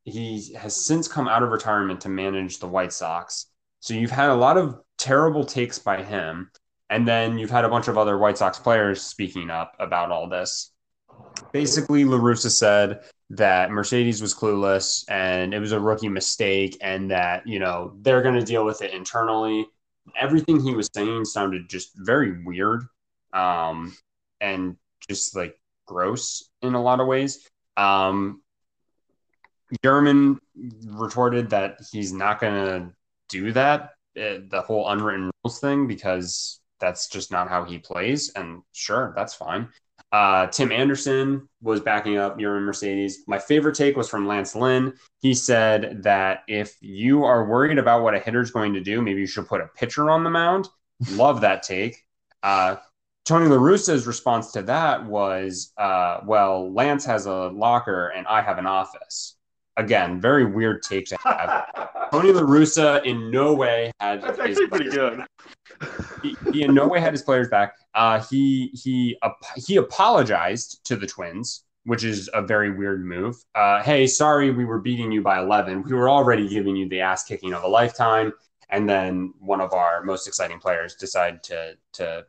he 0.05 0.55
has 0.55 0.75
since 0.75 1.09
come 1.09 1.29
out 1.29 1.43
of 1.43 1.51
retirement 1.51 2.01
to 2.03 2.09
manage 2.09 2.59
the 2.59 2.69
White 2.69 2.93
Sox. 2.93 3.47
So 3.81 3.95
you've 3.95 4.11
had 4.11 4.31
a 4.31 4.35
lot 4.35 4.57
of 4.57 4.81
terrible 4.99 5.45
takes 5.45 5.79
by 5.79 6.03
him. 6.03 6.51
And 6.89 7.07
then 7.07 7.39
you've 7.39 7.51
had 7.51 7.65
a 7.65 7.69
bunch 7.69 7.89
of 7.89 7.99
other 7.99 8.17
White 8.17 8.39
Sox 8.39 8.59
players 8.59 9.03
speaking 9.03 9.51
up 9.51 9.75
about 9.79 10.11
all 10.11 10.29
this. 10.29 10.73
Basically, 11.53 12.05
LaRussa 12.05 12.51
said 12.51 13.01
that 13.31 13.71
Mercedes 13.71 14.21
was 14.21 14.35
clueless 14.35 15.05
and 15.09 15.55
it 15.55 15.59
was 15.59 15.73
a 15.73 15.81
rookie 15.81 16.09
mistake 16.09 16.77
and 16.81 17.11
that, 17.11 17.47
you 17.47 17.59
know, 17.59 17.95
they're 18.03 18.23
going 18.23 18.35
to 18.35 18.45
deal 18.45 18.65
with 18.65 18.83
it 18.83 18.93
internally. 18.93 19.67
Everything 20.19 20.61
he 20.61 20.75
was 20.75 20.89
saying 20.95 21.25
sounded 21.25 21.69
just 21.69 21.93
very 21.97 22.45
weird 22.45 22.85
um, 23.33 23.97
and 24.41 24.77
just 25.09 25.35
like 25.35 25.59
gross 25.87 26.51
in 26.63 26.75
a 26.75 26.83
lot 26.83 27.01
of 27.01 27.07
ways. 27.07 27.49
Um, 27.77 28.43
Yermin 29.83 30.39
retorted 30.87 31.51
that 31.51 31.81
he's 31.91 32.13
not 32.13 32.41
going 32.41 32.55
to 32.55 32.93
do 33.29 33.53
that, 33.53 33.95
uh, 34.17 34.39
the 34.49 34.63
whole 34.65 34.89
unwritten 34.89 35.31
rules 35.45 35.59
thing, 35.59 35.87
because 35.87 36.61
that's 36.79 37.09
just 37.09 37.33
not 37.33 37.49
how 37.49 37.65
he 37.65 37.79
plays. 37.79 38.31
And 38.31 38.63
sure, 38.73 39.13
that's 39.17 39.35
fine. 39.35 39.69
Uh, 40.17 40.47
Tim 40.47 40.73
Anderson 40.73 41.47
was 41.61 41.81
backing 41.81 42.17
up 42.17 42.39
Yermin 42.39 42.65
Mercedes. 42.65 43.25
My 43.27 43.39
favorite 43.39 43.75
take 43.75 43.99
was 43.99 44.09
from 44.09 44.27
Lance 44.27 44.55
Lynn. 44.57 44.95
He 45.21 45.35
said 45.35 46.03
that 46.05 46.39
if 46.49 46.75
you 46.81 47.25
are 47.25 47.45
worried 47.45 47.77
about 47.77 48.03
what 48.03 48.15
a 48.15 48.19
hitter 48.19 48.41
is 48.41 48.51
going 48.51 48.73
to 48.73 48.81
do, 48.81 49.03
maybe 49.03 49.21
you 49.21 49.27
should 49.27 49.47
put 49.47 49.61
a 49.61 49.69
pitcher 49.77 50.11
on 50.11 50.25
the 50.25 50.31
mound. 50.31 50.69
Love 51.11 51.43
that 51.43 51.63
take. 51.63 52.03
Uh, 52.43 52.77
Tony 53.27 53.47
LaRussa's 53.47 54.07
response 54.07 54.53
to 54.53 54.63
that 54.63 55.05
was, 55.05 55.75
uh, 55.77 56.21
well, 56.25 56.73
Lance 56.73 57.05
has 57.05 57.27
a 57.27 57.49
locker 57.49 58.09
and 58.09 58.27
I 58.27 58.41
have 58.41 58.57
an 58.57 58.67
office 58.67 59.36
again, 59.77 60.21
very 60.21 60.45
weird 60.45 60.83
take 60.83 61.07
to 61.07 61.17
have. 61.25 61.67
Tony 62.11 62.33
La 62.33 62.43
Russa 62.43 63.05
in 63.05 63.31
no 63.31 63.55
way 63.55 63.93
had 64.01 64.23
That's 64.23 64.39
actually 64.39 64.69
pretty 64.69 64.91
good. 64.91 65.25
He, 66.23 66.37
he, 66.53 66.63
in 66.63 66.75
no 66.75 66.87
way 66.87 67.01
had 67.01 67.13
his 67.13 67.23
players 67.23 67.49
back. 67.49 67.75
Uh, 67.95 68.23
he 68.31 68.69
he 68.73 69.17
uh, 69.23 69.31
he 69.57 69.77
apologized 69.77 70.85
to 70.85 70.97
the 70.97 71.07
Twins, 71.07 71.65
which 71.85 72.05
is 72.05 72.31
a 72.33 72.43
very 72.43 72.71
weird 72.71 73.05
move. 73.05 73.37
Uh, 73.55 73.83
hey, 73.83 74.07
sorry, 74.07 74.51
we 74.51 74.65
were 74.65 74.81
beating 74.81 75.13
you 75.13 75.23
by 75.23 75.39
eleven. 75.39 75.83
We 75.83 75.93
were 75.93 76.09
already 76.09 76.49
giving 76.49 76.77
you 76.77 76.89
the 76.89 77.01
ass 77.01 77.25
kicking 77.25 77.53
of 77.53 77.63
a 77.63 77.69
lifetime, 77.69 78.33
and 78.71 78.89
then 78.89 79.35
one 79.39 79.61
of 79.61 79.73
our 79.75 80.03
most 80.03 80.27
exciting 80.27 80.59
players 80.59 80.95
decided 80.95 81.43
to 81.45 81.75
to 81.95 82.25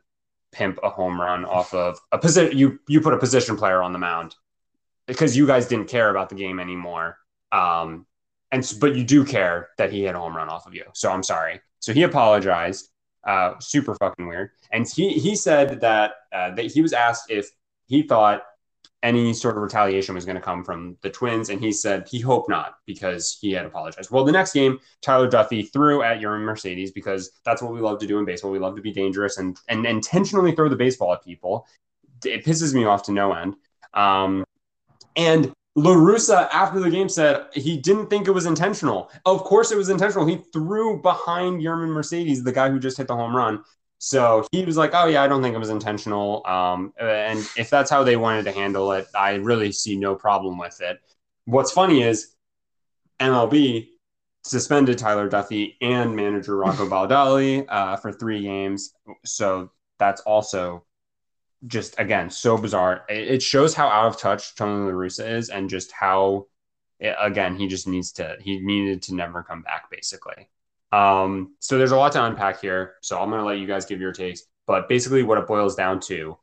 pimp 0.50 0.78
a 0.82 0.90
home 0.90 1.20
run 1.20 1.44
off 1.44 1.72
of 1.72 1.98
a 2.12 2.18
position. 2.18 2.58
You 2.58 2.78
you 2.88 3.00
put 3.00 3.14
a 3.14 3.18
position 3.18 3.56
player 3.56 3.82
on 3.82 3.92
the 3.92 3.98
mound 3.98 4.34
because 5.06 5.36
you 5.36 5.46
guys 5.46 5.66
didn't 5.68 5.88
care 5.88 6.10
about 6.10 6.28
the 6.28 6.34
game 6.34 6.60
anymore 6.60 7.18
um, 7.52 8.06
and 8.50 8.70
but 8.80 8.96
you 8.96 9.04
do 9.04 9.24
care 9.24 9.68
that 9.78 9.92
he 9.92 10.04
hit 10.04 10.14
a 10.14 10.18
home 10.18 10.36
run 10.36 10.48
off 10.48 10.66
of 10.66 10.74
you. 10.74 10.84
So 10.94 11.10
I'm 11.10 11.22
sorry. 11.22 11.60
So 11.80 11.92
he 11.92 12.02
apologized. 12.02 12.90
Uh, 13.24 13.58
super 13.58 13.94
fucking 13.96 14.26
weird. 14.26 14.50
And 14.72 14.86
he 14.88 15.10
he 15.10 15.36
said 15.36 15.80
that 15.80 16.12
uh, 16.32 16.54
that 16.54 16.66
he 16.66 16.80
was 16.80 16.92
asked 16.92 17.30
if 17.30 17.50
he 17.86 18.02
thought 18.02 18.42
any 19.02 19.32
sort 19.32 19.56
of 19.56 19.62
retaliation 19.62 20.14
was 20.14 20.24
going 20.24 20.36
to 20.36 20.42
come 20.42 20.64
from 20.64 20.96
the 21.02 21.10
Twins, 21.10 21.50
and 21.50 21.60
he 21.60 21.70
said 21.70 22.08
he 22.08 22.20
hoped 22.20 22.48
not 22.48 22.74
because 22.86 23.38
he 23.40 23.52
had 23.52 23.64
apologized. 23.64 24.10
Well, 24.10 24.24
the 24.24 24.32
next 24.32 24.52
game, 24.52 24.78
Tyler 25.02 25.30
Duffey 25.30 25.70
threw 25.72 26.02
at 26.02 26.20
Yermin 26.20 26.44
Mercedes 26.44 26.90
because 26.90 27.30
that's 27.44 27.62
what 27.62 27.72
we 27.72 27.80
love 27.80 27.98
to 28.00 28.06
do 28.06 28.18
in 28.18 28.24
baseball. 28.24 28.50
We 28.50 28.58
love 28.58 28.76
to 28.76 28.82
be 28.82 28.92
dangerous 28.92 29.38
and 29.38 29.56
and 29.68 29.86
intentionally 29.86 30.52
throw 30.52 30.68
the 30.68 30.76
baseball 30.76 31.12
at 31.12 31.22
people. 31.22 31.66
It 32.24 32.44
pisses 32.44 32.74
me 32.74 32.84
off 32.84 33.04
to 33.04 33.12
no 33.12 33.32
end. 33.32 33.56
Um, 33.94 34.44
and 35.16 35.52
LaRussa, 35.78 36.48
after 36.52 36.80
the 36.80 36.90
game, 36.90 37.08
said 37.08 37.46
he 37.52 37.76
didn't 37.76 38.08
think 38.08 38.26
it 38.26 38.32
was 38.32 38.46
intentional. 38.46 39.10
Of 39.24 39.44
course, 39.44 39.70
it 39.70 39.76
was 39.76 39.88
intentional. 39.88 40.26
He 40.26 40.38
threw 40.52 41.00
behind 41.00 41.62
Yermin 41.62 41.90
Mercedes, 41.90 42.42
the 42.42 42.52
guy 42.52 42.68
who 42.68 42.80
just 42.80 42.96
hit 42.96 43.06
the 43.06 43.14
home 43.14 43.34
run. 43.34 43.62
So 43.98 44.46
he 44.52 44.64
was 44.64 44.76
like, 44.76 44.90
"Oh 44.94 45.06
yeah, 45.06 45.22
I 45.22 45.28
don't 45.28 45.42
think 45.42 45.54
it 45.54 45.58
was 45.58 45.70
intentional." 45.70 46.46
Um, 46.46 46.92
and 47.00 47.38
if 47.56 47.70
that's 47.70 47.90
how 47.90 48.02
they 48.04 48.16
wanted 48.16 48.44
to 48.44 48.52
handle 48.52 48.92
it, 48.92 49.06
I 49.14 49.34
really 49.34 49.72
see 49.72 49.96
no 49.96 50.14
problem 50.14 50.58
with 50.58 50.80
it. 50.80 51.00
What's 51.44 51.72
funny 51.72 52.02
is 52.02 52.34
MLB 53.20 53.88
suspended 54.44 54.98
Tyler 54.98 55.28
Duffey 55.28 55.74
and 55.80 56.14
manager 56.14 56.56
Rocco 56.56 56.88
Baldelli 56.90 57.64
uh, 57.68 57.96
for 57.96 58.12
three 58.12 58.42
games. 58.42 58.94
So 59.24 59.70
that's 59.98 60.20
also 60.22 60.84
just 61.66 61.98
again 61.98 62.30
so 62.30 62.56
bizarre. 62.56 63.04
It 63.08 63.42
shows 63.42 63.74
how 63.74 63.88
out 63.88 64.06
of 64.06 64.18
touch 64.18 64.54
Tony 64.54 64.90
La 64.90 64.96
Russa 64.96 65.28
is, 65.36 65.50
and 65.50 65.68
just 65.68 65.92
how 65.92 66.46
again 67.00 67.56
he 67.56 67.66
just 67.66 67.86
needs 67.86 68.12
to 68.12 68.36
he 68.40 68.60
needed 68.60 69.02
to 69.02 69.14
never 69.14 69.42
come 69.42 69.62
back 69.62 69.90
basically. 69.90 70.48
Um, 70.92 71.54
so 71.58 71.76
there's 71.76 71.92
a 71.92 71.96
lot 71.96 72.12
to 72.12 72.24
unpack 72.24 72.60
here. 72.60 72.94
So 73.02 73.20
I'm 73.20 73.30
gonna 73.30 73.44
let 73.44 73.58
you 73.58 73.66
guys 73.66 73.86
give 73.86 74.00
your 74.00 74.12
takes, 74.12 74.42
but 74.66 74.88
basically 74.88 75.22
what 75.22 75.38
it 75.38 75.46
boils 75.46 75.74
down 75.74 76.00
to, 76.00 76.38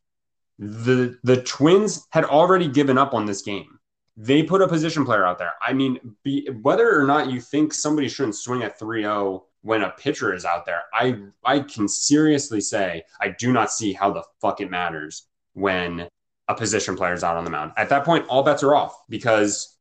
the 0.59 1.17
the 1.23 1.41
Twins 1.43 2.07
had 2.11 2.25
already 2.25 2.67
given 2.67 2.97
up 2.97 3.13
on 3.13 3.25
this 3.25 3.41
game. 3.41 3.79
They 4.17 4.43
put 4.43 4.61
a 4.61 4.67
position 4.67 5.03
player 5.03 5.25
out 5.25 5.39
there. 5.39 5.53
I 5.61 5.73
mean, 5.73 6.15
be, 6.23 6.47
whether 6.61 6.97
or 6.97 7.05
not 7.05 7.29
you 7.29 7.41
think 7.41 7.73
somebody 7.73 8.07
shouldn't 8.07 8.35
swing 8.35 8.63
at 8.63 8.79
3-0 8.79 9.41
when 9.65 9.81
a 9.81 9.89
pitcher 9.89 10.31
is 10.31 10.45
out 10.45 10.63
there, 10.63 10.83
I 10.93 11.17
I 11.43 11.59
can 11.59 11.87
seriously 11.87 12.61
say 12.61 13.01
I 13.19 13.29
do 13.29 13.51
not 13.51 13.71
see 13.71 13.93
how 13.93 14.11
the 14.11 14.23
fuck 14.39 14.61
it 14.61 14.69
matters 14.69 15.27
when 15.53 16.07
a 16.47 16.53
position 16.53 16.95
player 16.95 17.13
is 17.13 17.23
out 17.23 17.35
on 17.35 17.45
the 17.45 17.49
mound. 17.49 17.71
At 17.75 17.89
that 17.89 18.05
point, 18.05 18.27
all 18.27 18.43
bets 18.43 18.61
are 18.61 18.75
off 18.75 18.95
because 19.09 19.75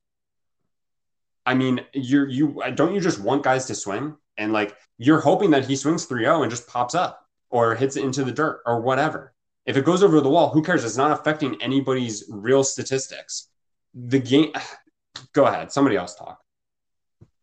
I 1.45 1.53
mean, 1.53 1.83
you're 1.93 2.27
you 2.27 2.63
don't 2.75 2.95
you 2.95 3.01
just 3.01 3.21
want 3.21 3.43
guys 3.43 3.67
to 3.67 3.75
swing 3.75 4.17
and 4.39 4.55
like 4.55 4.75
you're 4.97 5.21
hoping 5.21 5.51
that 5.51 5.67
he 5.67 5.77
swings 5.77 6.07
3-0 6.07 6.41
and 6.41 6.51
just 6.51 6.67
pops 6.67 6.95
up 6.95 7.29
or 7.51 7.75
hits 7.75 7.97
it 7.97 8.05
into 8.05 8.25
the 8.25 8.33
dirt 8.33 8.63
or 8.65 8.81
whatever. 8.81 9.35
If 9.67 9.77
it 9.77 9.85
goes 9.85 10.03
over 10.03 10.19
the 10.23 10.31
wall, 10.31 10.49
who 10.49 10.63
cares? 10.63 10.83
It's 10.83 10.97
not 10.97 11.11
affecting 11.11 11.61
anybody's 11.61 12.25
real 12.31 12.65
statistics. 12.65 13.49
The 13.93 14.19
game 14.19 14.51
go 15.35 15.45
ahead, 15.45 15.71
somebody 15.71 15.97
else 15.97 16.15
talk. 16.15 16.41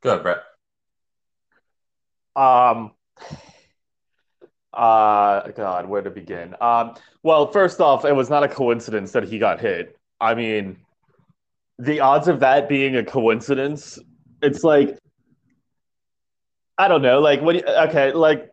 Go 0.02 0.10
ahead, 0.10 0.24
Brett. 0.24 0.42
Um, 2.36 2.92
Uh, 4.74 5.50
God, 5.50 5.86
where 5.88 6.02
to 6.02 6.10
begin? 6.10 6.56
Um, 6.62 6.96
well, 7.24 7.52
first 7.52 7.82
off, 7.82 8.06
it 8.06 8.16
was 8.16 8.30
not 8.30 8.44
a 8.44 8.48
coincidence 8.48 9.12
that 9.12 9.24
he 9.24 9.38
got 9.38 9.60
hit. 9.60 9.98
I 10.22 10.34
mean, 10.34 10.78
the 11.78 12.00
odds 12.00 12.28
of 12.28 12.40
that 12.40 12.70
being 12.70 12.96
a 12.96 13.04
coincidence, 13.04 14.00
it's 14.42 14.64
like, 14.64 14.98
I 16.78 16.88
don't 16.88 17.02
know. 17.02 17.20
Like, 17.20 17.42
what? 17.42 17.68
Okay, 17.90 18.14
like, 18.14 18.50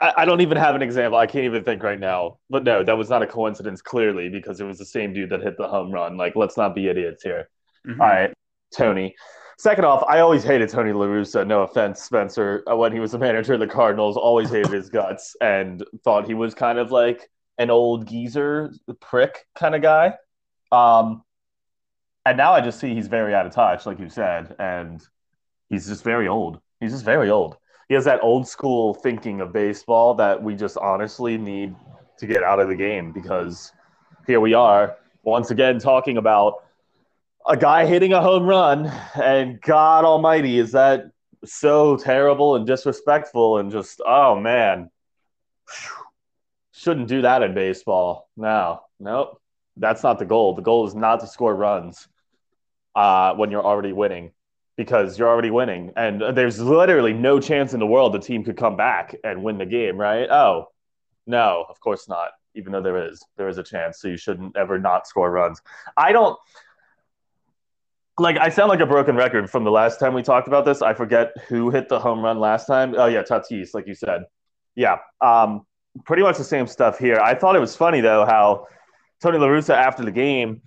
I, 0.00 0.12
I 0.18 0.24
don't 0.24 0.40
even 0.40 0.56
have 0.56 0.76
an 0.76 0.82
example. 0.82 1.18
I 1.18 1.26
can't 1.26 1.46
even 1.46 1.64
think 1.64 1.82
right 1.82 1.98
now. 1.98 2.38
But 2.48 2.62
no, 2.62 2.84
that 2.84 2.96
was 2.96 3.10
not 3.10 3.22
a 3.22 3.26
coincidence, 3.26 3.82
clearly, 3.82 4.28
because 4.28 4.60
it 4.60 4.64
was 4.64 4.78
the 4.78 4.86
same 4.86 5.12
dude 5.12 5.30
that 5.30 5.42
hit 5.42 5.56
the 5.58 5.66
home 5.66 5.90
run. 5.90 6.16
Like, 6.16 6.36
let's 6.36 6.56
not 6.56 6.74
be 6.76 6.86
idiots 6.86 7.24
here. 7.24 7.48
Mhm. 7.86 8.00
All 8.00 8.06
right, 8.06 8.32
Tony. 8.72 9.16
Second 9.56 9.84
off, 9.84 10.04
I 10.08 10.20
always 10.20 10.42
hated 10.42 10.68
Tony 10.68 10.92
La 10.92 11.06
Russa. 11.06 11.46
No 11.46 11.62
offense, 11.62 12.02
Spencer. 12.02 12.64
Uh, 12.70 12.76
When 12.76 12.92
he 12.92 13.00
was 13.00 13.12
the 13.12 13.18
manager 13.18 13.54
of 13.54 13.60
the 13.60 13.66
Cardinals, 13.66 14.16
always 14.16 14.50
hated 14.50 14.72
his 14.72 14.88
guts 14.88 15.36
and 15.40 15.84
thought 16.02 16.26
he 16.26 16.34
was 16.34 16.54
kind 16.54 16.78
of 16.78 16.90
like 16.90 17.30
an 17.58 17.70
old 17.70 18.06
geezer, 18.08 18.72
prick 19.00 19.46
kind 19.54 19.74
of 19.74 19.82
guy. 19.82 20.14
Um, 20.72 21.22
and 22.26 22.36
now 22.36 22.52
I 22.52 22.60
just 22.60 22.80
see 22.80 22.94
he's 22.94 23.06
very 23.06 23.34
out 23.34 23.46
of 23.46 23.52
touch, 23.52 23.86
like 23.86 24.00
you 24.00 24.08
said, 24.08 24.56
and 24.58 25.00
he's 25.68 25.86
just 25.86 26.02
very 26.02 26.26
old. 26.26 26.60
He's 26.80 26.92
just 26.92 27.04
very 27.04 27.30
old. 27.30 27.56
He 27.88 27.94
has 27.94 28.06
that 28.06 28.22
old 28.22 28.48
school 28.48 28.94
thinking 28.94 29.40
of 29.40 29.52
baseball 29.52 30.14
that 30.14 30.42
we 30.42 30.54
just 30.56 30.76
honestly 30.78 31.36
need 31.38 31.76
to 32.18 32.26
get 32.26 32.42
out 32.42 32.60
of 32.60 32.68
the 32.68 32.74
game 32.74 33.12
because 33.12 33.72
here 34.26 34.40
we 34.40 34.54
are 34.54 34.96
once 35.22 35.50
again 35.50 35.78
talking 35.78 36.16
about 36.16 36.64
a 37.46 37.56
guy 37.56 37.86
hitting 37.86 38.12
a 38.12 38.20
home 38.20 38.44
run, 38.44 38.86
and 39.14 39.60
God 39.60 40.04
Almighty, 40.04 40.58
is 40.58 40.72
that 40.72 41.04
so 41.44 41.96
terrible 41.96 42.56
and 42.56 42.66
disrespectful 42.66 43.58
and 43.58 43.70
just 43.70 44.00
oh 44.06 44.38
man, 44.38 44.90
shouldn't 46.72 47.08
do 47.08 47.22
that 47.22 47.42
in 47.42 47.54
baseball. 47.54 48.28
No, 48.36 48.80
nope, 48.98 49.40
that's 49.76 50.02
not 50.02 50.18
the 50.18 50.24
goal. 50.24 50.54
The 50.54 50.62
goal 50.62 50.86
is 50.86 50.94
not 50.94 51.20
to 51.20 51.26
score 51.26 51.54
runs 51.54 52.08
uh, 52.94 53.34
when 53.34 53.50
you're 53.50 53.64
already 53.64 53.92
winning 53.92 54.32
because 54.76 55.18
you're 55.18 55.28
already 55.28 55.50
winning, 55.50 55.92
and 55.96 56.20
there's 56.36 56.58
literally 56.58 57.12
no 57.12 57.38
chance 57.38 57.74
in 57.74 57.80
the 57.80 57.86
world 57.86 58.12
the 58.12 58.18
team 58.18 58.42
could 58.42 58.56
come 58.56 58.76
back 58.76 59.14
and 59.22 59.42
win 59.44 59.58
the 59.58 59.66
game, 59.66 59.96
right? 59.96 60.28
Oh, 60.28 60.66
no, 61.26 61.64
of 61.68 61.78
course 61.78 62.08
not. 62.08 62.30
Even 62.56 62.72
though 62.72 62.82
there 62.82 63.08
is, 63.08 63.24
there 63.36 63.48
is 63.48 63.58
a 63.58 63.62
chance, 63.62 64.00
so 64.00 64.08
you 64.08 64.16
shouldn't 64.16 64.56
ever 64.56 64.78
not 64.78 65.06
score 65.06 65.30
runs. 65.30 65.60
I 65.96 66.12
don't 66.12 66.36
like 68.18 68.36
I 68.38 68.48
sound 68.48 68.68
like 68.68 68.80
a 68.80 68.86
broken 68.86 69.16
record 69.16 69.50
from 69.50 69.64
the 69.64 69.70
last 69.70 69.98
time 69.98 70.14
we 70.14 70.22
talked 70.22 70.46
about 70.46 70.64
this. 70.64 70.82
I 70.82 70.94
forget 70.94 71.32
who 71.48 71.70
hit 71.70 71.88
the 71.88 71.98
home 71.98 72.20
run 72.20 72.38
last 72.38 72.66
time. 72.66 72.94
Oh 72.96 73.06
yeah, 73.06 73.22
Tatis, 73.22 73.74
like 73.74 73.86
you 73.86 73.94
said. 73.94 74.22
Yeah, 74.76 74.98
um, 75.20 75.66
pretty 76.04 76.22
much 76.22 76.38
the 76.38 76.44
same 76.44 76.66
stuff 76.66 76.98
here. 76.98 77.18
I 77.20 77.34
thought 77.34 77.56
it 77.56 77.60
was 77.60 77.74
funny 77.76 78.00
though 78.00 78.24
how 78.24 78.66
Tony 79.22 79.38
La 79.38 79.46
Russa 79.46 79.74
after 79.74 80.04
the 80.04 80.12
game 80.12 80.62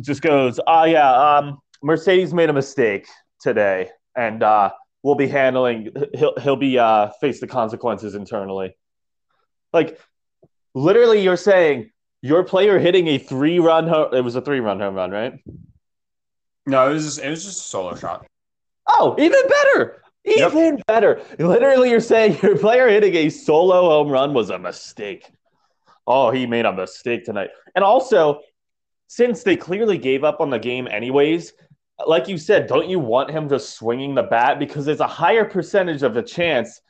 just 0.00 0.22
goes, 0.22 0.60
"Oh 0.66 0.84
yeah, 0.84 1.10
um, 1.12 1.58
Mercedes 1.82 2.32
made 2.32 2.50
a 2.50 2.52
mistake 2.52 3.06
today, 3.40 3.90
and 4.16 4.42
uh, 4.42 4.70
we'll 5.02 5.14
be 5.16 5.26
handling. 5.26 5.90
He'll 6.14 6.34
he'll 6.40 6.56
be 6.56 6.78
uh, 6.78 7.10
face 7.20 7.40
the 7.40 7.46
consequences 7.48 8.14
internally." 8.14 8.76
Like 9.72 9.98
literally, 10.74 11.20
you're 11.20 11.36
saying 11.36 11.90
your 12.22 12.44
player 12.44 12.78
hitting 12.78 13.08
a 13.08 13.18
three 13.18 13.58
run. 13.58 13.88
Ho- 13.88 14.10
it 14.12 14.20
was 14.20 14.36
a 14.36 14.40
three 14.40 14.60
run 14.60 14.78
home 14.78 14.94
run, 14.94 15.10
right? 15.10 15.40
No, 16.66 16.90
it 16.90 16.94
was 16.94 17.04
just, 17.04 17.18
it 17.20 17.28
was 17.30 17.44
just 17.44 17.60
a 17.60 17.68
solo 17.68 17.94
shot. 17.94 18.26
Oh, 18.88 19.14
even 19.18 19.42
better. 19.48 20.02
Yep. 20.24 20.52
Even 20.52 20.82
better. 20.86 21.22
Literally, 21.38 21.90
you're 21.90 22.00
saying 22.00 22.38
your 22.42 22.56
player 22.56 22.88
hitting 22.88 23.14
a 23.14 23.28
solo 23.28 23.90
home 23.90 24.08
run 24.08 24.32
was 24.32 24.50
a 24.50 24.58
mistake. 24.58 25.30
Oh, 26.06 26.30
he 26.30 26.46
made 26.46 26.64
a 26.64 26.72
mistake 26.72 27.24
tonight. 27.24 27.50
And 27.74 27.84
also, 27.84 28.40
since 29.06 29.42
they 29.42 29.56
clearly 29.56 29.98
gave 29.98 30.24
up 30.24 30.40
on 30.40 30.50
the 30.50 30.58
game 30.58 30.88
anyways, 30.90 31.52
like 32.06 32.28
you 32.28 32.38
said, 32.38 32.66
don't 32.66 32.88
you 32.88 32.98
want 32.98 33.30
him 33.30 33.48
just 33.48 33.76
swinging 33.76 34.14
the 34.14 34.22
bat? 34.22 34.58
Because 34.58 34.84
there's 34.84 35.00
a 35.00 35.06
higher 35.06 35.44
percentage 35.44 36.02
of 36.02 36.16
a 36.16 36.22
chance 36.22 36.80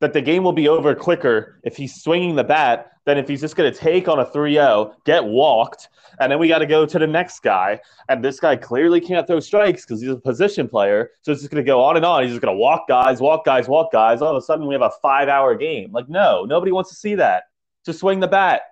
that 0.00 0.12
the 0.12 0.20
game 0.20 0.42
will 0.42 0.52
be 0.52 0.68
over 0.68 0.94
quicker 0.94 1.60
if 1.62 1.76
he's 1.76 2.02
swinging 2.02 2.34
the 2.34 2.44
bat 2.44 2.92
than 3.04 3.18
if 3.18 3.28
he's 3.28 3.40
just 3.40 3.56
going 3.56 3.72
to 3.72 3.78
take 3.78 4.08
on 4.08 4.18
a 4.18 4.24
3 4.24 4.54
0, 4.54 4.94
get 5.04 5.24
walked, 5.24 5.88
and 6.18 6.32
then 6.32 6.38
we 6.38 6.48
got 6.48 6.58
to 6.58 6.66
go 6.66 6.84
to 6.86 6.98
the 6.98 7.06
next 7.06 7.40
guy. 7.40 7.78
And 8.08 8.24
this 8.24 8.40
guy 8.40 8.56
clearly 8.56 9.00
can't 9.00 9.26
throw 9.26 9.40
strikes 9.40 9.84
because 9.84 10.00
he's 10.00 10.10
a 10.10 10.16
position 10.16 10.68
player. 10.68 11.10
So 11.22 11.32
it's 11.32 11.42
just 11.42 11.50
going 11.50 11.64
to 11.64 11.68
go 11.68 11.82
on 11.82 11.96
and 11.96 12.04
on. 12.04 12.22
He's 12.22 12.32
just 12.32 12.42
going 12.42 12.54
to 12.54 12.58
walk 12.58 12.88
guys, 12.88 13.20
walk 13.20 13.44
guys, 13.44 13.68
walk 13.68 13.92
guys. 13.92 14.22
All 14.22 14.30
of 14.30 14.36
a 14.36 14.44
sudden, 14.44 14.66
we 14.66 14.74
have 14.74 14.82
a 14.82 14.92
five 15.02 15.28
hour 15.28 15.54
game. 15.54 15.92
Like, 15.92 16.08
no, 16.08 16.44
nobody 16.44 16.72
wants 16.72 16.90
to 16.90 16.96
see 16.96 17.14
that. 17.16 17.44
Just 17.84 18.00
swing 18.00 18.20
the 18.20 18.28
bat, 18.28 18.62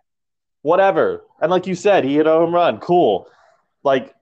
whatever. 0.62 1.24
And 1.40 1.50
like 1.50 1.66
you 1.66 1.74
said, 1.74 2.04
he 2.04 2.16
hit 2.16 2.26
a 2.26 2.30
home 2.30 2.54
run. 2.54 2.78
Cool. 2.78 3.28
Like, 3.82 4.14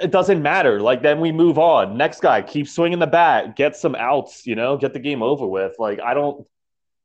it 0.00 0.10
doesn't 0.10 0.42
matter. 0.42 0.80
Like, 0.80 1.02
then 1.02 1.20
we 1.20 1.32
move 1.32 1.58
on. 1.58 1.96
Next 1.96 2.20
guy, 2.20 2.40
keep 2.42 2.68
swinging 2.68 2.98
the 2.98 3.06
bat, 3.06 3.56
get 3.56 3.76
some 3.76 3.94
outs, 3.94 4.46
you 4.46 4.54
know, 4.54 4.76
get 4.76 4.92
the 4.94 4.98
game 4.98 5.22
over 5.22 5.46
with. 5.46 5.74
Like, 5.78 6.00
I 6.00 6.14
don't. 6.14 6.46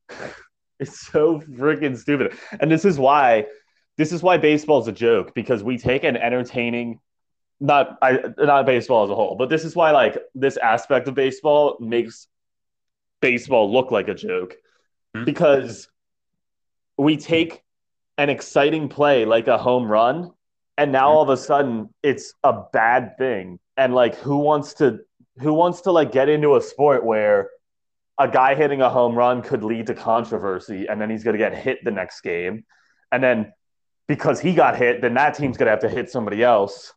It's 0.79 1.07
so 1.07 1.39
freaking 1.39 1.97
stupid. 1.97 2.37
And 2.59 2.69
this 2.71 2.85
is 2.85 2.99
why 2.99 3.47
this 3.97 4.11
is 4.11 4.21
why 4.21 4.37
baseball 4.37 4.79
is 4.79 4.87
a 4.87 4.91
joke 4.91 5.33
because 5.33 5.63
we 5.63 5.79
take 5.79 6.03
an 6.03 6.15
entertaining 6.15 6.99
not 7.59 7.97
I 7.99 8.19
not 8.37 8.67
baseball 8.67 9.03
as 9.03 9.09
a 9.09 9.15
whole, 9.15 9.35
but 9.35 9.49
this 9.49 9.65
is 9.65 9.75
why 9.75 9.89
like 9.89 10.19
this 10.35 10.55
aspect 10.57 11.07
of 11.07 11.15
baseball 11.15 11.77
makes 11.79 12.27
baseball 13.21 13.73
look 13.73 13.89
like 13.89 14.07
a 14.07 14.13
joke 14.13 14.55
Mhm. 15.15 15.25
because 15.25 15.89
we 16.95 17.17
take 17.17 17.63
an 18.19 18.29
exciting 18.29 18.87
play 18.87 19.25
like 19.25 19.47
a 19.47 19.57
home 19.57 19.91
run 19.91 20.31
and 20.77 20.91
now 20.91 21.09
all 21.09 21.23
of 21.23 21.29
a 21.29 21.37
sudden 21.37 21.89
it's 22.03 22.33
a 22.43 22.61
bad 22.71 23.17
thing. 23.17 23.59
And 23.75 23.93
like 23.93 24.15
who 24.15 24.37
wants 24.37 24.75
to 24.75 24.99
who 25.39 25.53
wants 25.53 25.81
to 25.81 25.91
like 25.91 26.11
get 26.11 26.29
into 26.29 26.55
a 26.55 26.61
sport 26.61 27.03
where 27.03 27.49
a 28.19 28.27
guy 28.27 28.55
hitting 28.55 28.81
a 28.81 28.89
home 28.89 29.15
run 29.15 29.41
could 29.41 29.63
lead 29.63 29.87
to 29.87 29.93
controversy 29.93 30.87
and 30.87 30.99
then 30.99 31.09
he's 31.09 31.23
going 31.23 31.35
to 31.35 31.39
get 31.39 31.55
hit 31.55 31.83
the 31.83 31.91
next 31.91 32.21
game? 32.21 32.63
And 33.11 33.23
then 33.23 33.53
because 34.07 34.39
he 34.39 34.53
got 34.53 34.77
hit 34.77 35.01
then 35.01 35.15
that 35.15 35.35
team's 35.35 35.57
going 35.57 35.65
to 35.65 35.71
have 35.71 35.81
to 35.81 35.89
hit 35.89 36.09
somebody 36.11 36.43
else. 36.43 36.93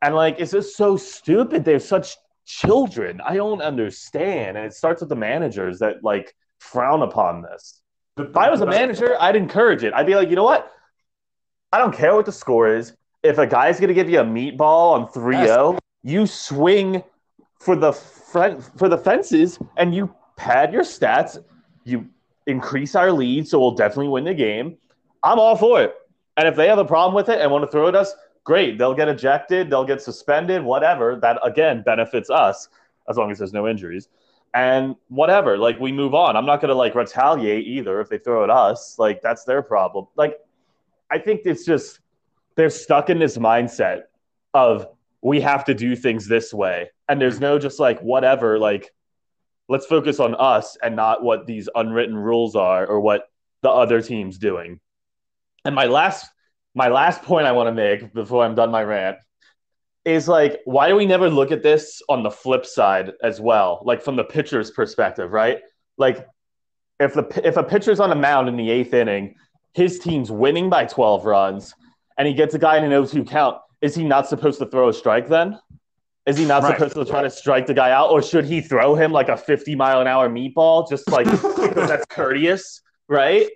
And 0.00 0.14
like 0.14 0.36
it's 0.40 0.52
just 0.52 0.76
so 0.76 0.96
stupid. 0.96 1.64
They're 1.64 1.80
such 1.80 2.16
children. 2.46 3.20
I 3.24 3.36
don't 3.36 3.60
understand. 3.60 4.56
And 4.56 4.64
it 4.64 4.72
starts 4.72 5.00
with 5.00 5.10
the 5.10 5.16
managers 5.16 5.80
that 5.80 6.02
like 6.02 6.34
frown 6.60 7.02
upon 7.02 7.42
this. 7.42 7.82
If 8.16 8.36
i 8.36 8.50
was 8.50 8.62
a 8.62 8.66
manager 8.66 9.16
i'd 9.20 9.36
encourage 9.36 9.84
it. 9.84 9.92
I'd 9.92 10.06
be 10.06 10.14
like 10.14 10.30
you 10.30 10.36
know 10.36 10.44
what? 10.44 10.70
I 11.70 11.76
don't 11.76 11.94
care 11.94 12.14
what 12.14 12.24
the 12.24 12.32
score 12.32 12.74
is 12.74 12.94
if 13.22 13.38
a 13.38 13.46
guy's 13.46 13.80
going 13.80 13.88
to 13.88 13.94
give 13.94 14.08
you 14.08 14.20
a 14.20 14.24
meatball 14.24 14.92
on 14.92 15.08
3-0 15.08 15.78
you 16.02 16.26
swing 16.26 17.02
for 17.60 17.76
the 17.76 17.92
front 17.92 18.62
for 18.78 18.88
the 18.88 18.98
fences 18.98 19.58
and 19.76 19.94
you 19.94 20.14
pad 20.36 20.72
your 20.72 20.82
stats. 20.82 21.38
You 21.84 22.08
increase 22.46 22.94
our 22.94 23.12
lead 23.12 23.48
so 23.48 23.58
we'll 23.58 23.72
definitely 23.72 24.08
win 24.08 24.24
the 24.24 24.34
game. 24.34 24.78
I'm 25.22 25.38
all 25.38 25.56
for 25.56 25.82
it. 25.82 25.94
And 26.36 26.46
if 26.46 26.54
they 26.54 26.68
have 26.68 26.78
a 26.78 26.84
problem 26.84 27.14
with 27.14 27.28
it 27.28 27.40
and 27.40 27.50
want 27.50 27.64
to 27.64 27.70
throw 27.70 27.88
at 27.88 27.94
us 27.94 28.14
great. 28.44 28.78
They'll 28.78 28.94
get 28.94 29.08
ejected 29.08 29.70
they'll 29.70 29.84
get 29.84 30.00
suspended 30.00 30.62
whatever. 30.62 31.16
That 31.16 31.38
again 31.42 31.82
benefits 31.82 32.30
us 32.30 32.68
as 33.08 33.16
long 33.16 33.30
as 33.30 33.38
there's 33.38 33.52
no 33.52 33.66
injuries. 33.66 34.08
And 34.54 34.96
whatever 35.08 35.58
like 35.58 35.78
we 35.80 35.92
move 35.92 36.14
on. 36.14 36.36
I'm 36.36 36.46
not 36.46 36.60
going 36.60 36.70
to 36.70 36.74
like 36.74 36.94
retaliate 36.94 37.66
either 37.66 38.00
if 38.00 38.08
they 38.08 38.18
throw 38.18 38.44
at 38.44 38.50
us. 38.50 38.98
Like 38.98 39.20
that's 39.20 39.44
their 39.44 39.62
problem. 39.62 40.06
Like 40.16 40.38
i 41.10 41.18
think 41.18 41.40
it's 41.46 41.64
just 41.64 42.00
they're 42.58 42.70
stuck 42.70 43.08
in 43.08 43.20
this 43.20 43.38
mindset 43.38 44.02
of 44.52 44.88
we 45.22 45.40
have 45.40 45.64
to 45.66 45.74
do 45.74 45.94
things 45.94 46.26
this 46.26 46.52
way. 46.52 46.90
And 47.08 47.20
there's 47.20 47.38
no 47.38 47.56
just 47.56 47.78
like 47.78 48.00
whatever 48.00 48.58
like 48.58 48.92
let's 49.68 49.86
focus 49.86 50.18
on 50.18 50.34
us 50.34 50.76
and 50.82 50.96
not 50.96 51.22
what 51.22 51.46
these 51.46 51.68
unwritten 51.76 52.16
rules 52.16 52.56
are 52.56 52.84
or 52.84 53.00
what 53.00 53.30
the 53.62 53.70
other 53.70 54.02
team's 54.02 54.38
doing. 54.38 54.80
And 55.64 55.74
my 55.74 55.86
last 55.86 56.28
my 56.74 56.88
last 56.88 57.22
point 57.22 57.46
i 57.46 57.52
want 57.52 57.66
to 57.68 57.72
make 57.72 58.12
before 58.12 58.44
i'm 58.44 58.54
done 58.54 58.70
my 58.70 58.82
rant 58.82 59.16
is 60.04 60.28
like 60.28 60.60
why 60.64 60.86
do 60.88 60.94
we 60.94 61.06
never 61.06 61.30
look 61.30 61.50
at 61.50 61.62
this 61.62 62.02
on 62.08 62.22
the 62.22 62.30
flip 62.30 62.66
side 62.66 63.12
as 63.22 63.40
well? 63.40 63.82
Like 63.84 64.02
from 64.02 64.16
the 64.16 64.24
pitcher's 64.24 64.72
perspective 64.72 65.30
right? 65.30 65.60
Like 65.96 66.26
if 66.98 67.14
the 67.14 67.40
if 67.44 67.56
a 67.56 67.62
pitcher's 67.62 68.00
on 68.00 68.10
a 68.10 68.16
mound 68.16 68.48
in 68.48 68.56
the 68.56 68.68
eighth 68.68 68.94
inning 68.94 69.36
his 69.74 70.00
team's 70.00 70.32
winning 70.32 70.68
by 70.68 70.84
12 70.84 71.24
runs 71.24 71.72
and 72.18 72.26
he 72.28 72.34
gets 72.34 72.54
a 72.54 72.58
guy 72.58 72.76
in 72.76 72.84
an 72.84 72.90
0-2 72.90 73.26
count 73.26 73.56
is 73.80 73.94
he 73.94 74.04
not 74.04 74.26
supposed 74.28 74.58
to 74.58 74.66
throw 74.66 74.88
a 74.88 74.92
strike 74.92 75.28
then 75.28 75.58
is 76.26 76.36
he 76.36 76.44
not 76.44 76.62
Right. 76.62 76.74
supposed 76.76 76.94
to 76.96 77.04
try 77.04 77.22
to 77.22 77.30
strike 77.30 77.66
the 77.66 77.74
guy 77.74 77.90
out 77.90 78.10
or 78.10 78.20
should 78.22 78.44
he 78.44 78.60
throw 78.60 78.94
him 78.94 79.12
like 79.12 79.28
a 79.28 79.36
50 79.36 79.74
mile 79.76 80.00
an 80.00 80.06
hour 80.06 80.28
meatball 80.28 80.88
just 80.88 81.08
like 81.10 81.24
because 81.26 81.88
that's 81.88 82.06
courteous 82.10 82.82
right 83.08 83.48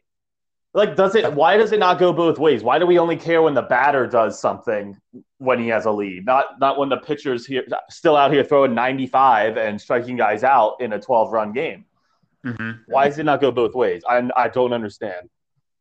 like 0.75 0.97
does 0.97 1.15
it 1.15 1.31
why 1.35 1.57
does 1.59 1.73
it 1.73 1.79
not 1.81 1.99
go 1.99 2.13
both 2.13 2.39
ways 2.39 2.63
why 2.63 2.79
do 2.79 2.87
we 2.87 2.99
only 2.99 3.17
care 3.17 3.43
when 3.43 3.53
the 3.55 3.63
batter 3.63 4.07
does 4.07 4.41
something 4.41 4.97
when 5.39 5.59
he 5.59 5.69
has 5.69 5.85
a 5.85 5.91
lead 5.91 6.25
not 6.25 6.59
not 6.61 6.79
when 6.79 6.89
the 6.89 6.97
pitcher's 6.97 7.45
here 7.45 7.65
still 7.91 8.17
out 8.17 8.33
here 8.33 8.43
throwing 8.45 8.75
95 8.75 9.59
and 9.59 9.79
striking 9.79 10.17
guys 10.17 10.43
out 10.45 10.77
in 10.81 10.93
a 10.95 11.01
12 11.01 11.33
run 11.33 11.53
game 11.53 11.85
Mhm. 12.45 12.81
Why 12.89 13.07
does 13.07 13.19
it 13.21 13.25
not 13.25 13.41
go 13.41 13.53
both 13.53 13.73
ways? 13.73 14.03
I 14.09 14.29
I 14.37 14.49
don't 14.49 14.73
understand. 14.73 15.31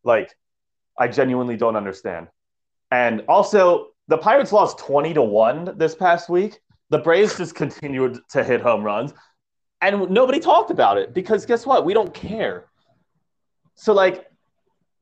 Like, 0.04 0.32
I 0.96 1.08
genuinely 1.08 1.56
don't 1.56 1.74
understand. 1.74 2.28
And 2.92 3.24
also, 3.26 3.88
the 4.08 4.18
Pirates 4.18 4.52
lost 4.52 4.78
twenty 4.78 5.14
to 5.14 5.22
one 5.22 5.72
this 5.78 5.94
past 5.94 6.28
week. 6.28 6.60
The 6.90 6.98
Braves 6.98 7.38
just 7.38 7.54
continued 7.54 8.20
to 8.32 8.44
hit 8.44 8.60
home 8.60 8.84
runs, 8.84 9.14
and 9.80 10.10
nobody 10.10 10.38
talked 10.38 10.70
about 10.70 10.98
it 10.98 11.14
because 11.14 11.46
guess 11.46 11.64
what? 11.64 11.86
We 11.86 11.94
don't 11.94 12.12
care. 12.12 12.66
So 13.76 13.94
like, 13.94 14.26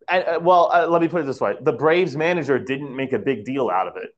and, 0.09 0.25
uh, 0.25 0.39
well, 0.41 0.71
uh, 0.73 0.87
let 0.87 1.03
me 1.03 1.09
put 1.09 1.23
it 1.23 1.27
this 1.27 1.41
way: 1.41 1.57
the 1.63 1.73
Braves 1.73 2.17
manager 2.17 2.61
didn't 2.61 2.95
make 2.95 3.13
a 3.13 3.19
big 3.19 3.45
deal 3.45 3.69
out 3.69 3.89
of 3.89 3.97
it. 3.97 4.11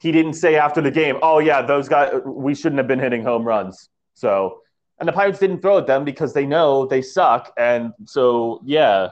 He 0.00 0.10
didn't 0.10 0.34
say 0.34 0.56
after 0.56 0.80
the 0.80 0.90
game, 0.90 1.18
"Oh 1.22 1.38
yeah, 1.38 1.62
those 1.62 1.88
guys, 1.88 2.12
we 2.26 2.56
shouldn't 2.56 2.78
have 2.78 2.88
been 2.88 2.98
hitting 2.98 3.22
home 3.22 3.44
runs." 3.44 3.88
So, 4.14 4.62
and 4.98 5.08
the 5.08 5.12
Pirates 5.12 5.38
didn't 5.38 5.60
throw 5.62 5.78
at 5.78 5.86
them 5.86 6.04
because 6.04 6.34
they 6.34 6.44
know 6.44 6.86
they 6.86 7.02
suck, 7.02 7.52
and 7.56 7.92
so 8.04 8.60
yeah, 8.64 9.10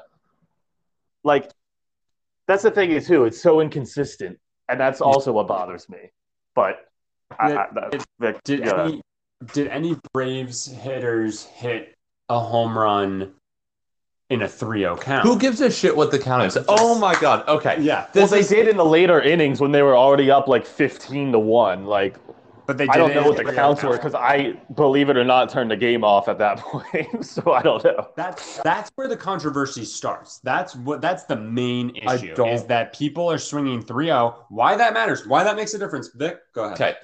like 1.23 1.53
that's 2.51 2.63
the 2.65 2.71
thing 2.71 2.91
is 2.91 3.07
too. 3.07 3.25
It's 3.25 3.41
so 3.41 3.61
inconsistent, 3.61 4.39
and 4.69 4.79
that's 4.81 5.01
also 5.01 5.33
what 5.33 5.47
bothers 5.49 5.89
me. 5.89 6.11
But 6.55 6.87
I, 7.39 7.53
I, 7.53 7.67
that- 7.75 8.07
Vic, 8.19 8.43
Did 8.45 8.61
yeah. 8.61 8.85
any 8.85 9.01
did 9.53 9.69
any 9.69 9.97
Braves 10.13 10.67
hitters 10.67 11.45
hit 11.45 11.95
a 12.29 12.39
home 12.39 12.77
run 12.77 13.33
in 14.29 14.43
a 14.43 14.47
3-0 14.47 15.01
count? 15.01 15.23
Who 15.27 15.39
gives 15.39 15.61
a 15.63 15.71
shit 15.71 15.97
what 15.97 16.11
the 16.11 16.19
count 16.19 16.45
is? 16.45 16.59
Oh 16.69 16.99
my 16.99 17.19
god. 17.19 17.49
Okay. 17.49 17.81
Yeah, 17.81 18.07
well, 18.15 18.27
they 18.27 18.41
is- 18.41 18.49
did 18.49 18.69
in 18.69 18.77
the 18.77 18.85
later 18.85 19.21
innings 19.21 19.61
when 19.61 19.73
they 19.73 19.83
were 19.83 19.97
already 19.97 20.31
up 20.31 20.47
like 20.49 20.67
fifteen 20.67 21.33
to 21.33 21.39
one. 21.39 21.87
Like 21.87 22.17
but 22.71 22.79
they 22.79 22.87
I 22.87 22.99
don't 22.99 23.13
know 23.13 23.25
what 23.25 23.35
the 23.35 23.43
in 23.43 23.49
a 23.49 23.51
3-0 23.51 23.55
counts 23.57 23.83
were 23.83 23.97
because 23.97 24.15
I, 24.15 24.53
believe 24.77 25.11
it 25.11 25.17
or 25.17 25.25
not, 25.25 25.49
turned 25.49 25.73
the 25.73 25.77
game 25.77 26.05
off 26.05 26.29
at 26.29 26.39
that 26.39 26.59
point. 26.61 27.27
so 27.27 27.51
I 27.51 27.63
don't 27.63 27.83
know. 27.83 28.11
That's 28.15 28.59
that's 28.59 28.93
where 28.95 29.09
the 29.09 29.17
controversy 29.17 29.85
starts. 29.85 30.39
That's 30.45 30.77
what 30.77 31.01
that's 31.01 31.25
the 31.25 31.35
main 31.35 31.97
issue 31.97 32.41
is 32.45 32.67
that 32.67 32.95
people 32.95 33.29
are 33.29 33.39
swinging 33.39 33.83
3-0. 33.83 34.45
Why 34.51 34.77
that 34.77 34.95
matters? 34.95 35.27
Why 35.27 35.43
that 35.43 35.57
makes 35.57 35.75
a 35.75 35.79
difference? 35.81 36.11
Vic, 36.15 36.39
go 36.55 36.67
ahead. 36.67 36.81
Okay. 36.81 36.95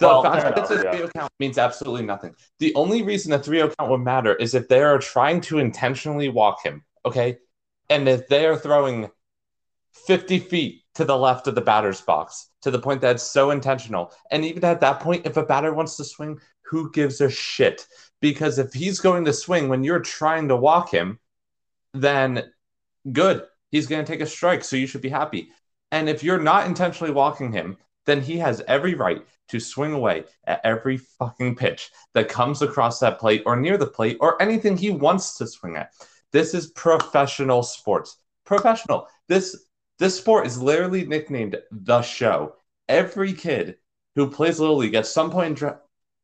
The 0.00 0.08
Well, 0.08 0.24
fact 0.24 0.42
that 0.42 0.58
it's 0.58 0.70
a 0.72 0.82
3 0.82 0.96
0 0.96 1.08
count 1.14 1.32
means 1.38 1.58
absolutely 1.58 2.04
nothing. 2.04 2.34
The 2.58 2.74
only 2.74 3.02
reason 3.02 3.32
a 3.34 3.38
3 3.38 3.58
0 3.58 3.70
count 3.78 3.92
would 3.92 3.98
matter 3.98 4.34
is 4.34 4.56
if 4.56 4.66
they 4.66 4.82
are 4.82 4.98
trying 4.98 5.40
to 5.42 5.60
intentionally 5.60 6.28
walk 6.28 6.64
him, 6.64 6.82
okay? 7.06 7.38
And 7.88 8.08
if 8.08 8.26
they 8.26 8.46
are 8.46 8.56
throwing 8.56 9.10
50 10.08 10.40
feet 10.40 10.82
to 10.94 11.04
the 11.04 11.16
left 11.16 11.46
of 11.46 11.54
the 11.54 11.60
batter's 11.60 12.00
box 12.00 12.50
to 12.62 12.70
the 12.70 12.78
point 12.78 13.00
that 13.00 13.16
it's 13.16 13.24
so 13.24 13.50
intentional. 13.50 14.12
And 14.30 14.44
even 14.44 14.64
at 14.64 14.80
that 14.80 15.00
point, 15.00 15.26
if 15.26 15.36
a 15.36 15.44
batter 15.44 15.72
wants 15.74 15.96
to 15.96 16.04
swing, 16.04 16.40
who 16.62 16.90
gives 16.92 17.20
a 17.20 17.30
shit? 17.30 17.86
Because 18.20 18.58
if 18.58 18.72
he's 18.72 19.00
going 19.00 19.24
to 19.26 19.32
swing 19.32 19.68
when 19.68 19.84
you're 19.84 20.00
trying 20.00 20.48
to 20.48 20.56
walk 20.56 20.90
him, 20.90 21.18
then 21.92 22.52
good. 23.12 23.44
He's 23.70 23.86
going 23.86 24.04
to 24.04 24.10
take 24.10 24.20
a 24.20 24.26
strike. 24.26 24.64
So 24.64 24.76
you 24.76 24.86
should 24.86 25.02
be 25.02 25.08
happy. 25.08 25.50
And 25.92 26.08
if 26.08 26.22
you're 26.22 26.40
not 26.40 26.66
intentionally 26.66 27.12
walking 27.12 27.52
him, 27.52 27.76
then 28.06 28.20
he 28.20 28.38
has 28.38 28.62
every 28.66 28.94
right 28.94 29.22
to 29.48 29.60
swing 29.60 29.92
away 29.92 30.24
at 30.46 30.60
every 30.64 30.96
fucking 30.96 31.56
pitch 31.56 31.90
that 32.14 32.28
comes 32.28 32.62
across 32.62 32.98
that 33.00 33.18
plate 33.18 33.42
or 33.46 33.56
near 33.56 33.76
the 33.76 33.86
plate 33.86 34.16
or 34.20 34.40
anything 34.40 34.76
he 34.76 34.90
wants 34.90 35.36
to 35.38 35.46
swing 35.46 35.76
at. 35.76 35.92
This 36.32 36.54
is 36.54 36.68
professional 36.68 37.62
sports. 37.62 38.18
Professional. 38.44 39.08
This 39.28 39.66
this 40.04 40.18
sport 40.18 40.46
is 40.46 40.60
literally 40.60 41.06
nicknamed 41.06 41.56
the 41.70 42.02
show. 42.02 42.56
Every 42.90 43.32
kid 43.32 43.76
who 44.14 44.28
plays 44.28 44.60
little 44.60 44.76
league 44.76 44.94
at 44.94 45.06
some 45.06 45.30
point 45.30 45.48
in 45.48 45.54
dr- 45.54 45.78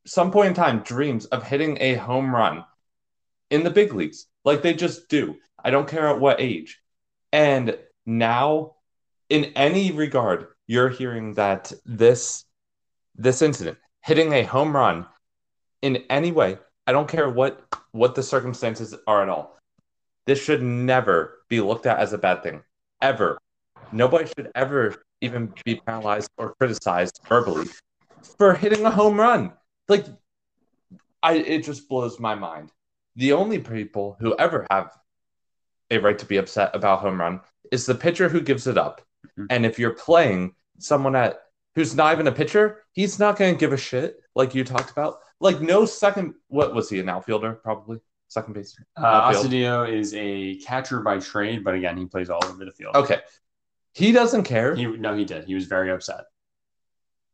some 0.06 0.30
point 0.30 0.48
in 0.48 0.54
time 0.54 0.80
dreams 0.80 1.24
of 1.24 1.42
hitting 1.42 1.78
a 1.80 1.94
home 1.94 2.34
run 2.34 2.62
in 3.48 3.64
the 3.64 3.70
big 3.70 3.94
leagues. 3.94 4.26
Like 4.44 4.60
they 4.60 4.74
just 4.74 5.08
do. 5.08 5.36
I 5.64 5.70
don't 5.70 5.88
care 5.88 6.08
at 6.08 6.20
what 6.20 6.42
age. 6.42 6.78
And 7.32 7.78
now 8.04 8.74
in 9.30 9.44
any 9.56 9.92
regard, 9.92 10.48
you're 10.66 10.90
hearing 10.90 11.32
that 11.34 11.72
this 11.86 12.44
this 13.16 13.40
incident, 13.40 13.78
hitting 14.02 14.34
a 14.34 14.42
home 14.42 14.76
run 14.76 15.06
in 15.80 16.04
any 16.10 16.32
way, 16.32 16.58
I 16.86 16.92
don't 16.92 17.08
care 17.08 17.30
what 17.30 17.64
what 17.92 18.14
the 18.14 18.22
circumstances 18.22 18.94
are 19.06 19.22
at 19.22 19.30
all. 19.30 19.56
This 20.26 20.38
should 20.38 20.62
never 20.62 21.38
be 21.48 21.62
looked 21.62 21.86
at 21.86 21.98
as 21.98 22.12
a 22.12 22.18
bad 22.18 22.42
thing. 22.42 22.62
Ever. 23.00 23.38
Nobody 23.93 24.26
should 24.26 24.51
ever 24.55 25.03
even 25.20 25.53
be 25.64 25.80
penalized 25.86 26.30
or 26.38 26.55
criticized 26.55 27.20
verbally 27.28 27.68
for 28.38 28.55
hitting 28.55 28.84
a 28.84 28.91
home 28.91 29.18
run. 29.18 29.53
Like 29.88 30.07
I 31.22 31.34
it 31.34 31.64
just 31.64 31.88
blows 31.88 32.18
my 32.20 32.34
mind. 32.34 32.70
The 33.16 33.32
only 33.32 33.59
people 33.59 34.16
who 34.20 34.36
ever 34.38 34.66
have 34.70 34.93
a 35.91 35.99
right 35.99 36.18
to 36.18 36.26
be 36.26 36.36
upset 36.36 36.74
about 36.74 37.01
home 37.01 37.20
run 37.20 37.41
is 37.72 37.86
the 37.86 37.95
pitcher 37.95 38.28
who 38.28 38.41
gives 38.41 38.66
it 38.66 38.78
up. 38.78 39.03
Mhm. 39.38 39.47
And 39.51 39.66
if 39.66 39.78
you're 39.78 39.95
playing 39.95 40.55
someone 40.78 41.16
at 41.16 41.41
who's 41.74 41.95
not 41.95 42.12
even 42.12 42.26
a 42.26 42.32
pitcher, 42.32 42.84
he's 42.93 43.18
not 43.18 43.36
going 43.36 43.55
to 43.55 43.59
give 43.59 43.72
a 43.72 43.76
shit 43.76 44.20
like 44.34 44.55
you 44.55 44.64
talked 44.64 44.91
about. 44.91 45.18
Like 45.41 45.61
no 45.61 45.84
second 45.84 46.34
what 46.49 46.74
was 46.74 46.88
he 46.88 47.01
an 47.01 47.09
outfielder 47.09 47.55
probably? 47.55 48.01
Second 48.28 48.55
base. 48.55 48.76
Uh. 48.97 49.32
Astudillo 49.32 49.91
is 49.91 50.14
a 50.14 50.57
catcher 50.57 51.01
by 51.01 51.18
trade, 51.18 51.64
but 51.64 51.74
again, 51.74 51.97
he 51.97 52.07
plays 52.07 52.30
all 52.30 52.45
over 52.45 52.64
the 52.64 52.70
field. 52.70 52.95
Okay. 52.95 53.20
He 53.93 54.12
doesn't 54.12 54.45
care. 54.45 54.74
He 54.74 54.86
no, 54.86 55.14
he 55.16 55.24
did. 55.24 55.45
He 55.45 55.55
was 55.55 55.66
very 55.66 55.91
upset. 55.91 56.24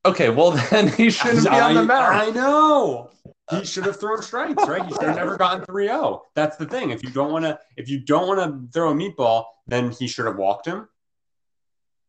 okay, 0.05 0.31
well 0.31 0.51
then 0.71 0.89
he 0.89 1.11
shouldn't 1.11 1.45
be 1.45 1.49
on 1.51 1.75
the 1.75 1.81
I- 1.81 1.85
mound. 1.85 2.17
I 2.17 2.31
know. 2.31 3.11
He 3.51 3.65
should 3.65 3.85
have 3.87 4.01
thrown 4.01 4.21
strikes, 4.23 4.67
right? 4.67 4.85
He 4.85 4.93
should 4.93 5.03
have 5.05 5.15
never 5.17 5.37
gotten 5.37 5.65
3-0. 5.67 6.21
That's 6.35 6.57
the 6.57 6.67
thing. 6.67 6.91
If 6.91 7.05
you 7.05 7.11
don't 7.11 7.31
want 7.31 7.45
to, 7.45 7.57
if 7.77 7.89
you 7.89 8.01
don't 8.01 8.27
want 8.27 8.41
to 8.41 8.73
throw 8.73 8.91
a 8.91 8.95
meatball, 8.95 9.45
then 9.69 9.93
he 9.93 10.09
should 10.09 10.27
have 10.27 10.37
walked 10.37 10.67
him, 10.67 10.89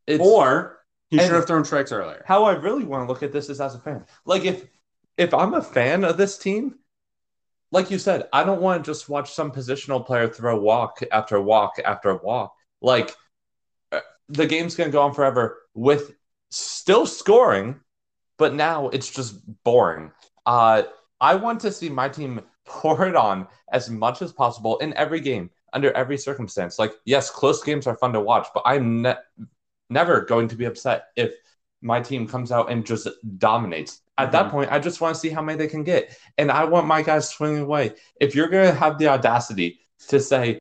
It's, 0.07 0.19
or 0.23 0.79
he 1.11 1.19
should 1.19 1.29
have 1.31 1.45
thrown 1.45 1.63
strikes 1.63 1.91
earlier. 1.91 2.23
how 2.25 2.45
I 2.45 2.53
really 2.53 2.85
want 2.85 3.03
to 3.07 3.13
look 3.13 3.21
at 3.21 3.31
this 3.31 3.49
is 3.49 3.61
as 3.61 3.75
a 3.75 3.79
fan. 3.79 4.05
Like 4.25 4.45
if 4.45 4.65
if 5.15 5.31
I'm 5.33 5.53
a 5.53 5.61
fan 5.61 6.03
of 6.03 6.17
this 6.17 6.39
team, 6.39 6.79
like 7.71 7.91
you 7.91 7.99
said, 7.99 8.27
I 8.33 8.43
don't 8.43 8.61
want 8.61 8.83
to 8.83 8.91
just 8.91 9.07
watch 9.07 9.31
some 9.33 9.51
positional 9.51 10.03
player 10.03 10.27
throw 10.27 10.59
walk 10.59 11.01
after 11.11 11.39
walk 11.39 11.73
after 11.85 12.15
walk. 12.15 12.55
Like 12.81 13.09
uh, 13.11 13.13
the 14.29 14.45
game's 14.45 14.75
going 14.75 14.89
to 14.89 14.91
go 14.91 15.01
on 15.01 15.13
forever 15.13 15.59
with 15.73 16.15
still 16.49 17.05
scoring, 17.05 17.79
but 18.37 18.53
now 18.53 18.89
it's 18.89 19.09
just 19.09 19.39
boring. 19.63 20.11
Uh, 20.45 20.83
I 21.19 21.35
want 21.35 21.59
to 21.61 21.71
see 21.71 21.89
my 21.89 22.09
team 22.09 22.41
pour 22.65 23.05
it 23.07 23.15
on 23.15 23.47
as 23.71 23.89
much 23.89 24.21
as 24.21 24.33
possible 24.33 24.77
in 24.79 24.93
every 24.95 25.19
game 25.21 25.49
under 25.73 25.91
every 25.93 26.17
circumstance. 26.17 26.79
Like 26.79 26.93
yes, 27.05 27.29
close 27.29 27.63
games 27.63 27.87
are 27.87 27.95
fun 27.95 28.13
to 28.13 28.19
watch, 28.21 28.47
but 28.53 28.63
I'm 28.65 29.01
ne- 29.01 29.15
never 29.89 30.21
going 30.21 30.47
to 30.49 30.55
be 30.55 30.65
upset 30.65 31.07
if 31.15 31.33
my 31.81 32.01
team 32.01 32.27
comes 32.27 32.51
out 32.51 32.71
and 32.71 32.85
just 32.85 33.07
dominates. 33.37 34.01
At 34.17 34.31
that 34.31 34.47
Mhm. 34.47 34.51
point, 34.51 34.71
I 34.71 34.79
just 34.79 34.99
want 34.99 35.13
to 35.13 35.19
see 35.19 35.29
how 35.29 35.41
many 35.41 35.57
they 35.57 35.67
can 35.67 35.83
get. 35.83 36.17
And 36.37 36.51
I 36.51 36.63
want 36.63 36.87
my 36.87 37.01
guys 37.03 37.29
swinging 37.29 37.61
away. 37.61 37.93
If 38.19 38.33
you're 38.33 38.47
going 38.47 38.67
to 38.67 38.73
have 38.73 38.97
the 38.97 39.07
audacity 39.07 39.79
to 40.07 40.19
say, 40.19 40.57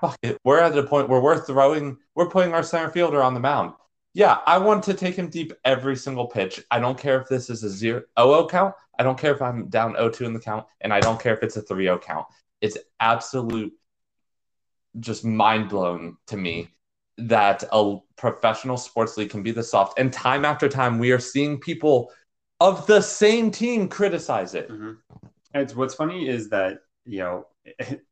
fuck 0.00 0.18
it, 0.22 0.38
we're 0.44 0.60
at 0.60 0.74
the 0.74 0.82
point 0.82 1.08
where 1.08 1.20
we're 1.20 1.40
throwing, 1.40 1.98
we're 2.14 2.28
putting 2.28 2.52
our 2.54 2.62
center 2.62 2.90
fielder 2.90 3.22
on 3.22 3.34
the 3.34 3.40
mound. 3.40 3.72
Yeah, 4.14 4.38
I 4.46 4.58
want 4.58 4.82
to 4.84 4.94
take 4.94 5.14
him 5.14 5.28
deep 5.28 5.52
every 5.64 5.94
single 5.94 6.26
pitch. 6.26 6.64
I 6.70 6.80
don't 6.80 6.98
care 6.98 7.20
if 7.20 7.28
this 7.28 7.50
is 7.50 7.62
a 7.62 7.70
0 7.70 8.02
0 8.18 8.48
count. 8.48 8.74
I 8.98 9.02
don't 9.02 9.18
care 9.18 9.34
if 9.34 9.42
I'm 9.42 9.68
down 9.68 9.94
0 9.94 10.10
2 10.10 10.24
in 10.24 10.32
the 10.32 10.40
count. 10.40 10.66
And 10.80 10.92
I 10.92 11.00
don't 11.00 11.20
care 11.20 11.36
if 11.36 11.42
it's 11.42 11.56
a 11.56 11.62
3 11.62 11.84
0 11.84 11.98
count. 11.98 12.26
It's 12.60 12.76
absolute, 12.98 13.72
just 14.98 15.24
mind 15.24 15.68
blowing 15.68 16.16
to 16.28 16.36
me 16.36 16.68
that 17.18 17.64
a 17.70 17.98
professional 18.16 18.76
sports 18.76 19.16
league 19.16 19.30
can 19.30 19.42
be 19.42 19.50
this 19.50 19.70
soft. 19.70 19.98
And 19.98 20.12
time 20.12 20.44
after 20.44 20.68
time, 20.68 20.98
we 20.98 21.12
are 21.12 21.20
seeing 21.20 21.58
people 21.58 22.10
of 22.60 22.86
the 22.86 23.00
same 23.00 23.50
team 23.50 23.88
criticize 23.88 24.54
it. 24.54 24.68
Mhm. 24.68 24.96
It's 25.54 25.76
what's 25.76 25.94
funny 25.94 26.28
is 26.28 26.48
that 26.50 26.80
you 27.04 27.18
know 27.18 27.46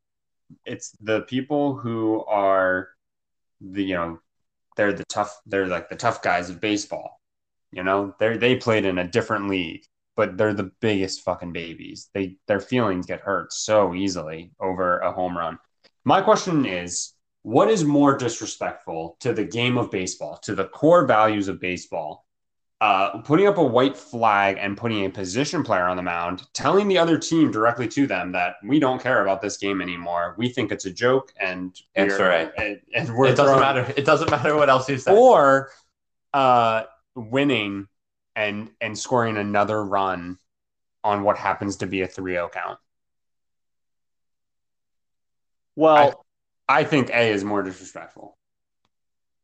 it's 0.65 0.91
the 1.01 1.21
people 1.21 1.75
who 1.75 2.23
are 2.25 2.89
the 3.61 3.83
you 3.83 3.95
know 3.95 4.19
they're 4.75 4.93
the 4.93 5.05
tough 5.05 5.39
they're 5.45 5.67
like 5.67 5.89
the 5.89 5.95
tough 5.95 6.21
guys 6.21 6.49
of 6.49 6.61
baseball. 6.61 7.19
You 7.71 7.83
know 7.83 8.15
they 8.19 8.37
they 8.37 8.55
played 8.55 8.85
in 8.85 8.97
a 8.97 9.07
different 9.07 9.49
league, 9.49 9.83
but 10.15 10.37
they're 10.37 10.53
the 10.53 10.71
biggest 10.81 11.21
fucking 11.21 11.53
babies. 11.53 12.09
They 12.13 12.37
their 12.47 12.59
feelings 12.59 13.05
get 13.05 13.21
hurt 13.21 13.53
so 13.53 13.93
easily 13.93 14.51
over 14.59 14.99
a 14.99 15.11
home 15.11 15.37
run. 15.37 15.59
My 16.03 16.21
question 16.21 16.65
is. 16.65 17.13
What 17.43 17.69
is 17.69 17.85
more 17.85 18.17
disrespectful 18.17 19.15
to 19.21 19.31
the 19.31 19.45
game 19.45 19.77
of 19.77 19.89
baseball, 19.89 20.37
to 20.39 20.53
the 20.53 20.65
core 20.65 21.05
values 21.05 21.47
of 21.47 21.61
baseball, 21.61 22.26
uh, 22.79 23.21
putting 23.21 23.47
up 23.47 23.57
a 23.57 23.63
white 23.63 23.97
flag 23.97 24.57
and 24.59 24.77
putting 24.77 25.05
a 25.05 25.09
position 25.09 25.63
player 25.63 25.85
on 25.85 25.97
the 25.97 26.03
mound, 26.03 26.43
telling 26.53 26.87
the 26.87 26.97
other 26.97 27.17
team 27.17 27.49
directly 27.51 27.87
to 27.87 28.05
them 28.05 28.31
that 28.31 28.55
we 28.63 28.79
don't 28.79 29.01
care 29.01 29.23
about 29.23 29.41
this 29.41 29.57
game 29.57 29.81
anymore. 29.81 30.35
We 30.37 30.49
think 30.49 30.71
it's 30.71 30.85
a 30.85 30.91
joke, 30.91 31.33
and 31.39 31.75
Answer 31.95 32.17
we're- 32.19 32.51
A. 32.57 32.61
And, 32.61 32.81
and 32.93 33.15
we're 33.15 33.27
It 33.27 33.29
doesn't 33.35 33.45
throwing- 33.45 33.59
matter. 33.61 33.93
It 33.97 34.05
doesn't 34.05 34.29
matter 34.29 34.55
what 34.55 34.69
else 34.69 34.87
you 34.89 34.97
say. 34.99 35.11
Or 35.11 35.71
uh, 36.33 36.83
winning 37.15 37.87
and 38.35 38.69
and 38.79 38.97
scoring 38.97 39.37
another 39.37 39.83
run 39.83 40.37
on 41.03 41.23
what 41.23 41.37
happens 41.37 41.77
to 41.77 41.87
be 41.87 42.01
a 42.01 42.07
3-0 42.07 42.51
count. 42.51 42.77
Well, 45.75 46.25
I 46.67 46.83
think 46.83 47.09
A 47.11 47.31
is 47.31 47.43
more 47.43 47.63
disrespectful 47.63 48.37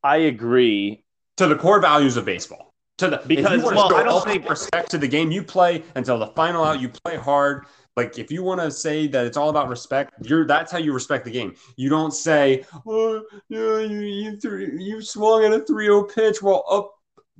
I, 0.02 0.16
agree. 0.18 1.04
to 1.38 1.46
the 1.46 1.56
core 1.56 1.80
values 1.80 2.16
of 2.16 2.24
baseball. 2.24 2.73
To 2.98 3.10
the 3.10 3.22
Because, 3.26 3.60
you 3.60 3.66
well, 3.66 3.92
I 3.94 4.04
don't 4.04 4.24
think- 4.24 4.48
respect 4.48 4.90
to 4.92 4.98
the 4.98 5.08
game, 5.08 5.30
you 5.32 5.42
play 5.42 5.82
until 5.96 6.18
the 6.18 6.28
final 6.28 6.62
out. 6.62 6.80
You 6.80 6.88
play 6.88 7.16
hard. 7.16 7.66
Like 7.96 8.18
if 8.18 8.30
you 8.30 8.42
want 8.42 8.60
to 8.60 8.70
say 8.70 9.06
that 9.08 9.24
it's 9.26 9.36
all 9.36 9.50
about 9.50 9.68
respect, 9.68 10.14
you're 10.22 10.46
that's 10.46 10.70
how 10.72 10.78
you 10.78 10.92
respect 10.92 11.24
the 11.24 11.30
game. 11.30 11.54
You 11.76 11.88
don't 11.88 12.12
say, 12.12 12.64
"Oh, 12.86 13.22
yeah, 13.48 13.78
you 13.78 14.00
you, 14.00 14.36
three, 14.40 14.82
you 14.82 15.00
swung 15.00 15.44
at 15.44 15.52
a 15.52 15.60
3-0 15.60 16.12
pitch 16.12 16.42
while 16.42 16.64
up 16.68 16.92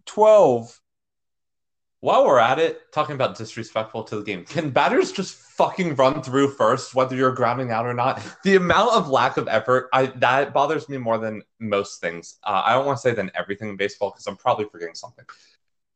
12." 0.07 0.81
While 2.05 2.27
we're 2.27 2.39
at 2.39 2.59
it, 2.59 2.93
talking 2.93 3.15
about 3.15 3.35
disrespectful 3.35 4.05
to 4.05 4.17
the 4.17 4.23
game, 4.23 4.45
can 4.45 4.69
batters 4.69 5.11
just 5.11 5.37
fucking 5.37 5.95
run 5.97 6.23
through 6.23 6.51
first, 6.51 6.95
whether 6.95 7.17
you're 7.17 7.33
grounding 7.33 7.71
out 7.71 7.87
or 7.87 7.95
not? 7.95 8.21
The 8.43 8.57
amount 8.57 8.93
of 8.93 9.09
lack 9.09 9.39
of 9.39 9.49
effort, 9.49 9.89
I 9.91 10.07
that 10.17 10.53
bothers 10.53 10.87
me 10.91 10.99
more 10.99 11.17
than 11.17 11.41
most 11.61 12.03
things. 12.03 12.37
Uh, 12.45 12.61
I 12.63 12.75
don't 12.75 12.85
want 12.85 12.99
to 12.99 13.01
say 13.01 13.15
than 13.15 13.31
everything 13.35 13.71
in 13.71 13.79
baseball 13.79 14.11
because 14.11 14.27
I'm 14.27 14.37
probably 14.37 14.67
forgetting 14.71 14.95
something. 14.95 15.25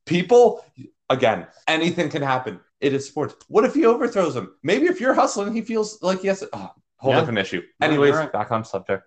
People, 0.07 0.65
again, 1.11 1.47
anything 1.67 2.09
can 2.09 2.23
happen. 2.23 2.59
It 2.81 2.95
is 2.95 3.07
sports. 3.07 3.35
What 3.49 3.67
if 3.67 3.75
he 3.75 3.85
overthrows 3.85 4.35
him? 4.35 4.55
Maybe 4.63 4.87
if 4.87 5.03
you're 5.03 5.13
hustling, 5.13 5.55
he 5.55 5.61
feels 5.61 6.03
like 6.03 6.23
he 6.23 6.29
has. 6.29 6.41
To, 6.41 6.49
oh, 6.55 6.71
whole 6.97 7.13
Yeah. 7.13 7.21
different 7.21 7.41
issue. 7.41 7.61
Anyways, 7.83 8.15
right. 8.15 8.33
back 8.33 8.51
on 8.51 8.65
subject. 8.65 9.05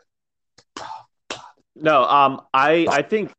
No, 1.76 2.04
um, 2.04 2.42
I 2.54 2.86
I 2.92 3.02
think 3.02 3.32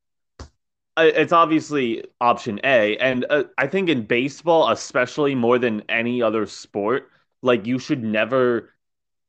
it's 0.99 1.33
obviously 1.33 2.05
option 2.21 2.61
A, 2.65 2.97
and 2.99 3.25
uh, 3.31 3.45
I 3.59 3.67
think 3.67 3.89
in 3.89 4.05
baseball, 4.05 4.71
especially 4.71 5.35
more 5.35 5.59
than 5.59 5.83
any 5.89 6.23
other 6.23 6.47
sport, 6.47 7.09
like 7.43 7.67
you 7.67 7.79
should 7.79 8.03
never 8.03 8.71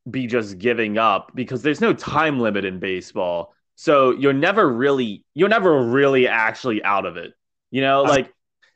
be 0.10 0.28
just 0.28 0.60
giving 0.60 0.98
up 0.98 1.32
because 1.36 1.62
there's 1.64 1.82
no 1.82 1.94
time 1.94 2.40
limit 2.40 2.66
in 2.66 2.80
baseball. 2.80 3.54
So 3.76 4.12
you're 4.12 4.34
never 4.34 4.70
really 4.70 5.26
you're 5.36 5.50
never 5.50 5.84
really 5.90 6.28
actually 6.28 6.84
out 6.84 7.06
of 7.06 7.18
it. 7.18 7.34
You 7.72 7.82
know, 7.82 8.04
Uh, 8.04 8.18
like 8.18 8.34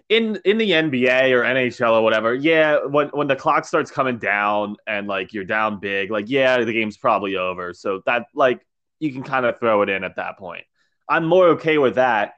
in 0.10 0.40
in 0.46 0.58
the 0.58 0.74
NBA 0.74 1.34
or 1.34 1.44
NHL 1.46 1.94
or 1.96 2.02
whatever, 2.04 2.34
yeah, 2.34 2.86
when 2.86 3.10
when 3.10 3.28
the 3.28 3.36
clock 3.36 3.66
starts 3.66 3.92
coming 3.92 4.20
down 4.20 4.78
and 4.88 5.08
like 5.08 5.34
you're 5.34 5.44
down 5.46 5.80
big, 5.80 6.12
like 6.12 6.30
yeah, 6.30 6.64
the 6.64 6.74
game's 6.74 6.98
probably 6.98 7.36
over. 7.38 7.74
So 7.74 8.02
that 8.06 8.28
like 8.34 8.66
you 9.00 9.12
can 9.14 9.24
kind 9.24 9.46
of 9.46 9.60
throw 9.60 9.82
it 9.84 9.90
in 9.90 10.04
at 10.04 10.16
that 10.16 10.38
point. 10.38 10.64
I'm 11.10 11.26
more 11.26 11.50
okay 11.50 11.78
with 11.78 11.96
that 11.96 12.34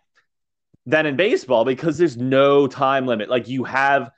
than 0.90 1.06
in 1.06 1.16
baseball 1.16 1.66
because 1.66 1.98
there's 1.98 2.18
no 2.18 2.66
time 2.68 3.06
limit. 3.06 3.30
Like 3.30 3.48
you 3.48 3.64
have 3.64 4.12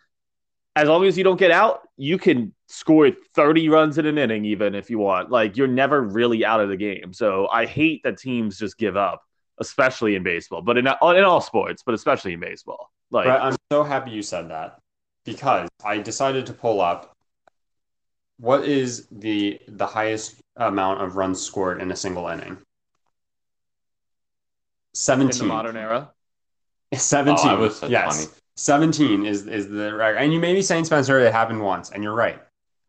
as 0.77 0.87
long 0.87 1.03
as 1.03 1.17
you 1.17 1.23
don't 1.23 1.37
get 1.37 1.51
out, 1.51 1.81
you 1.97 2.17
can 2.17 2.53
score 2.67 3.11
30 3.35 3.67
runs 3.67 3.97
in 3.97 4.05
an 4.05 4.17
inning 4.17 4.45
even 4.45 4.73
if 4.73 4.89
you 4.89 4.97
want. 4.97 5.29
Like 5.29 5.57
you're 5.57 5.67
never 5.67 6.01
really 6.01 6.45
out 6.45 6.61
of 6.61 6.69
the 6.69 6.77
game. 6.77 7.11
So 7.11 7.49
I 7.49 7.65
hate 7.65 8.01
that 8.03 8.17
teams 8.17 8.57
just 8.57 8.77
give 8.77 8.95
up, 8.95 9.21
especially 9.59 10.15
in 10.15 10.23
baseball, 10.23 10.61
but 10.61 10.77
in 10.77 10.87
in 10.87 11.23
all 11.23 11.41
sports, 11.41 11.83
but 11.85 11.93
especially 11.93 12.33
in 12.33 12.39
baseball. 12.39 12.89
Like 13.11 13.25
Brett, 13.25 13.43
I'm 13.43 13.55
so 13.69 13.83
happy 13.83 14.11
you 14.11 14.23
said 14.23 14.49
that 14.49 14.79
because 15.25 15.67
I 15.83 15.97
decided 15.97 16.45
to 16.45 16.53
pull 16.53 16.79
up 16.79 17.13
what 18.39 18.63
is 18.63 19.07
the 19.11 19.59
the 19.67 19.85
highest 19.85 20.35
amount 20.55 21.01
of 21.01 21.17
runs 21.17 21.41
scored 21.41 21.81
in 21.81 21.91
a 21.91 21.97
single 21.97 22.29
inning. 22.29 22.51
in 22.51 22.57
17. 24.93 25.37
the 25.37 25.45
modern 25.45 25.75
era. 25.75 26.11
17. 26.93 27.51
Oh, 27.51 27.57
was 27.57 27.77
so 27.79 27.87
yes. 27.87 28.25
funny. 28.25 28.37
17 28.57 29.25
is 29.25 29.47
is 29.47 29.69
the 29.69 29.93
record. 29.95 30.17
And 30.17 30.33
you 30.33 30.39
may 30.39 30.53
be 30.53 30.61
saying, 30.61 30.85
Spencer, 30.85 31.19
it 31.19 31.31
happened 31.31 31.61
once, 31.61 31.91
and 31.91 32.03
you're 32.03 32.15
right. 32.15 32.39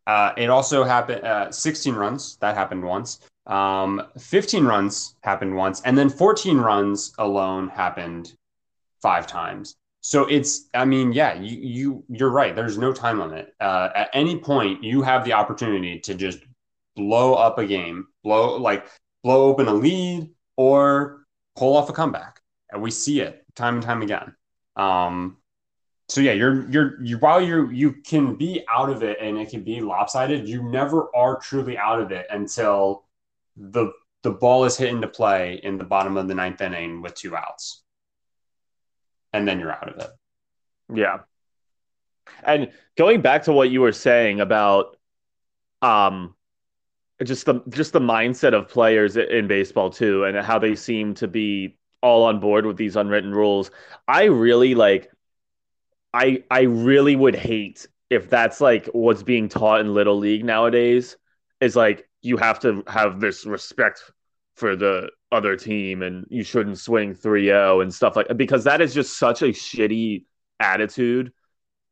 Uh, 0.07 0.33
it 0.37 0.51
also 0.51 0.83
happened 0.83 1.25
uh, 1.25 1.51
16 1.51 1.95
runs, 1.95 2.37
that 2.39 2.57
happened 2.57 2.83
once. 2.83 3.21
Um, 3.47 4.03
15 4.19 4.65
runs 4.65 5.15
happened 5.23 5.55
once, 5.57 5.81
and 5.83 5.97
then 5.97 6.09
14 6.11 6.59
runs 6.59 7.13
alone 7.19 7.69
happened 7.69 8.35
five 9.01 9.27
times. 9.27 9.77
So 10.01 10.27
it's, 10.27 10.69
I 10.75 10.85
mean, 10.85 11.13
yeah, 11.13 11.35
you 11.35 11.57
you 11.59 12.05
you're 12.09 12.31
right. 12.31 12.57
There's 12.57 12.77
no 12.77 12.93
time 12.93 13.21
limit. 13.21 13.55
Uh, 13.61 13.91
at 13.95 14.11
any 14.13 14.37
point, 14.39 14.83
you 14.83 15.03
have 15.03 15.25
the 15.25 15.33
opportunity 15.33 16.01
to 16.01 16.15
just 16.15 16.41
blow 16.97 17.35
up 17.35 17.59
a 17.59 17.65
game, 17.65 18.09
blow 18.25 18.57
like 18.57 18.87
blow 19.23 19.45
open 19.45 19.69
a 19.69 19.75
lead, 19.75 20.29
or 20.57 21.25
pull 21.57 21.77
off 21.77 21.89
a 21.89 21.93
comeback, 21.93 22.41
and 22.71 22.83
we 22.83 22.91
see 22.91 23.21
it 23.21 23.42
time 23.55 23.75
and 23.75 23.83
time 23.83 24.03
again. 24.03 24.35
Um, 24.77 25.39
so 26.09 26.21
yeah, 26.21 26.33
you're 26.33 26.69
you're 26.71 27.03
you 27.03 27.19
while 27.19 27.41
you 27.41 27.71
you 27.71 27.93
can 27.93 28.37
be 28.37 28.65
out 28.69 28.91
of 28.91 29.03
it 29.03 29.19
and 29.21 29.39
it 29.39 29.49
can 29.51 29.63
be 29.63 29.81
lopsided, 29.81 30.49
you 30.49 30.63
never 30.63 31.15
are 31.15 31.39
truly 31.39 31.79
out 31.79 32.01
of 32.01 32.13
it 32.13 32.27
until 32.31 33.05
the 33.57 33.93
the 34.23 34.31
ball 34.31 34.65
is 34.65 34.77
hit 34.77 34.91
into 34.91 35.09
play 35.09 35.61
in 35.63 35.79
the 35.79 35.85
bottom 35.85 36.17
of 36.17 36.29
the 36.29 36.35
ninth 36.35 36.61
inning 36.61 37.03
with 37.03 37.15
two 37.15 37.37
outs. 37.37 37.83
And 39.33 39.49
then 39.49 39.59
you're 39.59 39.73
out 39.73 39.89
of 39.89 39.99
it. 39.99 40.11
Yeah. 40.95 41.21
And 42.45 42.73
going 42.97 43.23
back 43.23 43.45
to 43.45 43.53
what 43.53 43.71
you 43.71 43.81
were 43.81 43.93
saying 43.93 44.41
about 44.41 44.97
um 45.81 46.35
just 47.25 47.47
the 47.47 47.63
just 47.69 47.93
the 47.93 48.01
mindset 48.01 48.53
of 48.53 48.69
players 48.69 49.17
in 49.17 49.47
baseball 49.47 49.91
too 49.91 50.25
and 50.25 50.37
how 50.37 50.59
they 50.59 50.75
seem 50.75 51.15
to 51.15 51.29
be 51.29 51.79
all 52.03 52.25
on 52.25 52.41
board 52.41 52.67
with 52.67 52.77
these 52.77 52.97
unwritten 52.97 53.33
rules. 53.33 53.71
I 54.09 54.25
really 54.25 54.75
like 54.75 55.11
I 56.13 56.45
I 56.51 56.63
really 56.63 57.17
would 57.17 57.35
hate 57.35 57.87
if 58.11 58.29
that's 58.29 58.61
like 58.61 58.87
what's 58.93 59.23
being 59.23 59.49
taught 59.49 59.81
in 59.81 59.95
little 59.95 60.19
league 60.19 60.45
nowadays 60.45 61.17
is 61.61 61.77
like 61.77 62.09
you 62.21 62.37
have 62.37 62.61
to 62.61 62.83
have 62.87 63.21
this 63.21 63.47
respect 63.47 64.03
for 64.57 64.77
the 64.77 65.09
other 65.31 65.57
team 65.57 66.03
and 66.03 66.27
you 66.29 66.45
shouldn't 66.45 66.79
swing 66.79 67.15
3-0 67.15 67.83
and 67.83 67.95
stuff 67.95 68.17
like 68.17 68.27
because 68.37 68.65
that 68.65 68.83
is 68.83 68.93
just 68.93 69.19
such 69.19 69.41
a 69.41 69.47
shitty 69.47 70.25
attitude 70.61 71.33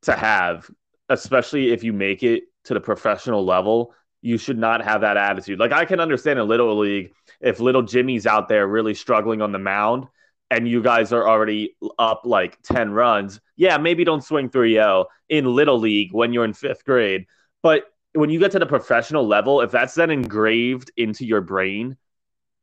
to 0.03 0.13
have 0.13 0.69
especially 1.09 1.71
if 1.71 1.83
you 1.83 1.91
make 1.91 2.21
it 2.21 2.43
to 2.65 2.75
the 2.75 2.79
professional 2.79 3.43
level 3.43 3.95
you 4.21 4.37
should 4.37 4.59
not 4.59 4.83
have 4.83 5.01
that 5.01 5.17
attitude 5.17 5.57
like 5.57 5.71
i 5.71 5.85
can 5.85 5.99
understand 5.99 6.37
in 6.37 6.47
little 6.47 6.77
league 6.77 7.11
if 7.41 7.59
little 7.59 7.81
jimmy's 7.81 8.25
out 8.25 8.47
there 8.47 8.67
really 8.67 8.93
struggling 8.93 9.41
on 9.41 9.51
the 9.51 9.59
mound 9.59 10.07
and 10.49 10.67
you 10.67 10.81
guys 10.81 11.13
are 11.13 11.27
already 11.27 11.75
up 11.99 12.21
like 12.25 12.61
10 12.63 12.91
runs 12.91 13.39
yeah 13.55 13.77
maybe 13.77 14.03
don't 14.03 14.23
swing 14.23 14.49
3-0 14.49 15.05
in 15.29 15.45
little 15.45 15.79
league 15.79 16.13
when 16.13 16.33
you're 16.33 16.45
in 16.45 16.53
fifth 16.53 16.85
grade 16.85 17.25
but 17.61 17.83
when 18.13 18.29
you 18.29 18.39
get 18.39 18.51
to 18.51 18.59
the 18.59 18.65
professional 18.65 19.25
level 19.25 19.61
if 19.61 19.71
that's 19.71 19.95
then 19.95 20.11
engraved 20.11 20.91
into 20.97 21.25
your 21.25 21.41
brain 21.41 21.97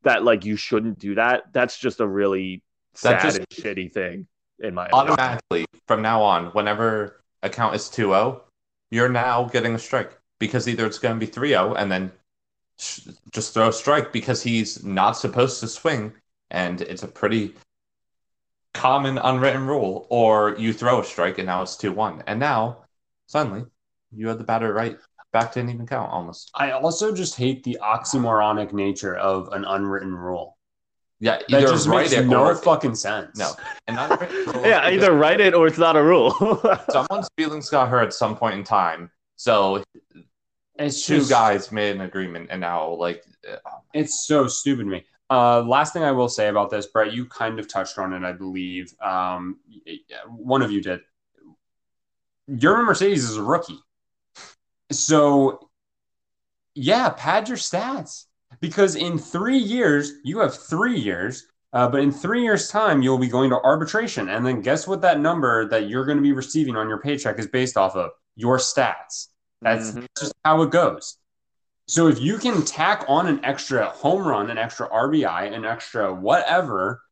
that 0.03 0.23
like 0.25 0.45
you 0.45 0.57
shouldn't 0.57 0.99
do 0.99 1.15
that 1.15 1.45
that's 1.53 1.79
just 1.79 2.01
a 2.01 2.07
really 2.07 2.63
sad 2.95 3.23
just- 3.23 3.39
and 3.39 3.49
shitty 3.49 3.93
thing 3.93 4.27
in 4.61 4.75
my 4.75 4.87
opinion. 4.87 5.11
automatically 5.11 5.67
from 5.89 6.03
now 6.03 6.23
on, 6.23 6.47
whenever 6.49 7.25
a 7.43 7.51
count 7.51 7.75
is 7.75 7.89
2 7.89 8.09
0, 8.09 8.43
you're 8.91 9.09
now 9.09 9.45
getting 9.45 9.75
a 9.75 9.79
strike 9.79 10.17
because 10.39 10.69
either 10.69 10.87
it's 10.87 10.99
going 10.99 11.19
to 11.19 11.27
be 11.27 11.31
3 11.31 11.49
0 11.49 11.75
and 11.75 11.91
then 11.91 12.13
just 13.33 13.55
throw 13.55 13.69
a 13.69 13.73
strike 13.73 14.13
because 14.13 14.43
he's 14.43 14.85
not 14.85 15.13
supposed 15.13 15.61
to 15.61 15.69
swing. 15.69 16.13
And 16.51 16.81
it's 16.81 17.03
a 17.03 17.09
pretty 17.09 17.55
common 18.75 19.19
unwritten 19.19 19.67
rule, 19.67 20.07
or 20.11 20.55
you 20.59 20.73
throw 20.73 21.01
a 21.01 21.05
strike 21.05 21.39
and 21.39 21.47
now 21.47 21.63
it's 21.63 21.77
2 21.77 21.93
1. 21.93 22.25
And 22.27 22.39
now, 22.41 22.85
suddenly, 23.27 23.65
you 24.13 24.29
have 24.29 24.39
the 24.39 24.45
batter 24.45 24.73
right 24.73 24.97
back 25.33 25.53
to 25.53 25.61
an 25.61 25.69
even 25.69 25.87
count 25.87 26.11
almost. 26.11 26.51
I 26.55 26.71
also 26.71 27.15
just 27.15 27.37
hate 27.37 27.63
the 27.65 27.79
oxymoronic 27.83 28.73
nature 28.73 29.15
of 29.17 29.49
an 29.53 29.65
unwritten 29.65 30.15
rule. 30.15 30.57
Yeah, 31.21 31.39
That 31.49 31.61
just 31.63 31.89
write 31.89 32.03
makes 32.03 32.13
it 32.13 32.27
no 32.27 32.45
or 32.45 32.55
fucking 32.55 32.95
sense. 32.95 33.37
no. 33.37 33.53
An 33.89 33.99
unwritten 33.99 34.37
rule 34.55 34.67
yeah 34.67 34.89
either 34.89 35.13
write 35.13 35.41
it 35.41 35.53
or 35.53 35.67
it's 35.67 35.77
not 35.77 35.97
a 35.97 36.03
rule 36.03 36.31
someone's 36.91 37.29
feelings 37.37 37.69
got 37.69 37.89
hurt 37.89 38.05
at 38.05 38.15
some 38.15 38.37
point 38.37 38.55
in 38.55 38.63
time. 38.65 39.11
So 39.37 39.83
It's 40.79 41.05
two 41.05 41.19
just, 41.19 41.31
guys 41.31 41.73
made 41.73 41.97
an 41.97 42.03
agreement, 42.03 42.49
and 42.51 42.61
now 42.61 42.91
like 42.91 43.25
uh, 43.51 43.57
It's 43.93 44.27
so 44.27 44.47
stupid 44.47 44.85
to 44.85 44.91
me. 44.91 45.05
Uh, 45.31 45.63
last 45.63 45.93
thing 45.93 46.03
I 46.03 46.13
will 46.13 46.29
say 46.29 46.49
about 46.49 46.71
this, 46.71 46.87
Brett, 46.87 47.13
you 47.13 47.27
kind 47.27 47.59
of 47.59 47.69
touched 47.69 47.99
on 47.99 48.13
it, 48.13 48.23
I 48.23 48.33
believe. 48.33 48.95
Um, 49.01 49.59
one 50.29 50.63
of 50.63 50.71
you 50.71 50.83
did. 50.83 51.01
Yermin 52.51 52.87
Mercedes 52.87 53.25
is 53.25 53.37
a 53.37 53.43
rookie. 53.43 53.79
So, 54.91 55.69
yeah, 56.75 57.11
pad 57.11 57.49
your 57.49 57.59
stats 57.59 58.25
because 58.61 58.97
in 58.97 59.19
three 59.19 59.59
years, 59.59 60.13
you 60.25 60.39
have 60.39 60.57
three 60.57 60.99
years, 60.99 61.47
uh, 61.75 61.89
but 61.89 62.01
in 62.01 62.11
three 62.11 62.43
years' 62.43 62.71
time, 62.71 63.03
you'll 63.03 63.19
be 63.19 63.29
going 63.29 63.51
to 63.51 63.61
arbitration. 63.61 64.31
And 64.31 64.47
then 64.47 64.63
guess 64.63 64.87
what 64.87 65.03
that 65.03 65.21
number 65.21 65.69
that 65.69 65.89
you're 65.89 66.07
going 66.07 66.17
to 66.17 66.23
be 66.23 66.33
receiving 66.33 66.77
on 66.77 66.89
your 66.89 67.01
paycheck 67.01 67.39
is 67.39 67.47
based 67.47 67.77
off 67.77 67.95
of? 67.97 68.13
Your 68.37 68.57
stats. 68.57 69.29
That's 69.63 69.93
Mhm. 69.93 70.07
just 70.19 70.35
how 70.45 70.63
it 70.63 70.71
goes. 70.71 71.19
So 71.87 72.09
if 72.09 72.21
you 72.21 72.39
can 72.39 72.65
tack 72.65 73.05
on 73.09 73.27
an 73.27 73.45
extra 73.45 73.87
home 73.87 74.27
run, 74.27 74.51
an 74.51 74.59
extra 74.59 74.89
RBI, 74.89 75.45
an 75.45 75.65
extra 75.65 76.15
whatever 76.15 77.03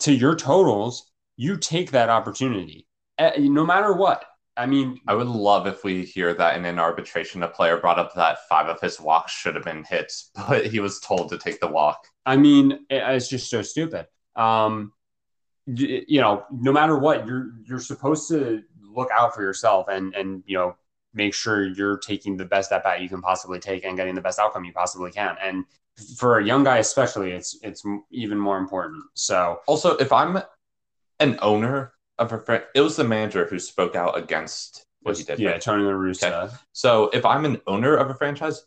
to 0.00 0.12
your 0.12 0.34
totals, 0.36 1.10
you 1.36 1.56
take 1.56 1.92
that 1.92 2.08
opportunity, 2.10 2.86
eh, 3.18 3.32
no 3.38 3.64
matter 3.64 3.92
what. 3.92 4.24
I 4.56 4.66
mean, 4.66 5.00
I 5.06 5.14
would 5.14 5.28
love 5.28 5.66
if 5.68 5.84
we 5.84 6.04
hear 6.04 6.34
that 6.34 6.56
in 6.56 6.64
an 6.64 6.80
arbitration, 6.80 7.44
a 7.44 7.48
player 7.48 7.76
brought 7.76 7.98
up 7.98 8.14
that 8.14 8.46
five 8.48 8.66
of 8.68 8.80
his 8.80 9.00
walks 9.00 9.32
should 9.32 9.54
have 9.54 9.64
been 9.64 9.84
hits, 9.84 10.30
but 10.48 10.66
he 10.66 10.80
was 10.80 11.00
told 11.00 11.30
to 11.30 11.38
take 11.38 11.60
the 11.60 11.68
walk. 11.68 12.04
I 12.26 12.36
mean, 12.36 12.84
it's 12.90 13.28
just 13.28 13.48
so 13.48 13.62
stupid. 13.62 14.06
Um, 14.36 14.92
you 15.66 16.20
know, 16.20 16.44
no 16.50 16.72
matter 16.72 16.98
what, 16.98 17.26
you're 17.26 17.50
you're 17.64 17.80
supposed 17.80 18.28
to 18.28 18.62
look 18.82 19.10
out 19.12 19.34
for 19.34 19.42
yourself 19.42 19.86
and 19.88 20.14
and 20.14 20.42
you 20.46 20.56
know 20.56 20.76
make 21.14 21.34
sure 21.34 21.66
you're 21.66 21.98
taking 21.98 22.36
the 22.36 22.44
best 22.44 22.70
at 22.72 22.84
bat 22.84 23.00
you 23.00 23.08
can 23.08 23.22
possibly 23.22 23.58
take 23.58 23.84
and 23.84 23.96
getting 23.96 24.14
the 24.14 24.20
best 24.20 24.38
outcome 24.38 24.64
you 24.64 24.72
possibly 24.72 25.10
can. 25.10 25.36
And 25.42 25.64
for 26.16 26.38
a 26.38 26.44
young 26.44 26.64
guy, 26.64 26.78
especially, 26.78 27.32
it's 27.32 27.58
it's 27.62 27.82
even 28.10 28.38
more 28.38 28.58
important. 28.58 29.02
So 29.14 29.60
Also, 29.66 29.96
if 29.96 30.12
I'm 30.12 30.38
an 31.18 31.38
owner 31.42 31.92
of 32.18 32.32
a 32.32 32.38
friend, 32.38 32.62
it 32.74 32.80
was 32.80 32.96
the 32.96 33.04
manager 33.04 33.46
who 33.46 33.58
spoke 33.58 33.96
out 33.96 34.16
against 34.16 34.84
what 35.02 35.16
he 35.16 35.24
did. 35.24 35.38
yeah, 35.38 35.52
right? 35.52 35.60
Tony 35.60 35.82
La 35.84 35.92
Russa. 35.92 36.56
So 36.72 37.10
if 37.12 37.24
I'm 37.24 37.44
an 37.44 37.60
owner 37.66 37.96
of 37.96 38.10
a 38.10 38.14
franchise, 38.14 38.64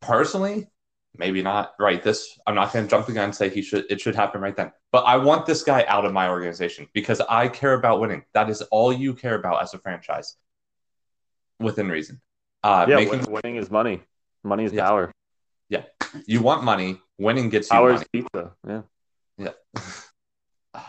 personally, 0.00 0.68
maybe 1.16 1.42
not 1.42 1.74
right. 1.78 2.02
This 2.02 2.38
I'm 2.46 2.54
not 2.54 2.72
going 2.72 2.84
to 2.84 2.90
jump 2.90 3.06
the 3.06 3.12
gun 3.12 3.24
and 3.26 3.34
say 3.34 3.48
he 3.48 3.62
should. 3.62 3.84
It 3.90 4.00
should 4.00 4.14
happen 4.14 4.40
right 4.40 4.56
then. 4.56 4.72
But 4.90 5.04
I 5.04 5.16
want 5.16 5.46
this 5.46 5.62
guy 5.62 5.84
out 5.88 6.04
of 6.04 6.12
my 6.12 6.28
organization 6.28 6.88
because 6.92 7.20
I 7.28 7.48
care 7.48 7.74
about 7.74 8.00
winning. 8.00 8.24
That 8.34 8.50
is 8.50 8.62
all 8.62 8.92
you 8.92 9.14
care 9.14 9.34
about 9.34 9.62
as 9.62 9.74
a 9.74 9.78
franchise, 9.78 10.36
within 11.60 11.88
reason. 11.88 12.20
Uh, 12.62 12.86
yeah, 12.88 12.96
making 12.96 13.24
winning 13.30 13.56
is 13.56 13.70
money. 13.70 14.02
Money 14.44 14.64
is 14.64 14.72
Yeah. 14.72 14.86
power. 14.88 15.12
Yeah, 15.68 15.84
you 16.26 16.42
want 16.42 16.64
money. 16.64 17.00
Winning 17.18 17.48
gets 17.48 17.68
you 17.70 17.74
Power 17.76 17.92
money. 17.92 18.02
is 18.02 18.08
pizza. 18.12 18.52
Yeah, 18.66 18.82
yeah. 19.38 19.82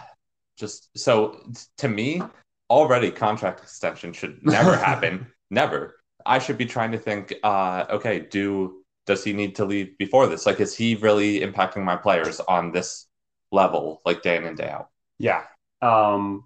just 0.57 0.95
so 0.97 1.39
to 1.78 1.88
me 1.88 2.22
already 2.70 3.11
contract 3.11 3.59
extension 3.61 4.14
should 4.14 4.39
never 4.45 4.76
happen 4.89 5.28
never 5.49 5.95
i 6.26 6.38
should 6.39 6.57
be 6.57 6.66
trying 6.66 6.91
to 6.91 6.97
think 6.97 7.34
uh 7.43 7.86
okay 7.89 8.20
do 8.20 8.84
does 9.05 9.24
he 9.24 9.34
need 9.34 9.55
to 9.55 9.66
leave 9.66 9.97
before 9.97 10.28
this 10.28 10.45
like 10.45 10.59
is 10.59 10.76
he 10.76 10.95
really 10.95 11.39
impacting 11.41 11.84
my 11.84 11.95
players 11.95 12.39
on 12.41 12.72
this 12.72 13.07
level 13.51 14.01
like 14.05 14.22
day 14.22 14.38
in 14.38 14.45
and 14.45 14.57
day 14.57 14.70
out 14.70 14.89
Yeah. 15.20 15.43
Um, 15.82 16.45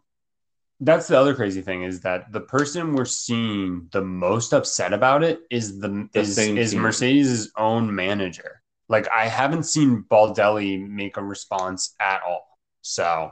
that's 0.80 1.08
the 1.08 1.20
other 1.20 1.34
crazy 1.34 1.62
thing 1.62 1.84
is 1.84 2.02
that 2.02 2.32
the 2.32 2.42
person 2.42 2.94
we're 2.94 3.06
seeing 3.06 3.88
the 3.92 4.02
most 4.02 4.54
upset 4.54 4.94
about 4.94 5.24
it 5.24 5.42
is 5.50 5.80
the, 5.80 6.08
The 6.14 6.20
is, 6.20 6.38
is. 6.38 6.76
Mercedes' 6.76 7.52
own 7.58 7.94
manager. 7.94 8.62
Like 8.90 9.08
I 9.10 9.28
haven't 9.28 9.64
seen 9.64 10.06
Baldelli 10.10 10.88
make 10.88 11.18
a 11.18 11.24
response 11.24 11.96
at 12.00 12.22
all. 12.28 12.48
So 12.82 13.32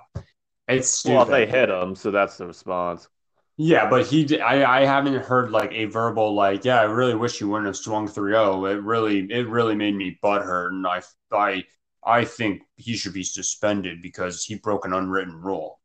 it's 0.68 0.90
stupid. 0.90 1.16
Well, 1.16 1.26
they 1.26 1.46
hit 1.46 1.70
him, 1.70 1.96
so 1.96 2.12
that's 2.12 2.38
the 2.38 2.48
response. 2.48 3.08
Yeah, 3.58 3.90
but 3.90 4.06
he 4.08 4.40
I, 4.42 4.82
I 4.82 4.86
haven't 4.86 5.16
heard 5.16 5.52
like 5.52 5.72
a 5.72 5.86
verbal 5.86 6.34
like, 6.34 6.66
yeah, 6.66 6.82
I 6.82 6.86
really 6.86 7.16
wish 7.16 7.40
you 7.40 7.48
wouldn't 7.50 7.68
have 7.68 7.78
swung 7.78 8.08
3-0. 8.08 8.70
It 8.70 8.82
really 8.82 9.20
it 9.32 9.48
really 9.48 9.76
made 9.76 9.96
me 9.96 10.20
butthurt 10.24 10.70
and 10.70 10.86
I 10.86 11.02
I 11.32 11.64
I 12.04 12.26
think 12.26 12.64
he 12.76 12.98
should 12.98 13.14
be 13.14 13.24
suspended 13.24 14.02
because 14.02 14.44
he 14.44 14.56
broke 14.56 14.86
an 14.86 14.94
unwritten 14.94 15.36
rule. 15.36 15.80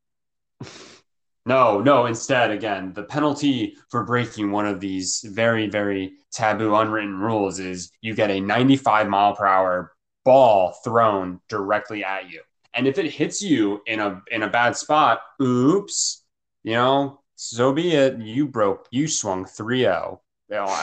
No, 1.47 1.81
no, 1.81 2.07
instead 2.07 2.51
again, 2.51 2.93
the 2.93 3.03
penalty 3.03 3.77
for 3.89 4.05
breaking 4.05 4.53
one 4.53 4.67
of 4.67 4.79
these 4.81 5.25
very 5.27 5.69
very 5.69 6.13
taboo 6.33 6.75
unwritten 6.75 7.19
rules 7.19 7.59
is 7.59 7.91
you 8.03 8.15
get 8.15 8.31
a 8.31 8.41
95 8.41 9.09
mile 9.09 9.35
per 9.35 9.47
hour 9.47 9.93
ball 10.25 10.73
thrown 10.85 11.41
directly 11.49 12.05
at 12.05 12.31
you. 12.31 12.43
And 12.75 12.87
if 12.87 12.99
it 12.99 13.11
hits 13.11 13.43
you 13.43 13.83
in 13.87 14.01
a 14.01 14.23
in 14.31 14.43
a 14.43 14.49
bad 14.51 14.77
spot, 14.77 15.23
oops, 15.43 16.25
you 16.63 16.73
know, 16.75 17.21
so 17.37 17.73
be 17.73 17.93
it. 17.95 18.19
You 18.21 18.47
broke, 18.47 18.87
you 18.91 19.09
swung 19.09 19.45
3 19.47 19.81
0 19.81 20.21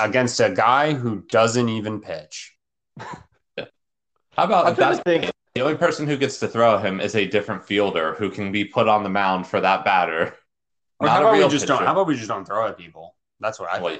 against 0.01 0.39
a 0.39 0.49
guy 0.49 0.93
who 0.93 1.21
doesn't 1.29 1.69
even 1.69 2.01
pitch. 2.01 2.57
how 2.99 3.13
about 4.37 4.67
I'm 4.67 4.73
if 4.73 4.77
trying 4.77 4.91
that's 4.91 4.97
to 4.97 5.03
think. 5.03 5.31
the 5.55 5.61
only 5.61 5.75
person 5.77 6.07
who 6.07 6.17
gets 6.17 6.39
to 6.39 6.47
throw 6.47 6.77
him 6.77 6.99
is 7.01 7.15
a 7.15 7.25
different 7.27 7.65
fielder 7.65 8.13
who 8.15 8.29
can 8.29 8.51
be 8.51 8.65
put 8.65 8.87
on 8.87 9.03
the 9.03 9.09
mound 9.09 9.47
for 9.47 9.61
that 9.61 9.85
batter 9.85 10.35
Or 10.99 11.07
Not 11.07 11.13
how 11.13 11.17
a 11.17 11.21
about 11.21 11.33
we 11.33 11.39
real 11.39 11.49
just 11.49 11.67
don't? 11.67 11.83
How 11.85 11.91
about 11.91 12.07
we 12.07 12.15
just 12.15 12.27
don't 12.27 12.45
throw 12.45 12.67
at 12.67 12.77
people? 12.77 13.15
That's 13.39 13.59
what 13.59 13.69
I. 13.71 13.79
Well, 13.81 13.99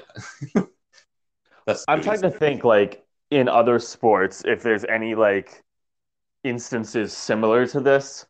yeah. 0.54 0.62
that's 1.66 1.84
I'm 1.88 2.02
trying 2.02 2.22
to 2.22 2.30
think 2.30 2.64
like 2.64 3.04
in 3.30 3.48
other 3.48 3.78
sports 3.78 4.42
if 4.46 4.62
there's 4.62 4.84
any 4.84 5.14
like 5.14 5.62
instances 6.44 7.12
similar 7.12 7.66
to 7.68 7.80
this. 7.80 8.26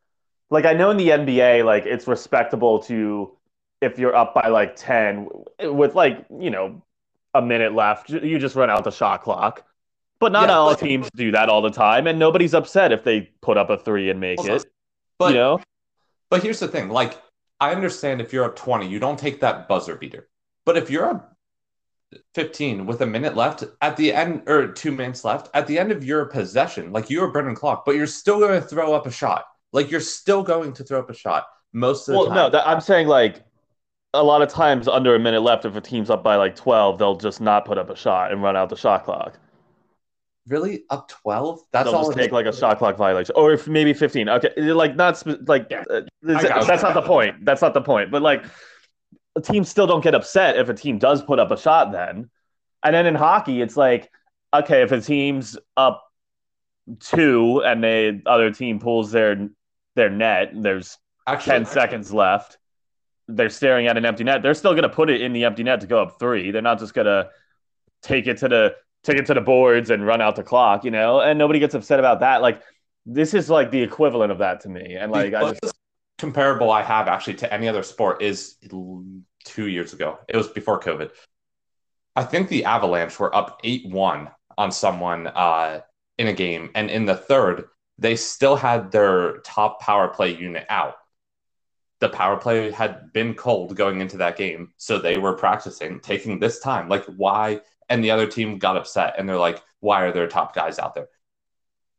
Like 0.50 0.64
I 0.64 0.72
know 0.72 0.90
in 0.90 0.96
the 0.96 1.08
NBA, 1.08 1.64
like 1.64 1.86
it's 1.86 2.06
respectable 2.06 2.80
to 2.84 3.32
if 3.80 3.98
you're 3.98 4.14
up 4.16 4.34
by 4.34 4.48
like 4.48 4.74
10 4.76 5.28
with 5.60 5.94
like, 5.94 6.26
you 6.40 6.50
know, 6.50 6.82
a 7.34 7.40
minute 7.40 7.74
left, 7.74 8.10
you 8.10 8.38
just 8.38 8.56
run 8.56 8.70
out 8.70 8.82
the 8.84 8.90
shot 8.90 9.22
clock. 9.22 9.64
But 10.18 10.32
not 10.32 10.48
Yeah, 10.48 10.56
all 10.56 10.70
but- 10.70 10.80
teams 10.80 11.08
do 11.14 11.30
that 11.30 11.48
all 11.48 11.62
the 11.62 11.70
time, 11.70 12.08
and 12.08 12.18
nobody's 12.18 12.52
upset 12.54 12.90
if 12.92 13.04
they 13.04 13.30
put 13.40 13.56
up 13.56 13.70
a 13.70 13.78
three 13.78 14.10
and 14.10 14.18
make 14.18 14.38
Also, 14.40 14.56
it. 14.56 14.64
but 15.16 15.28
you 15.32 15.34
know? 15.38 15.60
But 16.28 16.42
here's 16.42 16.58
the 16.58 16.66
thing, 16.66 16.88
like 16.88 17.16
I 17.60 17.72
understand 17.72 18.20
if 18.20 18.32
you're 18.32 18.44
up 18.44 18.56
20, 18.56 18.88
you 18.88 18.98
don't 18.98 19.18
take 19.18 19.40
that 19.40 19.68
buzzer 19.68 19.96
beater. 19.96 20.28
But 20.64 20.76
if 20.76 20.90
you're 20.90 21.06
up 21.06 21.36
15 22.34 22.86
with 22.86 23.00
a 23.02 23.06
minute 23.06 23.36
left 23.36 23.64
at 23.80 23.96
the 23.96 24.12
end 24.12 24.48
or 24.48 24.68
2 24.68 24.92
minutes 24.92 25.24
left 25.24 25.48
at 25.54 25.66
the 25.66 25.78
end 25.78 25.92
of 25.92 26.04
your 26.04 26.26
possession, 26.26 26.92
like 26.92 27.10
you're 27.10 27.30
burning 27.32 27.54
clock, 27.54 27.84
but 27.84 27.96
you're 27.96 28.06
still 28.06 28.38
going 28.38 28.60
to 28.60 28.66
throw 28.66 28.94
up 28.94 29.06
a 29.06 29.10
shot. 29.10 29.44
Like 29.72 29.90
you're 29.90 30.00
still 30.00 30.42
going 30.42 30.72
to 30.74 30.84
throw 30.84 31.00
up 31.00 31.10
a 31.10 31.14
shot 31.14 31.46
most 31.72 32.08
of 32.08 32.12
the 32.12 32.18
Well, 32.18 32.26
time. 32.26 32.34
no, 32.34 32.50
that, 32.50 32.66
I'm 32.66 32.80
saying 32.80 33.08
like 33.08 33.42
a 34.14 34.22
lot 34.22 34.42
of 34.42 34.48
times 34.48 34.88
under 34.88 35.14
a 35.14 35.18
minute 35.18 35.42
left, 35.42 35.64
if 35.64 35.76
a 35.76 35.80
team's 35.80 36.10
up 36.10 36.22
by 36.22 36.36
like 36.36 36.56
12, 36.56 36.98
they'll 36.98 37.16
just 37.16 37.40
not 37.40 37.64
put 37.64 37.78
up 37.78 37.90
a 37.90 37.96
shot 37.96 38.32
and 38.32 38.42
run 38.42 38.56
out 38.56 38.70
the 38.70 38.76
shot 38.76 39.04
clock. 39.04 39.38
Really 40.48 40.84
up 40.90 41.08
12? 41.08 41.60
That's 41.72 41.84
They'll 41.84 41.94
all 41.94 42.06
just 42.06 42.18
take 42.18 42.32
like 42.32 42.46
a 42.46 42.56
shot 42.56 42.78
clock 42.78 42.96
violation, 42.96 43.34
or 43.36 43.52
if 43.52 43.68
maybe 43.68 43.92
15. 43.92 44.28
Okay, 44.28 44.72
like 44.72 44.96
not 44.96 45.16
spe- 45.16 45.46
like 45.46 45.66
Yeah. 45.70 45.84
uh, 45.90 46.02
I 46.26 46.64
that's 46.64 46.82
not 46.82 46.94
the 46.94 47.02
point. 47.02 47.44
That's 47.44 47.62
not 47.62 47.74
the 47.74 47.80
point. 47.82 48.10
But 48.10 48.22
like, 48.22 48.44
the 49.34 49.42
teams 49.42 49.68
still 49.68 49.86
don't 49.86 50.02
get 50.02 50.14
upset 50.14 50.56
if 50.56 50.68
a 50.68 50.74
team 50.74 50.98
does 50.98 51.22
put 51.22 51.38
up 51.38 51.50
a 51.50 51.58
shot. 51.58 51.92
Then, 51.92 52.30
and 52.82 52.94
then 52.94 53.06
in 53.06 53.14
hockey, 53.14 53.60
it's 53.62 53.76
like 53.76 54.10
okay, 54.54 54.82
if 54.82 54.92
a 54.92 55.00
team's 55.00 55.56
up 55.76 56.04
two 57.00 57.62
and 57.64 57.82
the 57.84 58.22
other 58.26 58.50
team 58.50 58.78
pulls 58.78 59.12
their 59.12 59.48
their 59.94 60.10
net, 60.10 60.52
there's 60.54 60.98
Actually, 61.26 61.52
10 61.52 61.66
seconds 61.66 62.12
left. 62.12 62.58
They're 63.26 63.50
staring 63.50 63.86
at 63.88 63.98
an 63.98 64.06
empty 64.06 64.24
net. 64.24 64.42
They're 64.42 64.54
still 64.54 64.72
going 64.72 64.84
to 64.84 64.88
put 64.88 65.10
it 65.10 65.20
in 65.20 65.34
the 65.34 65.44
empty 65.44 65.62
net 65.62 65.82
to 65.82 65.86
go 65.86 66.00
up 66.00 66.18
three. 66.18 66.50
They're 66.50 66.62
not 66.62 66.78
just 66.78 66.94
going 66.94 67.06
to 67.06 67.28
take 68.02 68.26
it 68.26 68.38
to 68.38 68.48
the 68.48 68.74
take 69.08 69.18
it 69.18 69.26
to 69.26 69.34
the 69.34 69.40
boards 69.40 69.90
and 69.90 70.06
run 70.06 70.20
out 70.20 70.36
the 70.36 70.42
clock, 70.42 70.84
you 70.84 70.90
know. 70.90 71.20
And 71.20 71.38
nobody 71.38 71.58
gets 71.58 71.74
upset 71.74 71.98
about 71.98 72.20
that. 72.20 72.42
Like 72.42 72.62
this 73.06 73.34
is 73.34 73.48
like 73.48 73.70
the 73.70 73.82
equivalent 73.82 74.30
of 74.30 74.38
that 74.38 74.60
to 74.62 74.68
me. 74.68 74.94
And 74.94 75.10
like 75.10 75.34
I 75.34 75.52
just 75.62 75.74
comparable 76.18 76.70
I 76.70 76.82
have 76.82 77.08
actually 77.08 77.34
to 77.34 77.52
any 77.52 77.68
other 77.68 77.82
sport 77.82 78.22
is 78.22 78.56
two 79.44 79.68
years 79.68 79.92
ago. 79.92 80.18
It 80.28 80.36
was 80.36 80.48
before 80.48 80.80
COVID. 80.80 81.10
I 82.14 82.24
think 82.24 82.48
the 82.48 82.64
Avalanche 82.64 83.18
were 83.18 83.34
up 83.34 83.60
8 83.64 83.88
1 83.88 84.28
on 84.58 84.72
someone 84.72 85.28
uh, 85.28 85.80
in 86.18 86.26
a 86.26 86.32
game. 86.32 86.70
And 86.74 86.90
in 86.90 87.06
the 87.06 87.16
third, 87.16 87.64
they 87.96 88.16
still 88.16 88.56
had 88.56 88.90
their 88.90 89.38
top 89.38 89.80
power 89.80 90.08
play 90.08 90.36
unit 90.36 90.66
out. 90.68 90.94
The 92.00 92.08
power 92.08 92.36
play 92.36 92.70
had 92.70 93.12
been 93.12 93.34
cold 93.34 93.76
going 93.76 94.00
into 94.00 94.18
that 94.18 94.36
game. 94.36 94.72
So 94.76 94.98
they 94.98 95.16
were 95.16 95.34
practicing, 95.34 96.00
taking 96.00 96.38
this 96.38 96.60
time. 96.60 96.88
Like, 96.88 97.04
why? 97.04 97.60
And 97.88 98.02
the 98.04 98.10
other 98.10 98.26
team 98.26 98.58
got 98.58 98.76
upset 98.76 99.14
and 99.18 99.28
they're 99.28 99.36
like, 99.38 99.62
why 99.80 100.02
are 100.02 100.12
their 100.12 100.26
top 100.28 100.54
guys 100.54 100.78
out 100.78 100.94
there? 100.94 101.08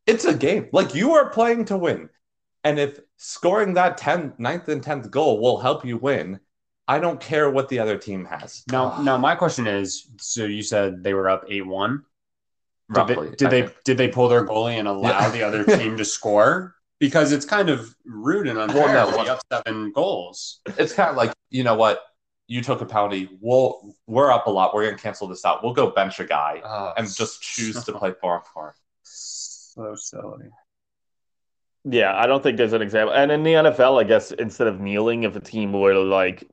It's 0.05 0.25
a 0.25 0.33
game. 0.33 0.67
Like, 0.71 0.93
you 0.95 1.13
are 1.13 1.29
playing 1.29 1.65
to 1.65 1.77
win. 1.77 2.09
And 2.63 2.77
if 2.79 2.99
scoring 3.17 3.75
that 3.75 3.99
10th, 3.99 4.37
9th, 4.39 4.67
and 4.67 4.83
10th 4.83 5.09
goal 5.09 5.39
will 5.41 5.59
help 5.59 5.85
you 5.85 5.97
win, 5.97 6.39
I 6.87 6.99
don't 6.99 7.19
care 7.19 7.49
what 7.49 7.69
the 7.69 7.79
other 7.79 7.97
team 7.97 8.25
has. 8.25 8.63
Now, 8.71 9.01
now 9.01 9.17
my 9.17 9.35
question 9.35 9.67
is: 9.67 10.09
so 10.19 10.45
you 10.45 10.63
said 10.63 11.03
they 11.03 11.13
were 11.13 11.29
up 11.29 11.45
eight 11.47 11.65
one. 11.65 12.03
Did 12.91 12.97
Roughly. 12.97 13.29
they, 13.29 13.35
did 13.35 13.49
they 13.51 13.69
did 13.85 13.97
they 13.97 14.07
pull 14.07 14.27
their 14.27 14.43
goalie 14.45 14.79
and 14.79 14.87
allow 14.87 15.09
Yeah. 15.21 15.29
the 15.29 15.43
other 15.43 15.63
team 15.63 15.97
to 15.97 16.05
score? 16.17 16.75
Because 16.99 17.31
it's 17.31 17.45
kind 17.45 17.69
of 17.69 17.95
rude 18.05 18.47
and 18.47 18.57
unfair 18.57 18.83
Well, 18.85 19.11
no. 19.11 19.17
to 19.17 19.23
be 19.23 19.29
up 19.29 19.39
seven 19.53 19.91
goals. 19.93 20.61
It's 20.77 20.91
kind 20.93 21.11
of 21.11 21.15
like, 21.15 21.31
you 21.51 21.63
know 21.63 21.75
what? 21.75 22.01
You 22.49 22.61
took 22.61 22.81
a 22.81 22.85
penalty. 22.85 23.29
We'll, 23.39 23.95
we're 24.07 24.31
up 24.31 24.47
a 24.47 24.49
lot. 24.49 24.73
We're 24.73 24.83
going 24.85 24.97
to 24.97 25.01
cancel 25.01 25.27
this 25.27 25.45
out. 25.45 25.63
We'll 25.63 25.73
go 25.73 25.91
bench 25.91 26.19
a 26.19 26.25
guy 26.25 26.61
Oh, 26.65 26.93
and 26.97 27.07
just 27.07 27.41
choose 27.41 27.83
to 27.85 27.93
play 27.93 28.11
four 28.19 28.35
on 28.37 28.41
four. 28.53 28.75
so 29.03 29.93
silly. 29.95 30.47
yeah, 31.85 32.13
I 32.17 32.25
don't 32.27 32.41
think 32.43 32.57
there's 32.57 32.73
an 32.73 32.81
example. 32.81 33.13
And 33.13 33.31
in 33.31 33.43
the 33.43 33.53
NFL, 33.53 34.01
I 34.01 34.03
guess 34.03 34.31
instead 34.31 34.67
of 34.67 34.79
kneeling, 34.81 35.23
if 35.23 35.35
a 35.35 35.39
team 35.39 35.73
were 35.73 35.93
to 35.93 35.99
like 36.01 36.43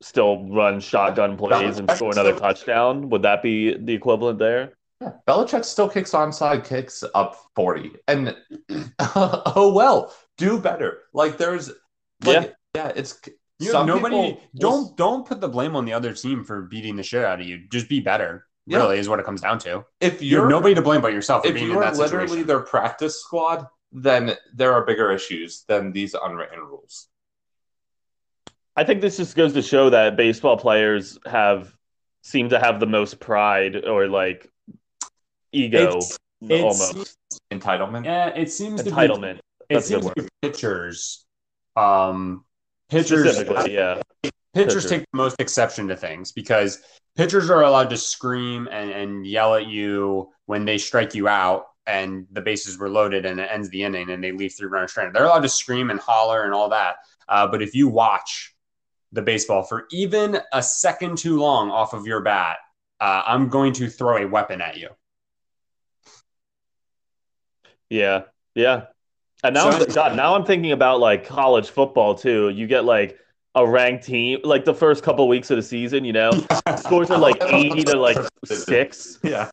still 0.00 0.48
run 0.48 0.78
shotgun 0.78 1.36
plays 1.36 1.78
and 1.78 1.90
score 1.90 2.12
another 2.12 2.34
touchdown, 2.38 3.10
would 3.10 3.22
that 3.22 3.42
be 3.42 3.76
the 3.76 3.92
equivalent 3.94 4.38
there? 4.38 4.74
Yeah. 5.00 5.10
Belichick 5.28 5.64
still 5.64 5.88
kicks 5.88 6.12
onside 6.12 6.64
kicks 6.64 7.02
up 7.14 7.36
40. 7.56 7.96
And 8.08 8.36
oh, 9.00 9.72
well, 9.74 10.14
do 10.38 10.58
better. 10.58 11.00
Like, 11.12 11.36
there's, 11.36 11.70
like, 12.24 12.54
yeah, 12.74 12.92
it's 12.94 13.20
You 13.58 13.70
Some 13.70 13.86
nobody 13.86 14.32
people 14.34 14.40
don't 14.56 14.96
don't 14.96 15.26
put 15.26 15.40
the 15.40 15.48
blame 15.48 15.76
on 15.76 15.84
the 15.86 15.92
other 15.94 16.12
team 16.12 16.44
for 16.44 16.62
beating 16.62 16.96
the 16.96 17.02
shit 17.02 17.24
out 17.24 17.40
of 17.40 17.46
you. 17.46 17.66
Just 17.70 17.88
be 17.88 18.00
better. 18.00 18.46
Yeah. 18.66 18.78
Really 18.78 18.98
is 18.98 19.08
what 19.08 19.18
it 19.18 19.24
comes 19.24 19.40
down 19.40 19.58
to. 19.60 19.84
If 20.00 20.20
You 20.20 20.36
have 20.36 20.42
you're 20.42 20.48
nobody 20.50 20.74
to 20.74 20.82
blame 20.82 21.00
but 21.00 21.12
yourself 21.12 21.42
for 21.44 21.48
if 21.48 21.54
being 21.54 21.66
you 21.68 21.72
in 21.72 21.78
are 21.78 21.84
that 21.84 21.96
literally 21.96 22.26
situation. 22.28 22.46
their 22.48 22.60
practice 22.60 23.20
squad, 23.22 23.66
then 23.92 24.32
there 24.54 24.72
are 24.74 24.84
bigger 24.84 25.10
issues 25.10 25.64
than 25.68 25.92
these 25.92 26.14
unwritten 26.20 26.58
rules. 26.60 27.08
I 28.76 28.84
think 28.84 29.00
this 29.00 29.16
just 29.16 29.36
goes 29.36 29.54
to 29.54 29.62
show 29.62 29.88
that 29.90 30.16
baseball 30.16 30.58
players 30.58 31.18
have 31.24 31.72
seem 32.22 32.50
to 32.50 32.58
have 32.58 32.78
the 32.80 32.86
most 32.86 33.20
pride 33.20 33.84
or 33.86 34.08
like 34.08 34.50
ego 35.52 35.96
It's- 35.96 36.18
it's- 36.42 36.60
almost 36.62 37.16
Entitlement. 37.52 38.04
Yeah, 38.04 38.28
it 38.28 38.50
seems 38.52 38.82
to 38.82 38.90
be 38.90 38.90
entitlement. 38.90 39.38
it 39.38 39.74
That's 39.74 39.90
a 39.90 39.94
good 39.94 40.02
seems 40.02 40.14
to 40.14 40.22
be 40.22 40.28
pitchers. 40.42 41.24
Um 41.76 42.44
pitchers 42.88 43.28
Specifically, 43.28 43.74
yeah. 43.74 44.00
pitchers 44.54 44.84
Pitcher. 44.84 44.88
take 44.88 45.00
the 45.00 45.16
most 45.16 45.36
exception 45.40 45.88
to 45.88 45.96
things 45.96 46.32
because 46.32 46.80
pitchers 47.16 47.50
are 47.50 47.62
allowed 47.62 47.90
to 47.90 47.96
scream 47.96 48.68
and, 48.70 48.90
and 48.90 49.26
yell 49.26 49.54
at 49.54 49.66
you 49.66 50.30
when 50.46 50.64
they 50.64 50.78
strike 50.78 51.14
you 51.14 51.28
out 51.28 51.66
and 51.86 52.26
the 52.32 52.40
bases 52.40 52.78
were 52.78 52.88
loaded 52.88 53.26
and 53.26 53.38
it 53.40 53.48
ends 53.50 53.68
the 53.70 53.82
inning 53.82 54.10
and 54.10 54.22
they 54.22 54.32
leave 54.32 54.54
three 54.56 54.68
runners 54.68 54.90
stranded. 54.90 55.14
They're 55.14 55.24
allowed 55.24 55.42
to 55.42 55.48
scream 55.48 55.90
and 55.90 56.00
holler 56.00 56.44
and 56.44 56.52
all 56.52 56.70
that. 56.70 56.96
Uh, 57.28 57.46
but 57.46 57.62
if 57.62 57.74
you 57.74 57.88
watch 57.88 58.54
the 59.12 59.22
baseball 59.22 59.62
for 59.62 59.86
even 59.90 60.38
a 60.52 60.62
second 60.62 61.18
too 61.18 61.38
long 61.38 61.70
off 61.70 61.92
of 61.92 62.06
your 62.06 62.20
bat, 62.22 62.58
uh, 63.00 63.22
I'm 63.26 63.48
going 63.48 63.72
to 63.74 63.88
throw 63.88 64.16
a 64.16 64.26
weapon 64.26 64.60
at 64.60 64.76
you. 64.76 64.88
Yeah, 67.88 68.22
yeah. 68.54 68.86
And 69.44 69.54
now, 69.54 69.70
So- 69.70 69.86
God, 69.86 70.16
now 70.16 70.34
I'm 70.34 70.44
thinking 70.44 70.72
about 70.72 71.00
like 71.00 71.26
college 71.26 71.68
football 71.70 72.14
too. 72.14 72.48
You 72.50 72.66
get 72.66 72.84
like 72.84 73.18
a 73.54 73.66
ranked 73.66 74.04
team, 74.04 74.40
like 74.44 74.64
the 74.64 74.74
first 74.74 75.02
couple 75.02 75.26
weeks 75.28 75.50
of 75.50 75.56
the 75.56 75.62
season, 75.62 76.04
you 76.04 76.12
know, 76.12 76.30
scores 76.76 77.10
are 77.10 77.18
like 77.18 77.42
80 77.42 77.84
to 77.84 77.96
like 77.98 78.18
six. 78.44 79.18
Yeah. 79.22 79.48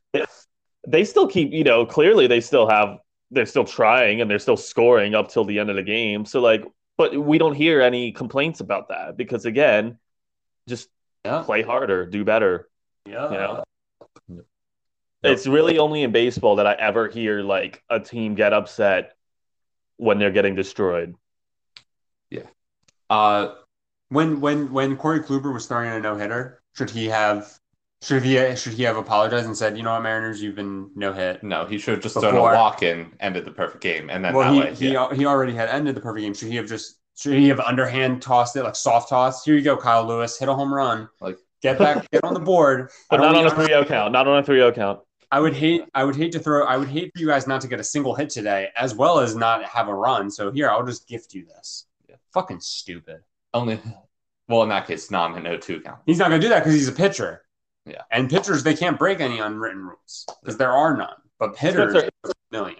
They 0.85 1.05
still 1.05 1.27
keep, 1.27 1.53
you 1.53 1.63
know, 1.63 1.85
clearly 1.85 2.27
they 2.27 2.41
still 2.41 2.67
have, 2.67 2.97
they're 3.31 3.45
still 3.45 3.63
trying 3.63 4.19
and 4.21 4.29
they're 4.29 4.39
still 4.39 4.57
scoring 4.57 5.15
up 5.15 5.29
till 5.29 5.45
the 5.45 5.57
end 5.59 5.69
of 5.69 5.75
the 5.77 5.83
game. 5.83 6.25
So 6.25 6.41
like, 6.41 6.65
but 6.97 7.17
we 7.17 7.37
don't 7.37 7.55
hear 7.55 7.81
any 7.81 8.11
complaints 8.11 8.59
about 8.59 8.89
that 8.89 9.15
because 9.17 9.45
again, 9.45 9.97
just 10.67 10.89
Yeah. 11.25 11.41
play 11.43 11.61
harder, 11.61 12.05
do 12.05 12.23
better. 12.25 12.67
Yeah. 13.05 13.31
You 13.31 13.37
know? 13.37 14.43
It's 15.23 15.47
really 15.47 15.79
only 15.79 16.03
in 16.03 16.11
baseball 16.11 16.57
that 16.57 16.67
I 16.67 16.73
ever 16.73 17.07
hear 17.07 17.41
like 17.41 17.81
a 17.89 17.99
team 18.01 18.35
get 18.35 18.51
upset 18.51 19.12
when 20.03 20.19
they're 20.19 20.31
getting 20.31 20.55
destroyed. 20.55 21.15
Yeah. 22.29 22.47
Uh, 23.09 23.55
When 24.09 24.41
when 24.41 24.71
when 24.71 24.97
Corey 24.97 25.21
Kluber 25.21 25.53
was 25.53 25.65
throwing 25.65 25.89
a 25.89 25.99
no 25.99 26.15
hitter, 26.15 26.61
should 26.75 26.89
he 26.89 27.07
have 27.07 27.51
should 28.01 28.21
he 28.21 28.55
should 28.55 28.73
he 28.73 28.83
have 28.83 28.97
apologized 28.97 29.45
and 29.45 29.57
said, 29.57 29.77
you 29.77 29.83
know 29.83 29.93
what, 29.93 30.03
Mariners, 30.03 30.41
you've 30.43 30.55
been 30.55 30.91
no 30.95 31.13
hit? 31.13 31.41
no, 31.41 31.65
he 31.65 31.77
should 31.79 31.95
have 31.95 32.03
just 32.03 32.15
done 32.15 32.35
a 32.35 32.41
walk 32.41 32.83
in, 32.83 33.11
ended 33.19 33.45
the 33.45 33.51
perfect 33.51 33.81
game, 33.81 34.09
and 34.09 34.23
then 34.23 34.33
Well, 34.33 34.53
that 34.53 34.53
he 34.53 34.59
way, 34.59 34.75
he, 34.75 34.93
yeah. 34.93 35.13
he 35.13 35.25
already 35.25 35.53
had 35.53 35.69
ended 35.69 35.95
the 35.95 36.01
perfect 36.01 36.21
game. 36.23 36.33
Should 36.33 36.49
he 36.49 36.57
have 36.57 36.67
just 36.67 36.99
should 37.15 37.33
he 37.33 37.47
have 37.47 37.59
underhand 37.61 38.21
tossed 38.21 38.55
it 38.55 38.63
like 38.63 38.75
soft 38.75 39.09
toss? 39.09 39.43
Here 39.45 39.55
you 39.55 39.61
go, 39.61 39.77
Kyle 39.77 40.05
Lewis, 40.05 40.37
hit 40.37 40.49
a 40.49 40.53
home 40.53 40.73
run. 40.73 41.07
Like- 41.21 41.37
get 41.61 41.79
back, 41.79 42.09
get 42.11 42.23
on 42.25 42.33
the 42.33 42.39
board. 42.41 42.89
But 43.09 43.21
I 43.21 43.23
not 43.23 43.33
don't- 43.33 43.45
on 43.47 43.51
a 43.53 43.55
3 43.55 43.67
0 43.67 43.85
count. 43.85 44.11
Not 44.11 44.27
on 44.27 44.37
a 44.39 44.43
3 44.43 44.57
0 44.57 44.71
count. 44.73 44.99
I 45.33 45.39
would 45.39 45.55
hate 45.55 45.85
I 45.95 46.03
would 46.03 46.15
hate 46.15 46.31
to 46.33 46.39
throw 46.39 46.63
I 46.67 46.77
would 46.77 46.89
hate 46.89 47.11
for 47.11 47.19
you 47.19 47.25
guys 47.25 47.47
not 47.47 47.59
to 47.61 47.67
get 47.67 47.79
a 47.79 47.83
single 47.83 48.13
hit 48.13 48.29
today, 48.29 48.69
as 48.77 48.93
well 48.93 49.17
as 49.17 49.35
not 49.35 49.65
have 49.65 49.87
a 49.87 49.93
run. 49.93 50.29
So 50.29 50.51
here, 50.51 50.69
I'll 50.69 50.85
just 50.85 51.07
gift 51.07 51.33
you 51.33 51.43
this. 51.43 51.87
Yeah. 52.07 52.17
Fucking 52.33 52.59
stupid. 52.59 53.21
only. 53.51 53.81
Well, 54.47 54.61
in 54.61 54.69
that 54.69 54.85
case, 54.85 55.09
non 55.09 55.41
no 55.41 55.57
two 55.57 55.81
count. 55.81 56.01
He's 56.05 56.19
not 56.19 56.29
gonna 56.29 56.39
do 56.39 56.49
that 56.49 56.59
because 56.59 56.75
he's 56.75 56.87
a 56.87 56.91
pitcher. 56.91 57.41
Yeah. 57.87 58.03
And 58.11 58.29
pitchers 58.29 58.61
they 58.61 58.75
can't 58.75 58.99
break 58.99 59.21
any 59.21 59.39
unwritten 59.39 59.79
rules 59.83 60.27
because 60.39 60.57
there 60.57 60.71
are 60.71 60.95
none. 60.95 61.15
But 61.39 61.57
hitters, 61.57 61.93
Spencer- 61.93 62.11
a 62.25 62.31
million. 62.51 62.79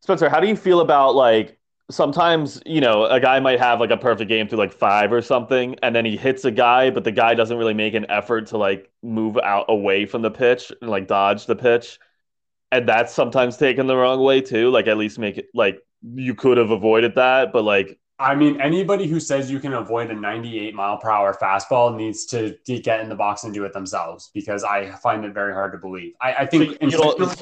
Spencer, 0.00 0.28
how 0.28 0.40
do 0.40 0.48
you 0.48 0.56
feel 0.56 0.80
about 0.80 1.14
like 1.14 1.58
sometimes, 1.92 2.60
you 2.66 2.80
know, 2.80 3.04
a 3.04 3.20
guy 3.20 3.40
might 3.40 3.58
have 3.58 3.80
like 3.80 3.90
a 3.90 3.96
perfect 3.96 4.28
game 4.28 4.48
through 4.48 4.58
like 4.58 4.72
five 4.72 5.12
or 5.12 5.22
something, 5.22 5.76
and 5.82 5.94
then 5.94 6.04
he 6.04 6.16
hits 6.16 6.44
a 6.44 6.50
guy, 6.50 6.90
but 6.90 7.04
the 7.04 7.12
guy 7.12 7.34
doesn't 7.34 7.56
really 7.56 7.74
make 7.74 7.94
an 7.94 8.06
effort 8.10 8.46
to 8.48 8.58
like 8.58 8.90
move 9.02 9.38
out 9.38 9.66
away 9.68 10.06
from 10.06 10.22
the 10.22 10.30
pitch 10.30 10.72
and 10.80 10.90
like 10.90 11.06
dodge 11.06 11.46
the 11.46 11.56
pitch. 11.56 11.98
And 12.70 12.88
that's 12.88 13.12
sometimes 13.12 13.56
taken 13.56 13.86
the 13.86 13.96
wrong 13.96 14.20
way 14.22 14.40
too. 14.40 14.70
Like 14.70 14.86
at 14.86 14.96
least 14.96 15.18
make 15.18 15.38
it 15.38 15.48
like 15.54 15.80
you 16.02 16.34
could 16.34 16.58
have 16.58 16.70
avoided 16.70 17.14
that, 17.16 17.52
but 17.52 17.64
like 17.64 17.98
I 18.18 18.36
mean, 18.36 18.60
anybody 18.60 19.08
who 19.08 19.18
says 19.18 19.50
you 19.50 19.58
can 19.58 19.72
avoid 19.72 20.10
a 20.10 20.14
98 20.14 20.74
mile 20.74 20.96
per 20.96 21.10
hour 21.10 21.36
fastball 21.40 21.96
needs 21.96 22.24
to, 22.26 22.56
get 22.66 23.00
in 23.00 23.08
the 23.08 23.16
box 23.16 23.42
and 23.42 23.52
do 23.52 23.64
it 23.64 23.72
themselves 23.72 24.30
because 24.32 24.62
I 24.62 24.92
find 24.92 25.24
it 25.24 25.34
very 25.34 25.52
hard 25.52 25.72
to 25.72 25.78
believe. 25.78 26.14
I, 26.20 26.34
I 26.34 26.44
so, 26.44 26.58
think 26.58 26.78
you 26.80 26.90
know, 26.90 27.34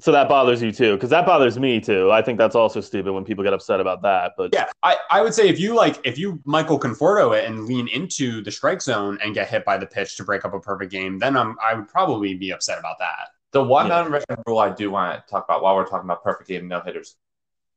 so, 0.00 0.06
so 0.06 0.12
that 0.12 0.28
bothers 0.28 0.62
you 0.62 0.72
too, 0.72 0.94
because 0.94 1.10
that 1.10 1.24
bothers 1.26 1.58
me 1.58 1.80
too. 1.80 2.10
I 2.10 2.22
think 2.22 2.38
that's 2.38 2.54
also 2.54 2.80
stupid 2.80 3.12
when 3.12 3.24
people 3.24 3.44
get 3.44 3.52
upset 3.52 3.80
about 3.80 4.02
that. 4.02 4.32
But 4.36 4.50
yeah, 4.52 4.66
I, 4.82 4.96
I 5.10 5.22
would 5.22 5.34
say 5.34 5.48
if 5.48 5.58
you 5.60 5.74
like 5.74 6.00
if 6.04 6.18
you 6.18 6.40
Michael 6.44 6.78
Conforto 6.78 7.36
it 7.38 7.44
and 7.44 7.66
lean 7.66 7.88
into 7.88 8.42
the 8.42 8.50
strike 8.50 8.82
zone 8.82 9.18
and 9.22 9.34
get 9.34 9.48
hit 9.48 9.64
by 9.64 9.76
the 9.78 9.86
pitch 9.86 10.16
to 10.16 10.24
break 10.24 10.44
up 10.44 10.54
a 10.54 10.60
perfect 10.60 10.90
game, 10.92 11.18
then 11.18 11.36
I'm 11.36 11.56
I 11.64 11.74
would 11.74 11.88
probably 11.88 12.34
be 12.34 12.50
upset 12.50 12.78
about 12.78 12.98
that. 12.98 13.28
The 13.52 13.62
one 13.62 13.86
Yeah. 13.86 14.04
unwritten 14.04 14.36
rule 14.46 14.58
I 14.58 14.70
do 14.70 14.90
want 14.90 15.24
to 15.24 15.30
talk 15.30 15.44
about 15.44 15.62
while 15.62 15.76
we're 15.76 15.86
talking 15.86 16.06
about 16.06 16.24
perfect 16.24 16.48
game 16.48 16.66
no 16.66 16.80
hitters. 16.80 17.16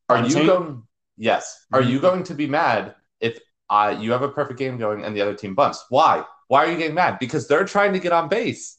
Are 0.09 0.17
you 0.17 0.23
Bunting? 0.33 0.45
going? 0.47 0.83
Yes. 1.17 1.65
Are 1.73 1.81
you 1.81 1.99
going 1.99 2.23
to 2.23 2.33
be 2.33 2.47
mad 2.47 2.95
if 3.19 3.39
uh, 3.69 3.95
you 3.99 4.11
have 4.11 4.21
a 4.21 4.29
perfect 4.29 4.57
game 4.57 4.77
going 4.77 5.03
and 5.03 5.15
the 5.15 5.21
other 5.21 5.33
team 5.35 5.53
bunts? 5.53 5.85
Why? 5.89 6.23
Why 6.47 6.65
are 6.65 6.71
you 6.71 6.77
getting 6.77 6.95
mad? 6.95 7.19
Because 7.19 7.47
they're 7.47 7.65
trying 7.65 7.91
to 7.93 7.99
get 7.99 8.11
on 8.13 8.29
base. 8.29 8.76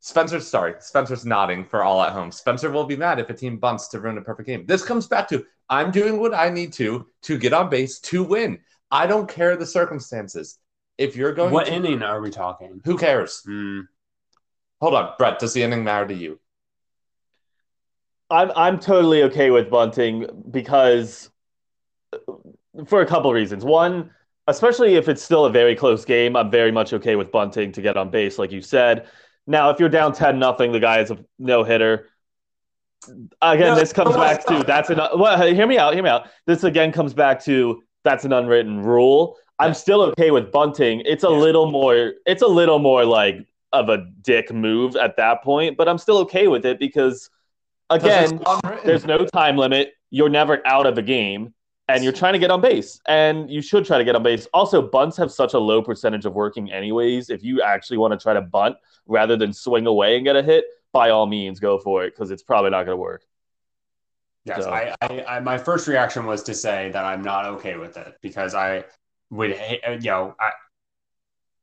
Spencer's 0.00 0.48
sorry. 0.48 0.74
Spencer's 0.80 1.26
nodding 1.26 1.64
for 1.64 1.84
all 1.84 2.02
at 2.02 2.12
home. 2.12 2.32
Spencer 2.32 2.70
will 2.70 2.84
be 2.84 2.96
mad 2.96 3.18
if 3.20 3.28
a 3.28 3.34
team 3.34 3.58
bunts 3.58 3.88
to 3.88 4.00
ruin 4.00 4.16
a 4.18 4.22
perfect 4.22 4.46
game. 4.48 4.64
This 4.66 4.82
comes 4.82 5.06
back 5.06 5.28
to 5.28 5.44
I'm 5.68 5.90
doing 5.90 6.18
what 6.18 6.34
I 6.34 6.48
need 6.48 6.72
to 6.74 7.06
to 7.22 7.38
get 7.38 7.52
on 7.52 7.68
base 7.68 8.00
to 8.00 8.24
win. 8.24 8.58
I 8.90 9.06
don't 9.06 9.28
care 9.28 9.56
the 9.56 9.66
circumstances. 9.66 10.58
If 10.98 11.16
you're 11.16 11.32
going, 11.32 11.52
What 11.52 11.66
to, 11.66 11.72
inning 11.72 12.02
are 12.02 12.20
we 12.20 12.30
talking? 12.30 12.80
who 12.84 12.96
cares? 12.98 13.42
Hmm. 13.44 13.80
Hold 14.80 14.94
on, 14.94 15.12
Brett. 15.18 15.38
Does 15.38 15.52
the 15.52 15.62
inning 15.62 15.84
matter 15.84 16.08
to 16.08 16.14
you? 16.14 16.40
I'm 18.30 18.50
I'm 18.56 18.78
totally 18.78 19.22
okay 19.24 19.50
with 19.50 19.70
bunting 19.70 20.26
because 20.50 21.30
for 22.86 23.00
a 23.02 23.06
couple 23.06 23.32
reasons. 23.32 23.64
One, 23.64 24.10
especially 24.46 24.94
if 24.94 25.08
it's 25.08 25.22
still 25.22 25.44
a 25.44 25.50
very 25.50 25.74
close 25.76 26.04
game, 26.04 26.36
I'm 26.36 26.50
very 26.50 26.72
much 26.72 26.92
okay 26.94 27.16
with 27.16 27.30
bunting 27.32 27.72
to 27.72 27.82
get 27.82 27.96
on 27.96 28.10
base, 28.10 28.38
like 28.38 28.52
you 28.52 28.62
said. 28.62 29.06
Now, 29.46 29.70
if 29.70 29.80
you're 29.80 29.88
down 29.88 30.12
ten 30.12 30.38
nothing, 30.38 30.72
the 30.72 30.80
guy 30.80 31.00
is 31.00 31.10
a 31.10 31.18
no 31.38 31.64
hitter. 31.64 32.08
Again, 33.40 33.68
No, 33.68 33.74
this 33.76 33.92
comes 33.92 34.14
no, 34.14 34.20
back 34.20 34.44
to 34.46 34.62
that's 34.64 34.90
an 34.90 34.98
well. 35.16 35.40
Hear 35.52 35.66
me 35.66 35.78
out. 35.78 35.94
Hear 35.94 36.02
me 36.02 36.10
out. 36.10 36.26
This 36.46 36.64
again 36.64 36.92
comes 36.92 37.14
back 37.14 37.42
to 37.44 37.82
that's 38.04 38.24
an 38.24 38.32
unwritten 38.32 38.82
rule. 38.82 39.36
I'm 39.58 39.74
still 39.74 40.02
okay 40.02 40.30
with 40.30 40.52
bunting. 40.52 41.02
It's 41.04 41.24
a 41.24 41.28
Yeah. 41.28 41.36
little 41.36 41.70
more. 41.70 42.12
It's 42.26 42.42
a 42.42 42.46
little 42.46 42.78
more 42.78 43.04
like 43.04 43.46
of 43.72 43.88
a 43.88 44.06
dick 44.22 44.52
move 44.52 44.96
at 44.96 45.16
that 45.16 45.42
point, 45.42 45.76
but 45.76 45.88
I'm 45.88 45.98
still 45.98 46.18
okay 46.18 46.46
with 46.48 46.66
it 46.66 46.78
because 46.78 47.30
again, 47.88 48.36
Because 48.38 48.54
it's 48.56 48.64
unwritten. 48.64 48.86
there's 48.86 49.04
no 49.06 49.24
time 49.24 49.56
limit. 49.56 49.94
You're 50.10 50.28
never 50.28 50.60
out 50.66 50.86
of 50.86 50.98
a 50.98 51.02
game, 51.02 51.54
and 51.94 52.04
you're 52.04 52.12
trying 52.12 52.32
to 52.32 52.38
get 52.38 52.50
on 52.50 52.60
base, 52.60 53.00
and 53.08 53.50
you 53.50 53.60
should 53.62 53.84
try 53.84 53.98
to 53.98 54.04
get 54.04 54.14
on 54.16 54.22
base. 54.22 54.46
Also, 54.52 54.82
bunts 54.82 55.16
have 55.16 55.30
such 55.30 55.54
a 55.54 55.58
low 55.58 55.82
percentage 55.82 56.24
of 56.24 56.34
working, 56.34 56.70
anyways. 56.70 57.30
If 57.30 57.42
you 57.42 57.62
actually 57.62 57.98
want 57.98 58.12
to 58.12 58.18
try 58.18 58.34
to 58.34 58.40
bunt 58.40 58.76
rather 59.06 59.36
than 59.36 59.52
swing 59.52 59.86
away 59.86 60.16
and 60.16 60.24
get 60.24 60.36
a 60.36 60.42
hit, 60.42 60.64
by 60.92 61.10
all 61.10 61.26
means, 61.26 61.60
go 61.60 61.78
for 61.78 62.04
it 62.04 62.14
because 62.14 62.30
it's 62.30 62.42
probably 62.42 62.70
not 62.70 62.84
going 62.84 62.96
to 62.96 63.00
work. 63.00 63.22
Yes, 64.44 64.64
So- 64.64 64.70
I, 64.70 64.94
I, 65.02 65.24
I, 65.28 65.40
my 65.40 65.58
first 65.58 65.86
reaction 65.86 66.26
was 66.26 66.42
to 66.44 66.54
say 66.54 66.90
that 66.90 67.04
I'm 67.04 67.22
not 67.22 67.44
okay 67.46 67.76
with 67.76 67.96
it 67.96 68.14
because 68.22 68.54
I 68.54 68.84
would, 69.30 69.52
hate, 69.52 69.80
uh, 69.86 69.92
you 69.92 70.10
know, 70.10 70.34
I, 70.40 70.50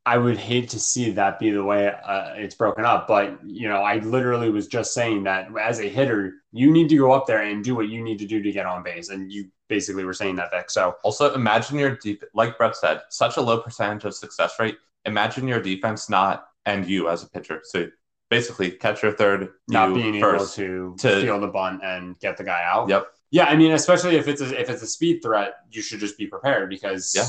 I 0.06 0.18
would 0.18 0.38
hate 0.38 0.70
to 0.70 0.80
see 0.80 1.12
that 1.12 1.38
be 1.38 1.50
the 1.50 1.64
way 1.64 1.88
uh, 1.90 2.34
it's 2.36 2.56
broken 2.56 2.86
up. 2.86 3.10
But 3.10 3.40
you 3.46 3.68
know, 3.68 3.82
I 3.82 3.98
literally 3.98 4.50
was 4.50 4.68
just 4.68 4.94
saying 4.94 5.24
that 5.24 5.50
as 5.60 5.82
a 5.82 5.90
hitter, 5.90 6.36
you 6.54 6.72
need 6.72 6.88
to 6.90 6.98
go 6.98 7.12
up 7.12 7.28
there 7.28 7.42
and 7.42 7.62
do 7.62 7.76
what 7.76 7.90
you 7.90 8.02
need 8.02 8.20
to 8.20 8.26
do 8.26 8.42
to 8.42 8.52
get 8.54 8.66
on 8.66 8.84
base, 8.84 9.10
and 9.10 9.30
you 9.30 9.50
basically 9.68 10.04
were 10.06 10.14
saying 10.14 10.36
that, 10.38 10.52
Vic. 10.52 10.70
So 10.70 10.96
Also, 11.04 11.34
imagine 11.34 11.78
your 11.78 11.96
deep, 11.96 12.24
like 12.34 12.58
Brett 12.58 12.76
said, 12.76 13.02
such 13.10 13.38
a 13.38 13.42
low 13.42 13.60
percentage 13.60 14.06
of 14.06 14.14
success 14.16 14.54
rate. 14.60 14.78
Imagine 15.06 15.48
your 15.48 15.62
defense 15.62 16.10
not 16.10 16.48
and 16.66 16.86
you 16.88 17.10
as 17.10 17.24
a 17.24 17.30
pitcher. 17.30 17.62
So 17.64 17.88
basically, 18.30 18.72
catcher 18.72 19.12
third, 19.12 19.50
not 19.68 19.94
being 19.94 20.20
first. 20.20 20.60
able 20.60 20.96
to, 20.96 21.10
to- 21.10 21.20
steal 21.22 21.40
the 21.40 21.48
bunt 21.48 21.82
and 21.84 22.18
get 22.20 22.38
the 22.38 22.44
guy 22.44 22.64
out. 22.66 22.90
Yep. 22.90 23.08
Yeah, 23.30 23.46
I 23.46 23.56
mean, 23.58 23.74
especially 23.74 24.16
if 24.16 24.28
it's 24.30 24.42
a, 24.42 24.60
if 24.60 24.70
it's 24.70 24.82
a 24.82 24.88
speed 24.88 25.22
threat, 25.22 25.56
you 25.72 25.82
should 25.82 26.00
just 26.00 26.18
be 26.18 26.28
prepared 26.28 26.70
because 26.70 27.14
Yeah. 27.16 27.26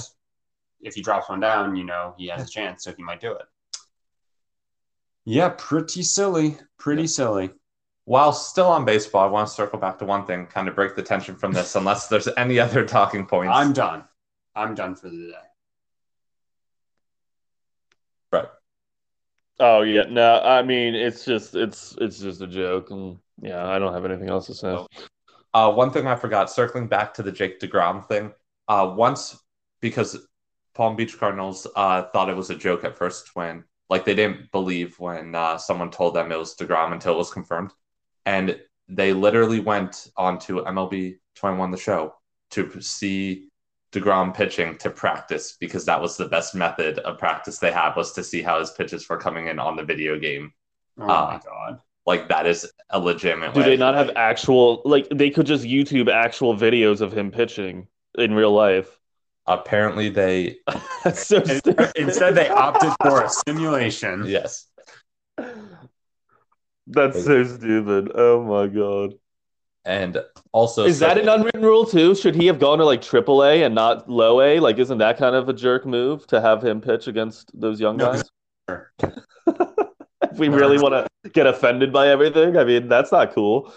if 0.80 0.95
he 0.95 1.03
drops 1.03 1.28
one 1.28 1.41
down, 1.41 1.74
you 1.74 1.82
know 1.84 2.14
he 2.16 2.28
has 2.28 2.47
a 2.49 2.51
chance, 2.51 2.84
so 2.84 2.93
he 2.93 3.03
might 3.03 3.20
do 3.20 3.32
it. 3.32 3.43
Yeah, 5.24 5.51
pretty 5.51 6.03
silly, 6.03 6.57
pretty 6.78 7.03
Yeah. 7.03 7.07
silly. 7.09 7.51
While 8.09 8.32
still 8.32 8.68
on 8.68 8.86
baseball, 8.86 9.22
I 9.22 9.30
want 9.30 9.48
to 9.48 9.54
circle 9.54 9.78
back 9.78 9.98
to 9.98 10.06
one 10.06 10.24
thing, 10.24 10.46
kind 10.46 10.66
of 10.66 10.74
break 10.74 10.96
the 10.96 11.02
tension 11.02 11.36
from 11.36 11.52
this, 11.52 11.76
unless 11.76 12.09
there's 12.09 12.26
any 12.38 12.59
other 12.59 12.82
talking 12.86 13.26
points. 13.26 13.52
I'm 13.54 13.74
done. 13.74 14.02
I'm 14.56 14.74
done 14.74 14.94
for 14.94 15.11
the 15.11 15.16
day. 15.16 15.34
Right. 18.32 18.48
Oh 19.61 19.82
yeah, 19.82 20.04
no, 20.09 20.40
I 20.40 20.62
mean 20.62 20.94
it's 20.94 21.26
just 21.26 21.54
it's 21.54 21.98
it's 22.00 22.18
just 22.18 22.40
a 22.40 22.46
joke, 22.46 22.90
and 22.90 23.18
yeah, 23.42 23.66
I 23.66 23.78
don't 23.78 23.92
have 23.92 24.06
anything 24.06 24.30
else 24.30 24.46
to 24.46 24.54
say. 24.54 24.68
No. 24.68 24.88
Uh, 25.52 25.70
one 25.70 25.90
thing 25.90 26.06
I 26.06 26.16
forgot, 26.16 26.50
circling 26.50 26.86
back 26.86 27.12
to 27.14 27.22
the 27.22 27.30
Jake 27.30 27.61
DeGrom 27.61 28.09
thing. 28.09 28.32
Uh, 28.68 28.90
once 28.96 29.38
because 29.82 30.16
Palm 30.74 30.96
Beach 30.96 31.18
Cardinals 31.18 31.66
uh, 31.76 32.04
thought 32.04 32.30
it 32.30 32.36
was 32.36 32.48
a 32.48 32.56
joke 32.56 32.84
at 32.84 32.96
first 32.96 33.36
when 33.36 33.64
like 33.90 34.06
they 34.06 34.14
didn't 34.14 34.50
believe 34.50 34.98
when 34.98 35.34
uh, 35.34 35.59
someone 35.59 35.90
told 35.90 36.14
them 36.14 36.32
it 36.32 36.38
was 36.38 36.56
DeGrom 36.56 36.94
until 36.94 37.12
it 37.12 37.18
was 37.18 37.30
confirmed, 37.30 37.70
and 38.32 38.46
they 39.00 39.12
literally 39.12 39.60
went 39.72 39.94
onto 40.16 40.64
MLB 40.64 41.18
21 41.36 41.70
the 41.70 41.76
show 41.88 42.00
to 42.54 42.80
see 42.80 43.48
DeGrom 43.92 44.34
pitching 44.34 44.76
to 44.78 44.90
practice 44.90 45.56
because 45.60 45.84
that 45.86 46.00
was 46.00 46.16
the 46.16 46.28
best 46.28 46.54
method 46.54 46.98
of 47.08 47.18
practice 47.18 47.58
they 47.58 47.72
had 47.72 47.94
was 47.96 48.12
to 48.12 48.22
see 48.30 48.42
how 48.48 48.58
his 48.60 48.70
pitches 48.78 49.08
were 49.08 49.16
coming 49.26 49.46
in 49.48 49.58
on 49.58 49.76
the 49.76 49.84
video 49.92 50.18
game. 50.18 50.52
Oh 50.98 51.04
Uh, 51.04 51.30
my 51.32 51.40
god. 51.44 51.80
Like 52.06 52.28
that 52.28 52.46
is 52.46 52.60
a 52.90 52.98
legitimate. 52.98 53.52
Do 53.54 53.60
way. 53.60 53.66
they 53.70 53.76
not 53.76 53.94
have 53.94 54.10
actual 54.16 54.82
like 54.84 55.06
they 55.22 55.30
could 55.30 55.46
just 55.46 55.64
YouTube 55.64 56.08
actual 56.10 56.56
videos 56.56 57.00
of 57.00 57.12
him 57.12 57.30
pitching 57.30 57.86
in 58.16 58.32
real 58.34 58.52
life? 58.52 58.98
Apparently, 59.46 60.08
they 60.10 60.56
so 61.14 61.42
Instead, 61.96 62.34
they 62.34 62.48
opted 62.48 62.92
for 63.02 63.24
a 63.24 63.28
simulation. 63.46 64.24
yes. 64.26 64.67
That's 66.89 67.24
so 67.24 67.45
stupid. 67.45 68.12
Oh 68.14 68.43
my 68.43 68.66
god. 68.66 69.14
And 69.84 70.22
also, 70.53 70.84
Is 70.84 70.99
that 70.99 71.16
an 71.16 71.28
unwritten 71.28 71.62
rule 71.62 71.86
too? 71.86 72.14
Should 72.14 72.34
he 72.34 72.47
have 72.47 72.59
gone 72.59 72.78
to 72.78 72.84
like 72.84 73.01
AAA 73.01 73.64
and 73.64 73.74
not 73.74 74.09
low 74.09 74.41
A? 74.41 74.61
Like, 74.61 74.78
isn't 74.78 74.99
that 74.99 75.16
kind 75.16 75.34
of 75.34 75.49
a 75.49 75.53
jerk 75.53 75.86
move 75.86 76.26
to 76.26 76.41
have 76.41 76.62
him 76.62 76.80
pitch 76.80 77.07
against 77.07 77.59
those 77.59 77.80
young 77.80 77.97
No, 77.97 78.12
if 78.68 80.39
we 80.39 80.49
really 80.49 80.78
want 80.78 81.09
to 81.24 81.30
get 81.30 81.47
offended 81.47 81.93
by 81.93 82.09
everything, 82.09 82.59
I 82.59 82.64
mean, 82.64 82.89
that's 82.89 83.12
not 83.12 83.32
cool. 83.32 83.72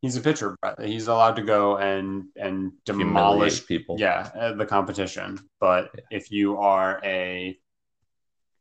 He's 0.00 0.16
a 0.16 0.20
pitcher, 0.20 0.56
Brett. 0.60 0.80
He's 0.80 1.08
allowed 1.08 1.36
to 1.36 1.42
go 1.42 1.78
and 1.78 2.24
and 2.36 2.72
demolish 2.84 3.60
humiliate 3.60 3.66
people? 3.66 3.96
yeah 3.98 4.30
uh, 4.38 4.52
the 4.52 4.66
competition. 4.66 5.38
But 5.60 5.90
if 6.10 6.30
you 6.30 6.58
are 6.58 7.00
a 7.04 7.56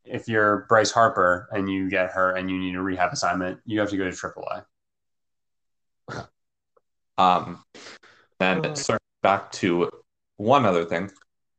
if 0.03 0.27
you're 0.27 0.65
Bryce 0.67 0.91
Harper 0.91 1.47
and 1.51 1.69
you 1.69 1.89
get 1.89 2.11
hurt 2.11 2.37
and 2.37 2.49
you 2.49 2.57
need 2.57 2.75
a 2.75 2.81
rehab 2.81 3.13
assignment, 3.13 3.59
you 3.65 3.79
have 3.79 3.89
to 3.89 3.97
go 3.97 4.09
to 4.09 4.15
AAA. 4.15 4.65
Um, 7.17 7.63
and 8.39 8.65
Oh. 8.65 8.73
circling 8.73 8.99
back 9.21 9.51
to 9.51 9.89
one 10.37 10.65
other 10.65 10.85
thing, 10.85 11.11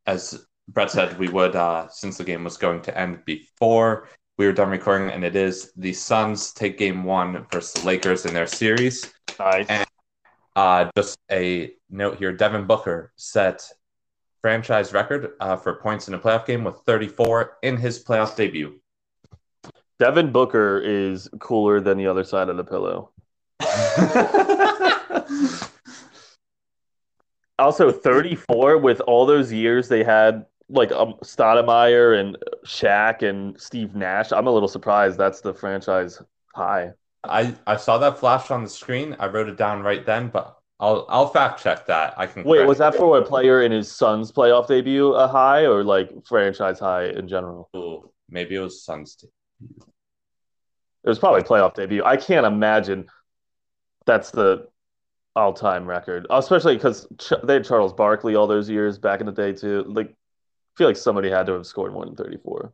as 0.07 0.45
Brett 0.69 0.91
said, 0.91 1.19
we 1.19 1.29
would 1.29 1.55
uh, 1.55 1.87
since 1.89 2.19
the 2.19 2.25
game 2.25 2.43
was 2.43 2.57
going 2.57 2.83
to 2.83 2.99
end 2.99 3.25
before 3.25 4.09
we 4.39 4.47
were 4.47 4.53
done 4.53 4.71
recording, 4.71 5.11
and 5.11 5.25
it 5.25 5.37
is 5.37 5.73
the 5.77 5.93
Suns 5.93 6.53
take 6.53 6.79
Game 6.79 7.05
One 7.05 7.47
versus 7.53 7.75
the 7.81 7.87
Lakers 7.87 8.27
in 8.27 8.35
their 8.35 8.47
series. 8.49 9.13
Nice. 9.39 9.87
Uh, 10.57 10.91
just 10.97 11.17
a 11.31 11.75
note 11.91 12.19
here: 12.19 12.33
Devin 12.33 12.67
Booker 12.67 13.13
set 13.17 13.63
franchise 14.43 14.93
record 14.93 15.33
uh, 15.41 15.57
for 15.57 15.77
points 15.77 16.09
in 16.09 16.15
a 16.15 16.19
playoff 16.19 16.45
game 16.45 16.65
with 16.65 16.77
34 16.85 17.59
in 17.63 17.77
his 17.77 18.05
playoff 18.05 18.37
debut. 18.37 18.79
Devin 19.99 20.33
Booker 20.33 20.83
is 20.85 21.29
cooler 21.39 21.81
than 21.81 21.97
the 21.97 22.09
other 22.09 22.25
side 22.25 22.49
of 22.49 22.57
the 22.57 22.65
pillow. 22.65 23.13
Also, 27.63 27.93
34 27.93 28.79
with 28.79 29.01
all 29.03 29.25
those 29.25 29.53
years 29.53 29.89
they 29.89 30.03
had 30.03 30.47
like 30.69 30.91
um, 30.91 31.15
Stoudemire 31.23 32.19
and 32.19 32.37
Shaq 32.65 33.23
and 33.23 33.59
Steve 33.61 33.95
Nash. 33.95 34.33
I'm 34.33 34.49
a 34.49 34.51
little 34.51 34.69
surprised 34.69 35.17
that's 35.17 35.43
the 35.43 35.55
franchise 35.55 36.21
high. 36.57 36.93
I, 37.23 37.55
I 37.67 37.77
saw 37.77 37.99
that 37.99 38.19
flash 38.19 38.51
on 38.51 38.65
the 38.65 38.69
screen. 38.69 39.15
I 39.21 39.27
wrote 39.27 39.49
it 39.49 39.57
down 39.57 39.83
right 39.83 40.05
then, 40.05 40.29
but 40.29 40.59
I'll 40.81 41.07
I'll 41.09 41.29
fact 41.29 41.63
check 41.63 41.87
that. 41.87 42.15
I 42.17 42.27
can. 42.27 42.45
Wait, 42.45 42.67
was 42.67 42.79
that 42.79 42.95
for 42.95 43.19
a 43.19 43.23
player 43.25 43.63
in 43.63 43.71
his 43.71 43.91
Suns 43.91 44.33
playoff 44.33 44.67
debut 44.67 45.13
a 45.13 45.29
high 45.29 45.65
or 45.65 45.85
like 45.85 46.11
franchise 46.27 46.79
high 46.81 47.07
in 47.07 47.29
general? 47.29 47.71
Ooh, 47.77 48.11
maybe 48.29 48.57
it 48.57 48.61
was 48.61 48.85
Suns. 48.85 49.15
too. 49.17 49.29
It 51.05 51.09
was 51.09 51.19
probably 51.19 51.43
playoff 51.43 51.75
debut. 51.75 52.05
I 52.05 52.17
can't 52.17 52.47
imagine 52.47 53.07
that's 54.07 54.31
the 54.31 54.69
all-time 55.35 55.87
record, 55.87 56.27
especially 56.31 56.75
because 56.77 57.07
Ch- 57.19 57.33
they 57.45 57.55
had 57.55 57.65
Charles 57.65 57.93
Barkley 57.93 58.35
all 58.35 58.47
those 58.47 58.69
years 58.69 58.99
back 58.99 59.21
in 59.21 59.27
the 59.27 59.33
day 59.33 59.53
too. 59.53 59.85
Like, 59.87 60.09
I 60.09 60.15
feel 60.77 60.87
like 60.87 60.97
somebody 60.97 61.31
had 61.31 61.47
to 61.47 61.53
have 61.53 61.67
scored 61.67 61.93
more 61.93 62.05
than 62.05 62.15
34. 62.17 62.73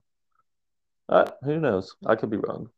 Uh, 1.08 1.30
who 1.42 1.58
knows? 1.58 1.96
I 2.04 2.16
could 2.16 2.30
be 2.30 2.36
wrong. 2.36 2.70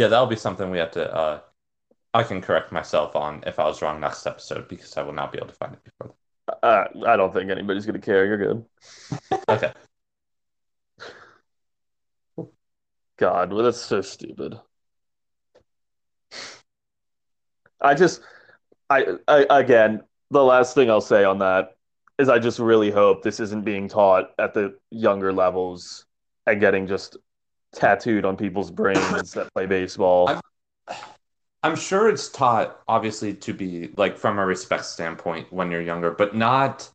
Yeah, 0.00 0.08
that'll 0.08 0.24
be 0.24 0.34
something 0.34 0.70
we 0.70 0.78
have 0.78 0.92
to. 0.92 1.14
Uh, 1.14 1.40
I 2.14 2.22
can 2.22 2.40
correct 2.40 2.72
myself 2.72 3.14
on 3.14 3.44
if 3.46 3.58
I 3.58 3.64
was 3.64 3.82
wrong 3.82 4.00
next 4.00 4.26
episode 4.26 4.66
because 4.66 4.96
I 4.96 5.02
will 5.02 5.12
not 5.12 5.30
be 5.30 5.36
able 5.36 5.48
to 5.48 5.54
find 5.54 5.74
it 5.74 5.84
before. 5.84 6.14
Uh, 6.62 6.84
I 7.06 7.16
don't 7.18 7.34
think 7.34 7.50
anybody's 7.50 7.84
gonna 7.84 7.98
care. 7.98 8.24
You're 8.24 8.38
good. 8.38 8.64
Okay. 9.50 9.72
God, 13.18 13.52
well, 13.52 13.62
that's 13.62 13.78
so 13.78 14.00
stupid. 14.00 14.58
I 17.82 17.92
just, 17.92 18.22
I, 18.88 19.04
I, 19.28 19.44
again, 19.50 20.00
the 20.30 20.42
last 20.42 20.74
thing 20.74 20.90
I'll 20.90 21.02
say 21.02 21.24
on 21.24 21.40
that 21.40 21.76
is 22.18 22.30
I 22.30 22.38
just 22.38 22.58
really 22.58 22.90
hope 22.90 23.22
this 23.22 23.38
isn't 23.38 23.66
being 23.66 23.86
taught 23.86 24.30
at 24.38 24.54
the 24.54 24.78
younger 24.90 25.30
levels 25.30 26.06
and 26.46 26.58
getting 26.58 26.86
just 26.86 27.18
tattooed 27.74 28.24
on 28.24 28.36
people's 28.36 28.70
brains 28.70 29.32
that 29.32 29.52
play 29.54 29.66
baseball. 29.66 30.28
I'm- 30.28 30.40
I'm 31.62 31.76
sure 31.76 32.08
it's 32.08 32.30
taught, 32.30 32.80
obviously, 32.88 33.34
to 33.34 33.52
be 33.52 33.92
like 33.98 34.16
from 34.16 34.38
a 34.38 34.46
respect 34.46 34.86
standpoint 34.86 35.52
when 35.52 35.70
you're 35.70 35.82
younger, 35.82 36.10
but 36.10 36.34
not 36.34 36.90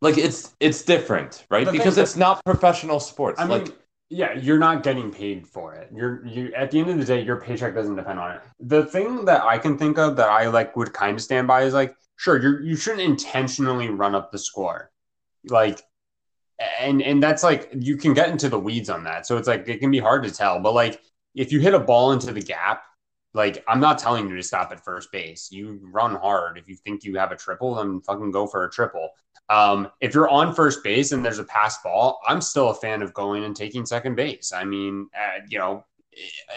like 0.00 0.16
it's 0.16 0.54
it's 0.60 0.82
different, 0.82 1.44
right? 1.50 1.64
The 1.64 1.72
thing 1.72 1.80
because 1.80 1.96
that- 1.96 2.02
it's 2.02 2.16
not 2.16 2.44
professional 2.44 3.00
sports. 3.00 3.40
I 3.40 3.46
mean, 3.46 3.64
like 3.64 3.76
yeah, 4.08 4.32
you're 4.34 4.58
not 4.58 4.82
getting 4.82 5.10
paid 5.12 5.46
for 5.48 5.74
it. 5.74 5.90
You're 5.92 6.24
you 6.26 6.52
at 6.54 6.70
the 6.70 6.78
end 6.80 6.90
of 6.90 6.98
the 6.98 7.04
day, 7.04 7.22
your 7.22 7.40
paycheck 7.40 7.74
doesn't 7.74 7.96
depend 7.96 8.20
on 8.20 8.36
it. 8.36 8.40
The 8.60 8.86
thing 8.86 9.24
that 9.24 9.42
I 9.42 9.58
can 9.58 9.76
think 9.76 9.98
of 9.98 10.16
that 10.16 10.28
I 10.28 10.46
like 10.46 10.76
would 10.76 10.92
kind 10.92 11.16
of 11.16 11.22
stand 11.22 11.48
by 11.48 11.62
is 11.62 11.74
like, 11.74 11.94
sure, 12.16 12.40
you 12.40 12.58
you 12.64 12.76
shouldn't 12.76 13.02
intentionally 13.02 13.88
run 13.88 14.14
up 14.14 14.30
the 14.30 14.38
score, 14.38 14.90
like, 15.44 15.82
and 16.80 17.02
and 17.02 17.22
that's 17.22 17.42
like 17.42 17.70
you 17.78 17.96
can 17.96 18.14
get 18.14 18.28
into 18.28 18.48
the 18.48 18.58
weeds 18.58 18.90
on 18.90 19.04
that. 19.04 19.26
So 19.26 19.36
it's 19.36 19.48
like 19.48 19.68
it 19.68 19.78
can 19.78 19.90
be 19.90 19.98
hard 19.98 20.24
to 20.24 20.30
tell, 20.30 20.60
but 20.60 20.74
like 20.74 21.00
if 21.34 21.52
you 21.52 21.60
hit 21.60 21.74
a 21.74 21.80
ball 21.80 22.12
into 22.12 22.32
the 22.32 22.42
gap. 22.42 22.82
Like 23.32 23.62
I'm 23.68 23.78
not 23.78 24.00
telling 24.00 24.28
you 24.28 24.34
to 24.34 24.42
stop 24.42 24.72
at 24.72 24.84
first 24.84 25.12
base. 25.12 25.52
You 25.52 25.78
run 25.84 26.16
hard. 26.16 26.58
If 26.58 26.66
you 26.68 26.74
think 26.74 27.04
you 27.04 27.16
have 27.16 27.30
a 27.30 27.36
triple, 27.36 27.76
then 27.76 28.00
fucking 28.00 28.32
go 28.32 28.48
for 28.48 28.64
a 28.64 28.70
triple. 28.70 29.10
Um, 29.48 29.88
if 30.00 30.14
you're 30.14 30.28
on 30.28 30.52
first 30.52 30.82
base 30.82 31.12
and 31.12 31.24
there's 31.24 31.38
a 31.38 31.44
pass 31.44 31.80
ball, 31.82 32.20
I'm 32.26 32.40
still 32.40 32.70
a 32.70 32.74
fan 32.74 33.02
of 33.02 33.14
going 33.14 33.44
and 33.44 33.54
taking 33.54 33.86
second 33.86 34.16
base. 34.16 34.52
I 34.52 34.64
mean, 34.64 35.08
uh, 35.16 35.42
you 35.48 35.58
know, 35.58 35.84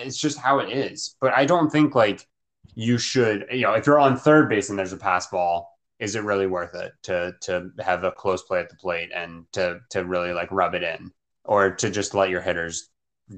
it's 0.01 0.17
just 0.17 0.37
how 0.37 0.59
it 0.59 0.71
is. 0.75 1.15
But 1.21 1.33
I 1.33 1.45
don't 1.45 1.71
think 1.71 1.93
like 1.93 2.27
you 2.75 2.97
should, 2.97 3.45
you 3.51 3.61
know, 3.61 3.73
if 3.73 3.85
you're 3.85 3.99
on 3.99 4.17
third 4.17 4.49
base 4.49 4.69
and 4.69 4.77
there's 4.77 4.93
a 4.93 4.97
pass 4.97 5.27
ball, 5.27 5.72
is 6.03 6.15
it 6.15 6.23
really 6.23 6.47
worth 6.47 6.75
it 6.75 6.91
to 7.03 7.33
to 7.41 7.71
have 7.79 8.03
a 8.03 8.11
close 8.11 8.43
play 8.43 8.59
at 8.59 8.69
the 8.69 8.75
plate 8.75 9.09
and 9.15 9.45
to 9.53 9.79
to 9.89 10.03
really 10.03 10.33
like 10.33 10.51
rub 10.51 10.75
it 10.75 10.83
in, 10.83 11.11
or 11.45 11.71
to 11.71 11.89
just 11.89 12.13
let 12.13 12.29
your 12.29 12.41
hitters 12.41 12.89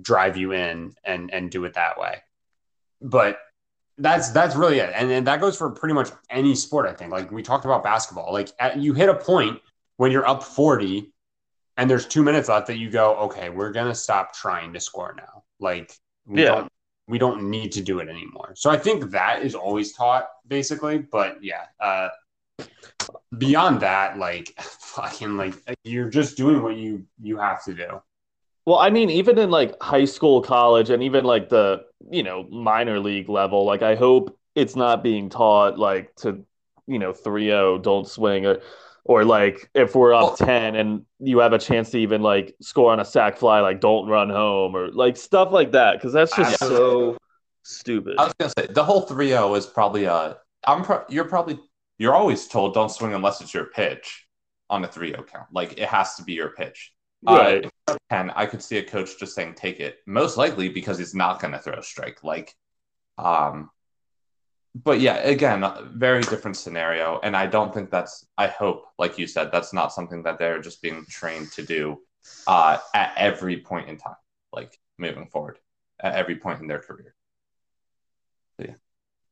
drive 0.01 0.35
you 0.35 0.51
in 0.51 0.93
and 1.03 1.31
and 1.33 1.51
do 1.51 1.63
it 1.65 1.75
that 1.75 1.99
way? 1.99 2.15
But 3.01 3.37
that's 3.97 4.31
that's 4.31 4.55
really 4.55 4.79
it, 4.79 4.91
and, 4.95 5.11
and 5.11 5.27
that 5.27 5.39
goes 5.39 5.55
for 5.57 5.69
pretty 5.69 5.93
much 5.93 6.09
any 6.29 6.55
sport. 6.55 6.87
I 6.87 6.93
think. 6.93 7.11
Like 7.11 7.31
we 7.31 7.43
talked 7.43 7.65
about 7.65 7.83
basketball, 7.83 8.33
like 8.33 8.49
at, 8.59 8.77
you 8.77 8.93
hit 8.93 9.09
a 9.09 9.15
point 9.15 9.61
when 9.97 10.11
you're 10.11 10.27
up 10.27 10.43
forty, 10.43 11.13
and 11.77 11.87
there's 11.89 12.07
two 12.07 12.23
minutes 12.23 12.49
left 12.49 12.67
that 12.67 12.77
you 12.77 12.89
go, 12.89 13.15
okay, 13.27 13.49
we're 13.49 13.71
gonna 13.71 13.95
stop 13.95 14.33
trying 14.33 14.73
to 14.73 14.79
score 14.79 15.13
now. 15.15 15.43
Like 15.59 15.93
we 16.25 16.41
Yeah. 16.41 16.47
don't 16.55 16.71
we 17.07 17.19
don't 17.19 17.51
need 17.51 17.71
to 17.73 17.81
do 17.81 17.99
it 17.99 18.09
anymore. 18.09 18.53
So 18.55 18.71
I 18.71 18.77
think 18.77 19.11
that 19.11 19.43
is 19.43 19.53
always 19.53 19.93
taught 19.93 20.25
basically. 20.47 20.97
But 20.97 21.43
yeah, 21.43 21.65
uh, 21.79 22.09
beyond 23.37 23.81
that, 23.81 24.17
like 24.17 24.53
fucking 24.59 25.37
like 25.37 25.55
you're 25.83 26.09
just 26.09 26.37
doing 26.37 26.61
what 26.61 26.75
you 26.75 27.05
you 27.21 27.37
have 27.37 27.63
to 27.65 27.73
do. 27.73 28.01
Well, 28.65 28.79
I 28.79 28.89
mean, 28.89 29.09
even 29.11 29.37
in 29.37 29.51
like 29.51 29.81
high 29.81 30.05
school, 30.05 30.41
college, 30.41 30.89
and 30.89 31.03
even 31.03 31.23
like 31.23 31.49
the, 31.49 31.83
you 32.09 32.23
know, 32.23 32.47
minor 32.49 32.99
league 32.99 33.29
level, 33.29 33.63
like 33.63 33.83
I 33.83 33.95
hope 33.95 34.37
it's 34.55 34.75
not 34.75 35.03
being 35.03 35.29
taught 35.29 35.77
like 35.77 36.15
to, 36.17 36.43
you 36.87 36.97
know, 36.97 37.13
3-0, 37.13 37.83
don't 37.83 38.07
swing 38.07 38.45
or 38.45 38.61
or 39.03 39.23
like 39.23 39.69
if 39.75 39.93
we're 39.93 40.15
up 40.15 40.35
10 40.35 40.75
and 40.75 41.05
you 41.19 41.37
have 41.37 41.53
a 41.53 41.59
chance 41.59 41.91
to 41.91 41.99
even 41.99 42.23
like 42.23 42.55
score 42.59 42.91
on 42.91 42.99
a 42.99 43.05
sac 43.05 43.37
fly, 43.37 43.59
like 43.59 43.79
don't 43.79 44.07
run 44.07 44.31
home 44.31 44.75
or 44.75 44.89
like 44.91 45.15
stuff 45.15 45.51
like 45.51 45.73
that 45.73 45.93
because 45.93 46.11
that's 46.11 46.35
just 46.35 46.57
so 46.57 47.15
stupid. 47.61 48.15
I 48.17 48.23
was 48.23 48.33
gonna 48.39 48.51
say 48.57 48.65
the 48.67 48.83
whole 48.83 49.05
3-0 49.05 49.57
is 49.57 49.67
probably 49.67 50.07
uh 50.07 50.33
I'm 50.65 50.81
pro- 50.83 51.05
you're 51.07 51.25
probably 51.25 51.59
you're 51.97 52.15
always 52.15 52.47
told 52.47 52.73
don't 52.73 52.91
swing 52.91 53.13
unless 53.13 53.41
it's 53.41 53.53
your 53.53 53.65
pitch. 53.65 54.25
on 54.69 54.83
a 54.83 54.87
3-0 54.87 55.27
count. 55.27 55.47
Like 55.51 55.73
it 55.73 55.87
has 55.87 56.15
to 56.15 56.23
be 56.23 56.33
your 56.33 56.49
pitch. 56.49 56.91
Right. 57.23 57.69
Uh, 57.87 57.97
and 58.09 58.31
I 58.35 58.45
could 58.45 58.61
see 58.61 58.77
a 58.77 58.83
coach 58.83 59.19
just 59.19 59.35
saying 59.35 59.55
take 59.55 59.79
it, 59.79 59.97
most 60.05 60.37
likely 60.37 60.69
because 60.69 60.97
he's 60.97 61.15
not 61.15 61.39
going 61.39 61.53
to 61.53 61.59
throw 61.59 61.75
a 61.75 61.83
strike. 61.83 62.23
Like, 62.23 62.53
um, 63.17 63.69
but 64.75 64.99
yeah, 64.99 65.15
again, 65.17 65.65
very 65.93 66.21
different 66.21 66.57
scenario, 66.57 67.19
and 67.23 67.35
I 67.35 67.47
don't 67.47 67.73
think 67.73 67.89
that's. 67.89 68.25
I 68.37 68.47
hope, 68.47 68.83
like 68.99 69.17
you 69.17 69.25
said, 69.25 69.49
that's 69.51 69.71
not 69.71 69.93
something 69.93 70.23
that 70.23 70.37
they're 70.37 70.59
just 70.59 70.81
being 70.81 71.05
trained 71.09 71.51
to 71.53 71.63
do 71.63 72.01
uh, 72.45 72.79
at 72.93 73.13
every 73.15 73.61
point 73.61 73.87
in 73.87 73.97
time, 73.97 74.17
like 74.51 74.77
moving 74.97 75.27
forward, 75.27 75.59
at 76.01 76.15
every 76.15 76.35
point 76.35 76.59
in 76.59 76.67
their 76.67 76.79
career. 76.79 77.15
So, 78.59 78.65
yeah. 78.67 78.75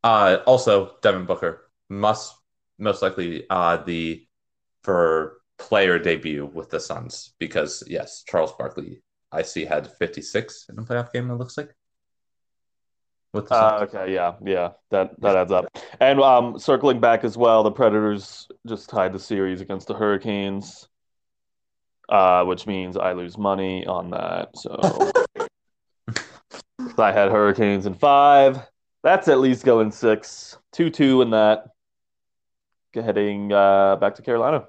Uh, 0.01 0.37
also, 0.45 0.95
Devin 1.01 1.25
Booker 1.25 1.69
must 1.89 2.33
most 2.77 3.01
likely 3.01 3.45
uh, 3.49 3.77
the 3.77 4.25
for 4.83 5.37
player 5.57 5.97
debut 5.97 6.45
with 6.45 6.69
the 6.69 6.79
Suns 6.79 7.33
because 7.39 7.83
yes, 7.87 8.23
Charles 8.27 8.53
Barkley 8.57 9.01
I 9.33 9.41
see 9.41 9.65
had 9.65 9.87
56 9.87 10.67
in 10.69 10.77
a 10.77 10.83
playoff 10.83 11.11
game. 11.11 11.29
It 11.31 11.35
looks 11.35 11.57
like. 11.57 11.73
With 13.33 13.49
the 13.49 13.55
uh, 13.55 13.79
okay, 13.81 14.13
yeah, 14.13 14.33
yeah, 14.45 14.73
that 14.91 15.19
that 15.21 15.35
adds 15.35 15.51
up. 15.51 15.65
And 15.99 16.21
um, 16.21 16.59
circling 16.59 16.99
back 16.99 17.23
as 17.23 17.35
well, 17.35 17.63
the 17.63 17.71
Predators 17.71 18.47
just 18.67 18.89
tied 18.89 19.11
the 19.11 19.17
series 19.17 19.59
against 19.59 19.87
the 19.87 19.95
Hurricanes, 19.95 20.87
uh, 22.09 22.45
which 22.45 22.67
means 22.67 22.95
I 22.95 23.13
lose 23.13 23.35
money 23.35 23.87
on 23.87 24.11
that. 24.11 24.55
So 24.55 25.11
I 26.99 27.11
had 27.11 27.31
Hurricanes 27.31 27.87
in 27.87 27.95
five. 27.95 28.59
That's 29.01 29.27
at 29.27 29.39
least 29.39 29.65
going 29.65 29.91
six, 29.91 30.55
two 30.71 30.91
two 30.91 31.23
in 31.23 31.31
that. 31.31 31.65
Heading 32.95 33.51
uh, 33.51 33.95
back 33.95 34.15
to 34.15 34.21
Carolina. 34.21 34.65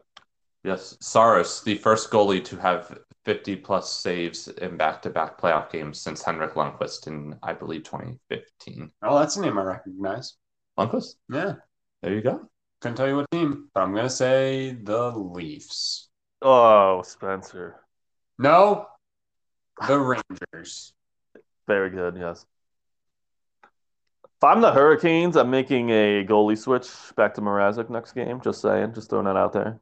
Yes, 0.62 0.96
Saros, 1.00 1.62
the 1.62 1.76
first 1.76 2.10
goalie 2.10 2.42
to 2.44 2.56
have 2.56 2.98
50 3.24 3.56
plus 3.56 3.92
saves 3.92 4.48
in 4.48 4.76
back 4.76 5.02
to 5.02 5.10
back 5.10 5.38
playoff 5.38 5.70
games 5.70 6.00
since 6.00 6.22
Henrik 6.22 6.54
Lundqvist 6.54 7.06
in, 7.06 7.36
I 7.42 7.52
believe, 7.52 7.84
2015. 7.84 8.90
Oh, 9.02 9.18
that's 9.18 9.36
a 9.36 9.42
name 9.42 9.58
I 9.58 9.62
recognize. 9.62 10.34
Lundqvist? 10.78 11.16
Yeah. 11.30 11.54
There 12.02 12.14
you 12.14 12.22
go. 12.22 12.48
Couldn't 12.80 12.96
tell 12.96 13.08
you 13.08 13.16
what 13.16 13.30
team, 13.30 13.68
but 13.74 13.82
I'm 13.82 13.92
going 13.92 14.04
to 14.04 14.10
say 14.10 14.72
the 14.82 15.10
Leafs. 15.10 16.08
Oh, 16.42 17.02
Spencer. 17.02 17.80
No, 18.38 18.86
the 19.86 19.98
Rangers. 19.98 20.92
Very 21.66 21.90
good, 21.90 22.16
yes. 22.18 22.44
I'm 24.44 24.60
the 24.60 24.72
Hurricanes, 24.72 25.36
I'm 25.36 25.50
making 25.50 25.90
a 25.90 26.24
goalie 26.24 26.58
switch 26.58 26.88
back 27.16 27.34
to 27.34 27.40
Mrazek 27.40 27.90
next 27.90 28.12
game. 28.12 28.40
Just 28.40 28.60
saying, 28.60 28.94
just 28.94 29.10
throwing 29.10 29.26
that 29.26 29.36
out 29.36 29.52
there. 29.52 29.80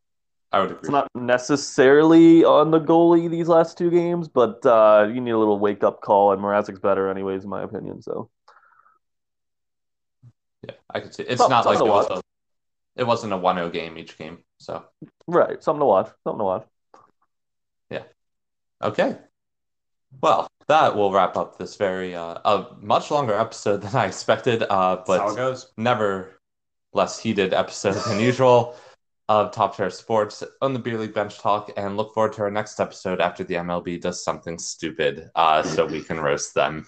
I 0.53 0.61
would 0.61 0.71
agree. 0.71 0.81
It's 0.81 0.91
not 0.91 1.09
necessarily 1.15 2.45
on 2.45 2.71
the 2.71 2.81
goalie 2.81 3.31
these 3.31 3.49
last 3.49 3.79
two 3.79 3.91
games, 3.91 4.29
but 4.29 4.65
uh, 4.67 5.09
you 5.13 5.21
need 5.21 5.31
a 5.31 5.39
little 5.39 5.59
wake 5.59 5.83
up 5.83 6.03
call, 6.03 6.33
and 6.33 6.43
Mrazek's 6.43 6.79
better, 6.79 7.09
anyways, 7.09 7.45
in 7.45 7.51
my 7.51 7.63
opinion. 7.63 8.03
So, 8.03 8.29
yeah, 10.69 10.75
I 10.91 11.01
could 11.01 11.15
see. 11.15 11.23
It's 11.23 11.41
not 11.41 11.65
like 11.65 11.79
it, 11.79 11.87
was 11.87 12.07
a, 12.11 12.21
it 12.97 13.07
wasn't 13.07 13.33
a 13.33 13.39
1-0 13.39 13.73
game 13.73 13.97
each 13.97 14.19
game. 14.19 14.45
So, 14.59 14.85
right, 15.27 15.63
something 15.63 15.81
to 15.81 15.87
watch. 15.87 16.11
Something 16.25 16.41
to 16.41 16.45
watch. 16.45 16.67
Yeah. 17.89 18.03
Okay. 18.83 19.17
Well, 20.21 20.49
that 20.69 20.95
will 20.97 21.13
wrap 21.13 21.37
up 21.37 21.59
this 21.59 21.77
very 21.77 22.15
uh, 22.15 22.39
a 22.45 22.67
much 22.81 23.11
longer 23.11 23.35
episode 23.35 23.83
than 23.83 23.95
I 23.95 24.07
expected, 24.07 24.63
uh, 24.63 25.03
but 25.07 25.21
never 25.77 26.41
less 26.93 27.19
heated 27.19 27.55
episode 27.55 27.95
than 28.07 28.21
usual 28.21 28.77
of 29.29 29.53
Top 29.53 29.77
Chair 29.77 29.91
Sports 29.91 30.43
on 30.61 30.73
the 30.73 30.79
Beer 30.79 30.99
League 30.99 31.15
Bench 31.15 31.39
Talk, 31.39 31.73
and 31.77 31.97
look 31.97 32.13
forward 32.15 32.35
to 32.35 32.43
our 32.43 32.51
next 32.51 32.79
episode 32.81 33.21
after 33.21 33.45
the 33.45 33.55
MLB 33.55 34.01
does 34.01 34.23
something 34.23 34.59
stupid, 34.59 35.31
uh, 35.35 35.63
so 35.63 35.87
we 35.87 36.03
can 36.03 36.21
roast 36.21 36.55
them. 36.55 36.87